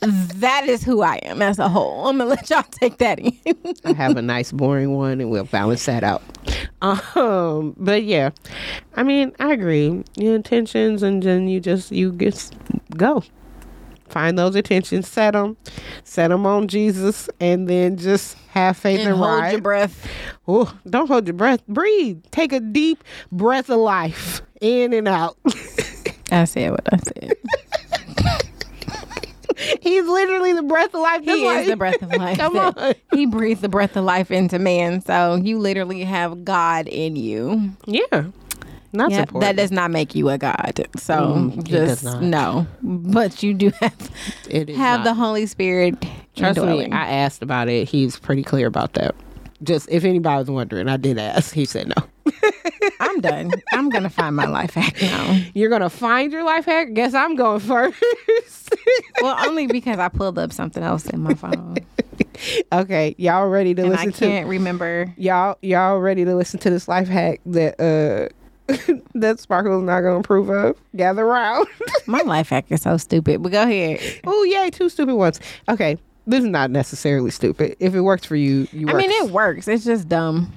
that 0.01 0.67
is 0.67 0.83
who 0.83 1.03
I 1.03 1.17
am 1.17 1.43
as 1.43 1.59
a 1.59 1.69
whole. 1.69 2.09
I'm 2.09 2.19
gonna 2.19 2.31
let 2.31 2.51
y'all 2.51 2.65
take 2.71 2.99
that 2.99 3.19
in. 3.19 3.57
I 3.85 3.93
have 3.93 4.17
a 4.17 4.23
nice 4.23 4.53
boring 4.53 4.95
one 4.95 5.21
and 5.21 5.31
we'll 5.31 5.45
balance 5.45 5.85
that 5.87 6.05
out. 6.05 6.23
Um, 6.83 7.75
but 7.77 8.05
yeah. 8.05 8.31
I 8.95 9.03
mean, 9.03 9.33
I 9.39 9.53
agree. 9.53 10.05
Your 10.17 10.35
intentions 10.35 11.03
and 11.03 11.23
then 11.23 11.49
you 11.49 11.61
just 11.61 11.93
you 11.93 12.13
just 12.13 12.55
go. 12.97 13.23
Find 14.09 14.39
those 14.39 14.55
intentions, 14.55 15.09
set 15.09 15.33
them, 15.33 15.57
set 16.05 16.29
them 16.29 16.47
on 16.47 16.69
Jesus, 16.69 17.29
and 17.41 17.69
then 17.69 17.97
just 17.97 18.37
have 18.51 18.77
faith 18.77 19.01
and, 19.01 19.11
and 19.11 19.19
hold 19.19 19.41
ride. 19.41 19.53
your 19.53 19.61
breath. 19.61 20.09
Oh, 20.47 20.73
don't 20.89 21.09
hold 21.09 21.27
your 21.27 21.35
breath. 21.35 21.67
Breathe. 21.67 22.23
Take 22.31 22.53
a 22.53 22.61
deep 22.61 23.03
breath 23.33 23.69
of 23.69 23.79
life 23.79 24.43
in 24.61 24.93
and 24.93 25.09
out. 25.09 25.37
I 26.31 26.45
said 26.45 26.73
what 26.73 26.87
I 26.93 26.99
said. 26.99 27.33
He's 29.81 30.05
literally 30.05 30.53
the 30.53 30.63
breath 30.63 30.95
of 30.95 31.01
life. 31.01 31.23
He 31.23 31.47
is 31.47 31.69
the 31.69 31.77
breath 31.77 32.03
of 32.03 32.11
life. 32.11 32.37
Come 32.39 32.59
on. 32.59 32.95
He 33.11 33.27
breathes 33.27 33.63
the 33.63 33.69
breath 33.69 33.97
of 33.97 34.05
life 34.05 34.31
into 34.31 34.59
man. 34.59 35.01
So 35.01 35.37
you 35.37 35.59
literally 35.59 36.05
have 36.05 36.45
God 36.45 36.89
in 36.89 37.17
you. 37.17 37.73
Yeah. 37.87 38.27
Not 38.93 39.11
Yep, 39.11 39.31
that 39.41 39.57
does 39.57 39.73
not 39.73 39.91
make 39.91 40.15
you 40.15 40.29
a 40.31 40.39
God. 40.39 40.87
So 40.97 41.15
Mm, 41.15 41.65
just 41.65 42.05
no. 42.21 42.67
But 42.83 43.43
you 43.43 43.55
do 43.55 43.71
have 43.81 44.11
It 44.49 44.71
is 44.71 44.77
have 44.77 45.01
not. 45.01 45.05
the 45.05 45.15
Holy 45.15 45.47
Spirit 45.47 45.95
Trust 46.35 46.63
me. 46.63 46.93
I 46.93 47.09
asked 47.09 47.43
about 47.43 47.69
it. 47.69 47.89
He's 47.89 48.19
pretty 48.19 48.43
clear 48.43 48.67
about 48.67 48.93
that. 48.95 49.15
Just 49.63 49.89
if 49.91 50.05
anybody 50.05 50.39
was 50.39 50.51
wondering, 50.51 50.89
I 50.89 50.97
did 50.97 51.19
ask. 51.19 51.55
He 51.55 51.65
said 51.65 51.89
no. 51.89 52.33
I'm 53.01 53.21
done. 53.21 53.53
I'm 53.73 53.89
gonna 53.89 54.11
find 54.11 54.37
my 54.37 54.47
life 54.47 54.75
hack 54.75 55.01
now. 55.01 55.41
You're 55.55 55.71
gonna 55.71 55.91
find 55.91 56.33
your 56.33 56.45
life 56.45 56.67
hack. 56.67 56.93
Guess 56.93 57.15
I'm 57.15 57.37
going 57.37 57.61
first. 57.61 58.03
Well, 59.23 59.37
only 59.49 59.67
because 59.67 59.99
I 59.99 60.09
pulled 60.09 60.39
up 60.39 60.53
something 60.53 60.83
else 60.83 61.07
in 61.07 61.21
my 61.21 61.33
phone 61.35 61.77
okay, 62.73 63.15
y'all 63.19 63.49
ready 63.49 63.75
to 63.75 63.83
and 63.83 63.93
I 63.95 64.05
listen 64.05 64.13
to 64.13 64.27
can't 64.27 64.49
remember. 64.49 65.13
y'all? 65.17 65.59
Y'all 65.63 65.99
ready 65.99 66.25
to 66.25 66.35
listen 66.35 66.61
to 66.61 66.71
this 66.71 66.89
life 66.89 67.09
hack 67.09 67.41
that 67.47 67.81
uh 67.81 68.29
that 69.15 69.39
Sparkle's 69.39 69.85
not 69.85 70.01
gonna 70.01 70.21
approve 70.21 70.51
of? 70.51 70.77
Gather 70.95 71.25
around. 71.25 71.67
My 72.07 72.21
life 72.23 72.49
hack 72.49 72.67
is 72.71 72.83
so 72.83 72.97
stupid. 72.97 73.43
But 73.43 73.53
go 73.53 73.63
ahead. 73.63 74.01
oh 74.27 74.45
yay, 74.45 74.71
two 74.71 74.89
stupid 74.89 75.15
ones. 75.15 75.41
Okay, 75.69 75.99
this 76.27 76.43
is 76.45 76.51
not 76.51 76.71
necessarily 76.71 77.31
stupid. 77.31 77.77
If 77.81 77.95
it 77.95 78.01
works 78.01 78.25
for 78.25 78.37
you, 78.37 78.67
you. 78.73 78.89
I 78.89 78.95
mean, 78.95 79.11
it 79.11 79.31
works. 79.31 79.69
It's 79.69 79.85
just 79.85 80.09
dumb. 80.09 80.53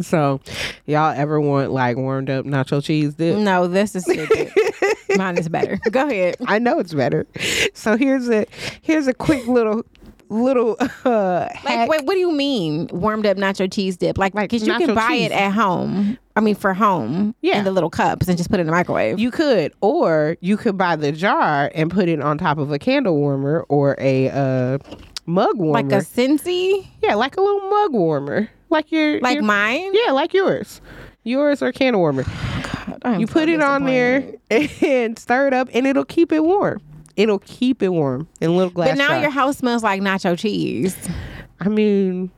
So, 0.00 0.40
y'all 0.86 1.14
ever 1.14 1.40
want 1.40 1.70
like 1.70 1.96
warmed 1.96 2.30
up 2.30 2.44
nacho 2.46 2.82
cheese 2.82 3.14
dip? 3.14 3.36
No, 3.38 3.66
this 3.68 3.94
is 3.94 4.04
stupid. 4.04 4.50
Mine 5.16 5.36
is 5.36 5.48
better. 5.48 5.78
Go 5.90 6.06
ahead. 6.08 6.36
I 6.46 6.58
know 6.58 6.78
it's 6.78 6.94
better. 6.94 7.26
So 7.74 7.96
here's 7.96 8.28
a 8.30 8.46
here's 8.80 9.06
a 9.06 9.12
quick 9.14 9.46
little 9.46 9.84
little 10.30 10.76
uh 11.04 11.46
Like, 11.64 11.88
wait, 11.90 12.04
what 12.06 12.14
do 12.14 12.18
you 12.18 12.32
mean 12.32 12.88
warmed 12.90 13.26
up 13.26 13.36
nacho 13.36 13.70
cheese 13.70 13.98
dip? 13.98 14.16
Like, 14.16 14.34
Like 14.34 14.48
because 14.50 14.66
you 14.66 14.72
nacho 14.72 14.86
can 14.86 14.94
buy 14.94 15.08
cheese. 15.08 15.26
it 15.26 15.32
at 15.32 15.50
home. 15.52 16.16
I 16.34 16.40
mean, 16.40 16.54
for 16.54 16.72
home. 16.74 17.34
Yeah. 17.42 17.58
In 17.58 17.64
the 17.64 17.70
little 17.72 17.90
cups 17.90 18.26
and 18.28 18.36
just 18.38 18.50
put 18.50 18.58
it 18.58 18.62
in 18.62 18.66
the 18.66 18.72
microwave. 18.72 19.18
You 19.18 19.30
could, 19.30 19.72
or 19.82 20.36
you 20.40 20.56
could 20.56 20.78
buy 20.78 20.96
the 20.96 21.12
jar 21.12 21.70
and 21.74 21.90
put 21.90 22.08
it 22.08 22.20
on 22.20 22.38
top 22.38 22.58
of 22.58 22.72
a 22.72 22.78
candle 22.78 23.16
warmer 23.16 23.66
or 23.68 23.96
a 23.98 24.30
uh, 24.30 24.78
mug 25.26 25.56
warmer. 25.58 25.72
like 25.88 25.92
a 25.92 26.04
Scentsy? 26.04 26.86
yeah, 27.02 27.14
like 27.14 27.36
a 27.36 27.40
little 27.40 27.68
mug 27.68 27.92
warmer, 27.92 28.48
like 28.70 28.90
your 28.90 29.20
Like 29.20 29.34
your- 29.36 29.44
mine? 29.44 29.92
Yeah, 29.94 30.12
like 30.12 30.32
yours. 30.32 30.80
Yours 31.24 31.62
or 31.62 31.70
candle 31.70 32.00
warmer. 32.00 32.24
I'm 33.04 33.20
You 33.20 33.26
so 33.26 33.32
put 33.34 33.48
it 33.48 33.60
on 33.62 33.84
there 33.84 34.24
and 34.50 35.18
stir 35.18 35.48
it 35.48 35.52
up, 35.54 35.68
and 35.74 35.86
it'll 35.86 36.04
keep 36.04 36.32
it 36.32 36.42
warm. 36.42 36.80
It'll 37.14 37.40
keep 37.40 37.82
it 37.82 37.90
warm 37.90 38.26
in 38.40 38.56
little 38.56 38.72
glass. 38.72 38.88
But 38.90 38.98
now 38.98 39.08
jar. 39.08 39.20
your 39.20 39.30
house 39.30 39.58
smells 39.58 39.82
like 39.82 40.00
nacho 40.00 40.36
cheese. 40.38 40.96
I 41.60 41.68
mean, 41.68 42.30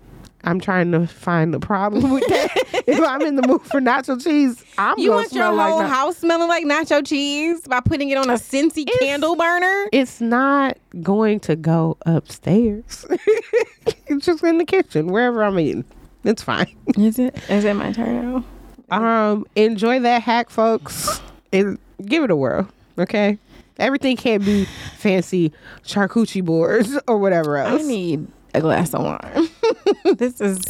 I'm 0.44 0.60
trying 0.60 0.92
to 0.92 1.06
find 1.06 1.52
the 1.52 1.60
problem 1.60 2.10
with 2.10 2.26
that. 2.28 2.50
if 2.86 3.00
I'm 3.00 3.22
in 3.22 3.36
the 3.36 3.46
mood 3.46 3.62
for 3.62 3.80
nacho 3.80 4.22
cheese, 4.22 4.62
I'm 4.78 4.98
You 4.98 5.12
want 5.12 5.32
your 5.32 5.52
like 5.52 5.70
whole 5.70 5.82
na- 5.82 5.88
house 5.88 6.18
smelling 6.18 6.48
like 6.48 6.64
nacho 6.64 7.06
cheese 7.06 7.62
by 7.62 7.80
putting 7.80 8.10
it 8.10 8.18
on 8.18 8.28
a 8.30 8.34
Scentsy 8.34 8.86
candle 9.00 9.36
burner? 9.36 9.88
It's 9.92 10.20
not 10.20 10.76
going 11.02 11.40
to 11.40 11.56
go 11.56 11.96
upstairs. 12.06 13.06
it's 14.06 14.26
just 14.26 14.44
in 14.44 14.58
the 14.58 14.64
kitchen, 14.64 15.08
wherever 15.08 15.42
I'm 15.42 15.58
eating. 15.58 15.84
It's 16.24 16.42
fine. 16.42 16.74
Is 16.96 17.18
it? 17.18 17.36
Is 17.48 17.64
it 17.64 17.74
my 17.74 17.92
turn 17.92 18.44
now? 18.90 18.96
Um, 18.96 19.46
enjoy 19.56 20.00
that 20.00 20.22
hack, 20.22 20.50
folks, 20.50 21.20
and 21.52 21.78
give 22.04 22.22
it 22.22 22.30
a 22.30 22.36
whirl. 22.36 22.68
Okay. 22.98 23.38
Everything 23.78 24.16
can't 24.16 24.44
be 24.44 24.66
fancy 24.98 25.52
charcuterie 25.84 26.44
boards 26.44 26.96
or 27.08 27.18
whatever 27.18 27.56
else. 27.56 27.82
I 27.82 27.86
need 27.86 28.26
a 28.54 28.60
glass 28.60 28.94
of 28.94 29.02
wine. 29.02 29.43
this 30.16 30.40
is 30.40 30.60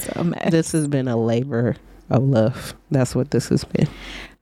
this 0.51 0.73
has 0.73 0.89
been 0.89 1.09
a 1.09 1.17
labor 1.17 1.77
of 2.11 2.23
love. 2.23 2.75
That's 2.91 3.15
what 3.15 3.31
this 3.31 3.49
has 3.49 3.65
been. 3.65 3.89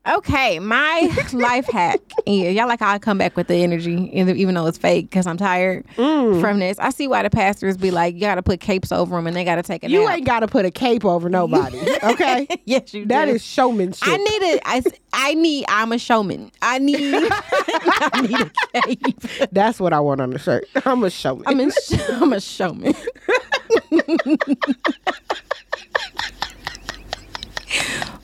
Okay, 0.05 0.59
my 0.59 1.17
life 1.33 1.67
hack. 1.67 2.01
Yeah, 2.27 2.49
y'all 2.51 2.67
like 2.67 2.83
I 2.83 2.99
come 2.99 3.19
back 3.19 3.37
with 3.37 3.47
the 3.47 3.55
energy, 3.55 4.11
even 4.13 4.55
though 4.55 4.67
it's 4.67 4.77
fake 4.79 5.09
because 5.11 5.29
I'm 5.29 5.37
tired 5.37 5.87
Mm. 5.97 6.41
from 6.41 6.59
this. 6.59 6.77
I 6.81 6.91
see 6.91 7.07
why 7.07 7.23
the 7.23 7.31
pastors 7.31 7.77
be 7.77 7.93
like, 7.93 8.15
you 8.15 8.21
got 8.21 8.35
to 8.35 8.43
put 8.43 8.59
capes 8.61 8.91
over 8.91 9.15
them 9.15 9.29
and 9.29 9.37
they 9.37 9.45
got 9.45 9.57
to 9.57 9.63
take 9.63 9.85
a 9.85 9.89
You 9.91 10.05
nap. 10.05 10.17
ain't 10.17 10.27
got 10.27 10.41
to 10.41 10.49
put 10.49 10.65
a 10.65 10.73
cape 10.73 11.05
over 11.05 11.29
nobody, 11.29 11.79
okay? 12.03 12.49
yes, 12.65 12.93
you 12.93 13.07
That 13.07 13.27
do. 13.27 13.33
is 13.33 13.45
showmanship. 13.45 14.09
I 14.09 14.17
need 14.17 14.43
it. 14.43 14.63
I, 14.65 14.83
I 15.13 15.35
need. 15.35 15.67
I'm 15.69 15.93
a 15.93 15.99
showman. 15.99 16.51
I 16.63 16.79
need. 16.81 16.97
I 17.33 18.21
need 18.23 18.41
a 18.41 18.81
cape. 18.83 19.51
That's 19.53 19.79
what 19.79 19.93
I 19.93 20.01
want 20.01 20.21
on 20.21 20.31
the 20.31 20.39
shirt. 20.41 20.65
I'm 20.85 21.05
a 21.05 21.11
showman. 21.11 21.45
I'm, 21.47 21.61
in, 21.61 21.71
I'm 22.11 22.33
a 22.33 22.41
showman. 22.41 22.95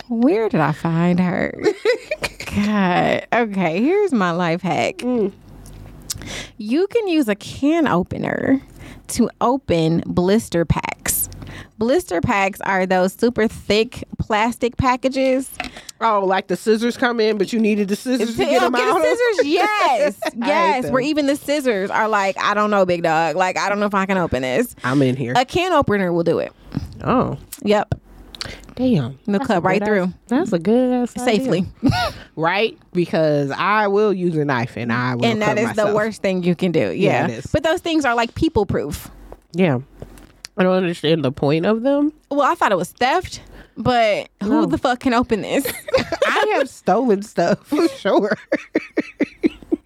Where 0.09 0.48
did 0.48 0.61
I 0.61 0.72
find 0.72 1.20
her? 1.20 1.54
God. 2.54 3.26
Okay, 3.32 3.80
here's 3.82 4.12
my 4.12 4.30
life 4.30 4.62
hack. 4.62 4.98
Mm. 4.98 5.32
You 6.56 6.86
can 6.88 7.09
use 7.09 7.28
a 7.28 7.34
can 7.36 7.86
opener 7.86 8.61
to 9.09 9.30
open 9.40 10.02
blister 10.06 10.64
packs. 10.64 11.28
Blister 11.78 12.20
packs 12.20 12.61
are 12.62 12.86
those 12.86 13.12
super 13.12 13.46
thick 13.46 14.02
plastic 14.18 14.76
packages. 14.76 15.48
oh, 16.00 16.24
like 16.24 16.48
the 16.48 16.56
scissors 16.56 16.96
come 16.96 17.20
in, 17.20 17.38
but 17.38 17.52
you 17.52 17.61
needed 17.61 17.88
the 17.88 17.94
scissors 17.96 18.36
to 18.36 18.44
get 18.44 18.61
Oh, 18.62 18.66
them 18.66 18.72
get 18.72 18.88
out. 18.88 18.98
the 18.98 19.04
scissors. 19.04 19.46
Yes, 19.46 20.20
yes. 20.36 20.90
Where 20.90 21.00
even 21.02 21.26
the 21.26 21.36
scissors 21.36 21.90
are 21.90 22.09
like, 22.09 22.36
I 22.40 22.54
don't 22.54 22.70
know, 22.70 22.84
big 22.84 23.04
dog. 23.04 23.36
Like, 23.36 23.56
I 23.56 23.68
don't 23.68 23.78
know 23.78 23.86
if 23.86 23.94
I 23.94 24.06
can 24.06 24.18
open 24.18 24.42
this. 24.42 24.74
I'm 24.82 25.00
in 25.02 25.14
here. 25.16 25.34
A 25.36 25.44
can 25.44 25.72
opener 25.72 26.12
will 26.12 26.24
do 26.24 26.38
it. 26.40 26.52
oh, 27.04 27.38
Yep, 27.62 27.94
damn. 28.74 29.18
They'll 29.26 29.40
cut 29.40 29.62
right 29.62 29.84
through. 29.84 30.05
ass- 30.05 30.12
that's 30.28 30.53
a 30.53 30.59
good 30.59 30.92
ass 31.03 31.16
idea. 31.16 31.24
safely, 31.24 31.66
right? 32.36 32.76
Because 32.92 33.51
I 33.51 33.86
will 33.88 34.12
use 34.12 34.36
a 34.36 34.44
knife 34.44 34.76
and 34.76 34.92
I 34.92 35.14
will. 35.14 35.24
and 35.26 35.42
that 35.42 35.57
cut 35.57 35.70
is 35.70 35.76
the 35.76 35.94
worst 35.94 36.22
thing 36.22 36.42
you 36.42 36.55
can 36.55 36.72
do. 36.72 36.90
Yeah, 36.92 36.92
Yeah, 36.92 37.24
it 37.24 37.30
is. 37.38 37.46
but 37.46 37.62
those 37.62 37.80
things 37.80 38.05
are 38.05 38.14
like 38.14 38.34
people 38.34 38.66
proof. 38.66 39.11
Yeah, 39.53 39.78
I 40.57 40.62
don't 40.62 40.74
understand 40.76 41.24
the 41.24 41.32
point 41.32 41.66
of 41.66 41.82
them. 41.82 42.12
Well, 42.30 42.42
I 42.42 42.55
thought 42.55 42.72
it 42.72 42.78
was 42.78 42.90
theft, 42.92 43.40
but 43.76 44.28
who 44.42 44.49
No. 44.51 44.66
the 44.66 44.78
fuck 44.78 45.01
can 45.01 45.14
open 45.14 45.40
this? 45.42 45.66
I 46.26 46.55
have 46.59 46.68
stolen 46.68 47.22
stuff 47.22 47.66
for 47.66 47.88
sure. 47.88 48.36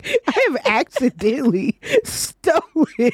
I 0.29 0.49
have 0.49 0.67
accidentally 0.67 1.79
stolen 2.05 3.13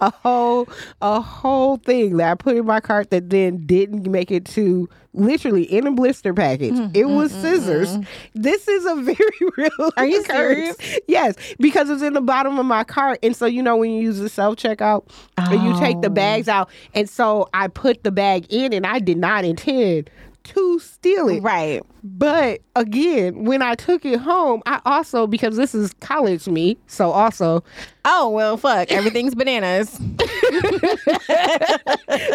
a 0.00 0.10
whole 0.10 0.68
a 1.00 1.20
whole 1.20 1.76
thing 1.78 2.16
that 2.18 2.30
I 2.30 2.34
put 2.34 2.56
in 2.56 2.66
my 2.66 2.80
cart 2.80 3.10
that 3.10 3.30
then 3.30 3.66
didn't 3.66 4.10
make 4.10 4.30
it 4.30 4.44
to 4.46 4.88
literally 5.12 5.62
in 5.62 5.86
a 5.86 5.92
blister 5.92 6.34
package. 6.34 6.74
Mm, 6.74 6.94
it 6.94 7.06
mm, 7.06 7.16
was 7.16 7.32
mm, 7.32 7.40
scissors. 7.40 7.96
Mm. 7.96 8.06
This 8.34 8.68
is 8.68 8.84
a 8.84 8.96
very 9.02 9.50
real. 9.56 9.90
Are 9.96 10.06
you 10.06 10.20
occurrence. 10.20 10.78
Yes, 11.08 11.34
because 11.58 11.88
it's 11.90 12.02
in 12.02 12.12
the 12.12 12.20
bottom 12.20 12.58
of 12.58 12.66
my 12.66 12.84
cart, 12.84 13.18
and 13.22 13.34
so 13.34 13.46
you 13.46 13.62
know 13.62 13.76
when 13.76 13.90
you 13.92 14.02
use 14.02 14.18
the 14.18 14.28
self 14.28 14.56
checkout, 14.56 15.08
and 15.38 15.62
you 15.62 15.78
take 15.78 16.00
the 16.02 16.06
Oh. 16.08 16.10
bags 16.10 16.48
out, 16.48 16.68
and 16.94 17.08
so 17.08 17.48
I 17.54 17.68
put 17.68 18.04
the 18.04 18.10
bag 18.12 18.46
in, 18.50 18.72
and 18.72 18.86
I 18.86 18.98
did 18.98 19.16
not 19.18 19.44
intend 19.44 20.10
to 20.48 20.78
steal 20.78 21.28
it. 21.28 21.40
right. 21.42 21.82
But 22.04 22.60
again, 22.76 23.44
when 23.44 23.62
I 23.62 23.74
took 23.74 24.04
it 24.04 24.18
home, 24.20 24.62
I 24.66 24.80
also 24.86 25.26
because 25.26 25.56
this 25.56 25.74
is 25.74 25.92
college 26.00 26.46
me, 26.46 26.76
so 26.86 27.10
also 27.10 27.64
Oh 28.04 28.30
well, 28.30 28.56
fuck. 28.56 28.90
Everything's 28.92 29.34
bananas. 29.36 29.90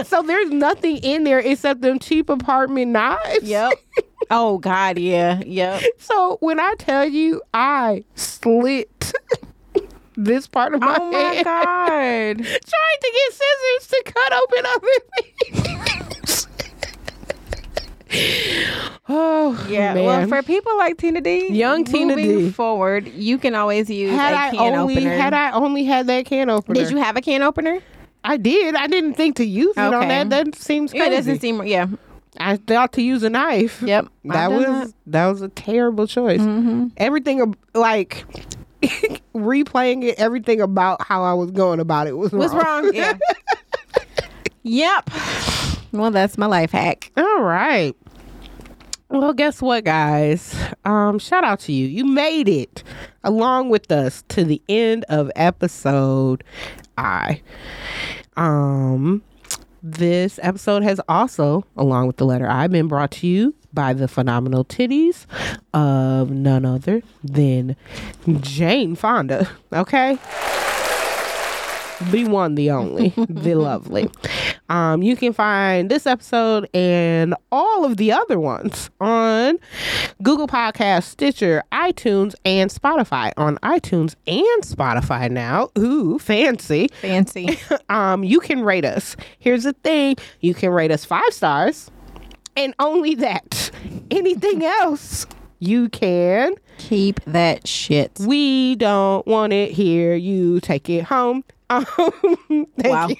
so 0.03 0.21
there's 0.23 0.49
nothing 0.49 0.97
in 0.97 1.23
there 1.23 1.39
except 1.39 1.81
them 1.81 1.99
cheap 1.99 2.29
apartment 2.29 2.91
knives. 2.91 3.43
Yep. 3.43 3.73
Oh 4.29 4.57
God, 4.57 4.97
yeah, 4.97 5.41
yep. 5.45 5.81
So 5.97 6.37
when 6.41 6.59
I 6.59 6.73
tell 6.77 7.05
you 7.05 7.41
I 7.53 8.03
slit 8.15 9.13
this 10.17 10.47
part 10.47 10.73
of 10.73 10.81
my, 10.81 10.97
Oh 10.99 11.11
my 11.11 11.19
hand 11.19 11.45
God. 11.45 12.45
trying 12.45 12.99
to 13.01 13.11
get 13.13 13.33
scissors 13.33 13.87
to 13.87 14.03
cut 14.05 14.33
open 14.33 14.65
other 14.65 14.97
things. 15.15 16.00
oh 19.09 19.65
Yeah. 19.69 19.93
man. 19.93 20.05
Well, 20.05 20.27
for 20.27 20.43
people 20.43 20.77
like 20.77 20.97
Tina 20.97 21.21
D, 21.21 21.47
Young 21.51 21.83
Tina 21.85 22.15
D. 22.15 22.49
forward, 22.51 23.07
you 23.09 23.37
can 23.37 23.55
always 23.55 23.89
use 23.89 24.11
had 24.11 24.33
a 24.33 24.37
I 24.37 24.49
can 24.51 24.73
only 24.75 24.95
opener. 24.97 25.17
had 25.17 25.33
I 25.33 25.51
only 25.51 25.83
had 25.83 26.07
that 26.07 26.25
can 26.25 26.49
opener. 26.49 26.75
Did 26.75 26.91
you 26.91 26.97
have 26.97 27.15
a 27.17 27.21
can 27.21 27.41
opener? 27.41 27.79
I 28.23 28.37
did. 28.37 28.75
I 28.75 28.87
didn't 28.87 29.15
think 29.15 29.37
to 29.37 29.45
use 29.45 29.75
it 29.75 29.79
on 29.79 29.93
Okay. 29.95 30.07
that. 30.07 30.29
That 30.29 30.55
seems 30.55 30.93
It 30.93 30.97
doesn't 30.99 31.39
seem. 31.41 31.63
Yeah. 31.63 31.87
I 32.39 32.57
thought 32.57 32.93
to 32.93 33.01
use 33.01 33.23
a 33.23 33.29
knife. 33.29 33.81
Yep. 33.81 34.07
That 34.25 34.51
was 34.51 34.93
that. 35.07 35.27
was 35.27 35.41
a 35.41 35.49
terrible 35.49 36.07
choice. 36.07 36.39
Mm-hmm. 36.39 36.87
Everything 36.97 37.55
like 37.73 38.23
replaying 39.35 40.03
it, 40.03 40.19
everything 40.19 40.61
about 40.61 41.01
how 41.01 41.23
I 41.23 41.33
was 41.33 41.51
going 41.51 41.79
about 41.79 42.07
it 42.07 42.15
was 42.17 42.31
What's 42.31 42.53
wrong? 42.53 42.93
Yeah. 42.93 43.17
yep. 44.63 45.09
Well, 45.91 46.11
that's 46.11 46.37
my 46.37 46.45
life 46.45 46.71
hack. 46.71 47.11
All 47.17 47.41
right. 47.41 47.95
Well, 49.11 49.33
guess 49.33 49.61
what, 49.61 49.83
guys? 49.83 50.55
Um, 50.85 51.19
shout 51.19 51.43
out 51.43 51.59
to 51.61 51.73
you. 51.73 51.85
You 51.85 52.05
made 52.05 52.47
it 52.47 52.81
along 53.25 53.67
with 53.67 53.91
us 53.91 54.23
to 54.29 54.45
the 54.45 54.61
end 54.69 55.03
of 55.09 55.29
episode 55.35 56.45
I. 56.97 57.41
Um, 58.37 59.21
this 59.83 60.39
episode 60.41 60.83
has 60.83 61.01
also, 61.09 61.65
along 61.75 62.07
with 62.07 62.17
the 62.17 62.25
letter 62.25 62.47
I, 62.47 62.67
been 62.67 62.87
brought 62.87 63.11
to 63.11 63.27
you 63.27 63.53
by 63.73 63.91
the 63.91 64.07
phenomenal 64.07 64.63
titties 64.63 65.25
of 65.73 66.31
none 66.31 66.63
other 66.63 67.01
than 67.21 67.75
Jane 68.39 68.95
Fonda. 68.95 69.49
Okay. 69.73 70.17
The 72.09 72.25
one, 72.25 72.55
the 72.55 72.71
only, 72.71 73.13
the 73.29 73.55
lovely. 73.55 74.09
Um, 74.69 75.03
you 75.03 75.15
can 75.15 75.33
find 75.33 75.89
this 75.91 76.05
episode 76.05 76.69
and 76.73 77.35
all 77.51 77.85
of 77.85 77.97
the 77.97 78.11
other 78.11 78.39
ones 78.39 78.89
on 78.99 79.59
Google 80.23 80.47
Podcast, 80.47 81.03
Stitcher, 81.03 81.63
iTunes, 81.71 82.33
and 82.43 82.71
Spotify. 82.71 83.31
On 83.37 83.57
iTunes 83.57 84.15
and 84.25 84.63
Spotify 84.63 85.29
now. 85.29 85.69
Ooh, 85.77 86.17
fancy. 86.19 86.87
Fancy. 87.01 87.59
Um, 87.89 88.23
you 88.23 88.39
can 88.39 88.61
rate 88.61 88.85
us. 88.85 89.17
Here's 89.39 89.63
the 89.63 89.73
thing: 89.73 90.15
you 90.39 90.53
can 90.53 90.69
rate 90.69 90.91
us 90.91 91.03
five 91.03 91.33
stars, 91.33 91.91
and 92.55 92.73
only 92.79 93.15
that. 93.15 93.69
Anything 94.09 94.63
else, 94.81 95.25
you 95.59 95.89
can. 95.89 96.55
Keep 96.77 97.21
that 97.25 97.67
shit. 97.67 98.11
We 98.21 98.75
don't 98.75 99.25
want 99.27 99.51
it 99.53 99.71
here. 99.71 100.15
You 100.15 100.59
take 100.61 100.89
it 100.89 101.03
home. 101.03 101.43
Um, 101.71 101.85
thank 102.79 102.85
Wow. 102.85 103.07
you. 103.07 103.15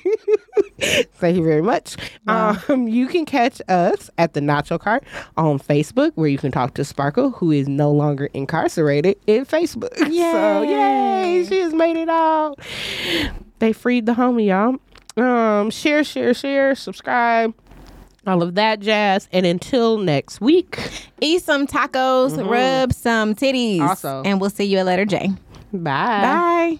thank 1.14 1.38
you 1.38 1.44
very 1.44 1.62
much. 1.62 1.96
Um, 2.28 2.88
you 2.88 3.08
can 3.08 3.26
catch 3.26 3.62
us 3.70 4.10
at 4.18 4.34
the 4.34 4.40
Nacho 4.42 4.80
Cart 4.80 5.04
on 5.38 5.58
Facebook, 5.60 6.12
where 6.16 6.28
you 6.28 6.38
can 6.38 6.52
talk 6.52 6.74
to 6.76 6.84
Sparkle, 6.84 7.32
who 7.32 7.52
is 7.52 7.68
no 7.68 7.92
longer 7.92 8.26
incarcerated 8.34 9.18
in 9.28 9.46
Facebook. 9.46 9.90
So 10.32 10.62
yay, 10.64 11.46
she 11.48 11.60
has 11.62 11.74
made 11.74 11.98
it 11.98 12.10
out. 12.10 12.60
They 13.60 13.74
freed 13.74 14.06
the 14.06 14.14
homie, 14.14 14.48
y'all. 14.48 14.78
Um, 15.24 15.70
share, 15.72 16.04
share, 16.04 16.34
share, 16.34 16.74
subscribe, 16.76 17.54
all 18.26 18.42
of 18.44 18.56
that 18.56 18.80
jazz. 18.80 19.28
And 19.32 19.46
until 19.46 19.98
next 19.98 20.42
week, 20.42 20.80
Eat 21.22 21.44
some 21.44 21.68
tacos, 21.68 22.38
rub 22.50 22.94
some 22.94 23.36
titties. 23.36 23.82
Also. 23.82 24.24
And 24.26 24.40
we'll 24.42 24.50
see 24.50 24.64
you 24.66 24.80
at 24.80 24.86
letter 24.86 25.06
J. 25.06 25.30
bye. 25.74 25.78
Bye. 25.80 26.80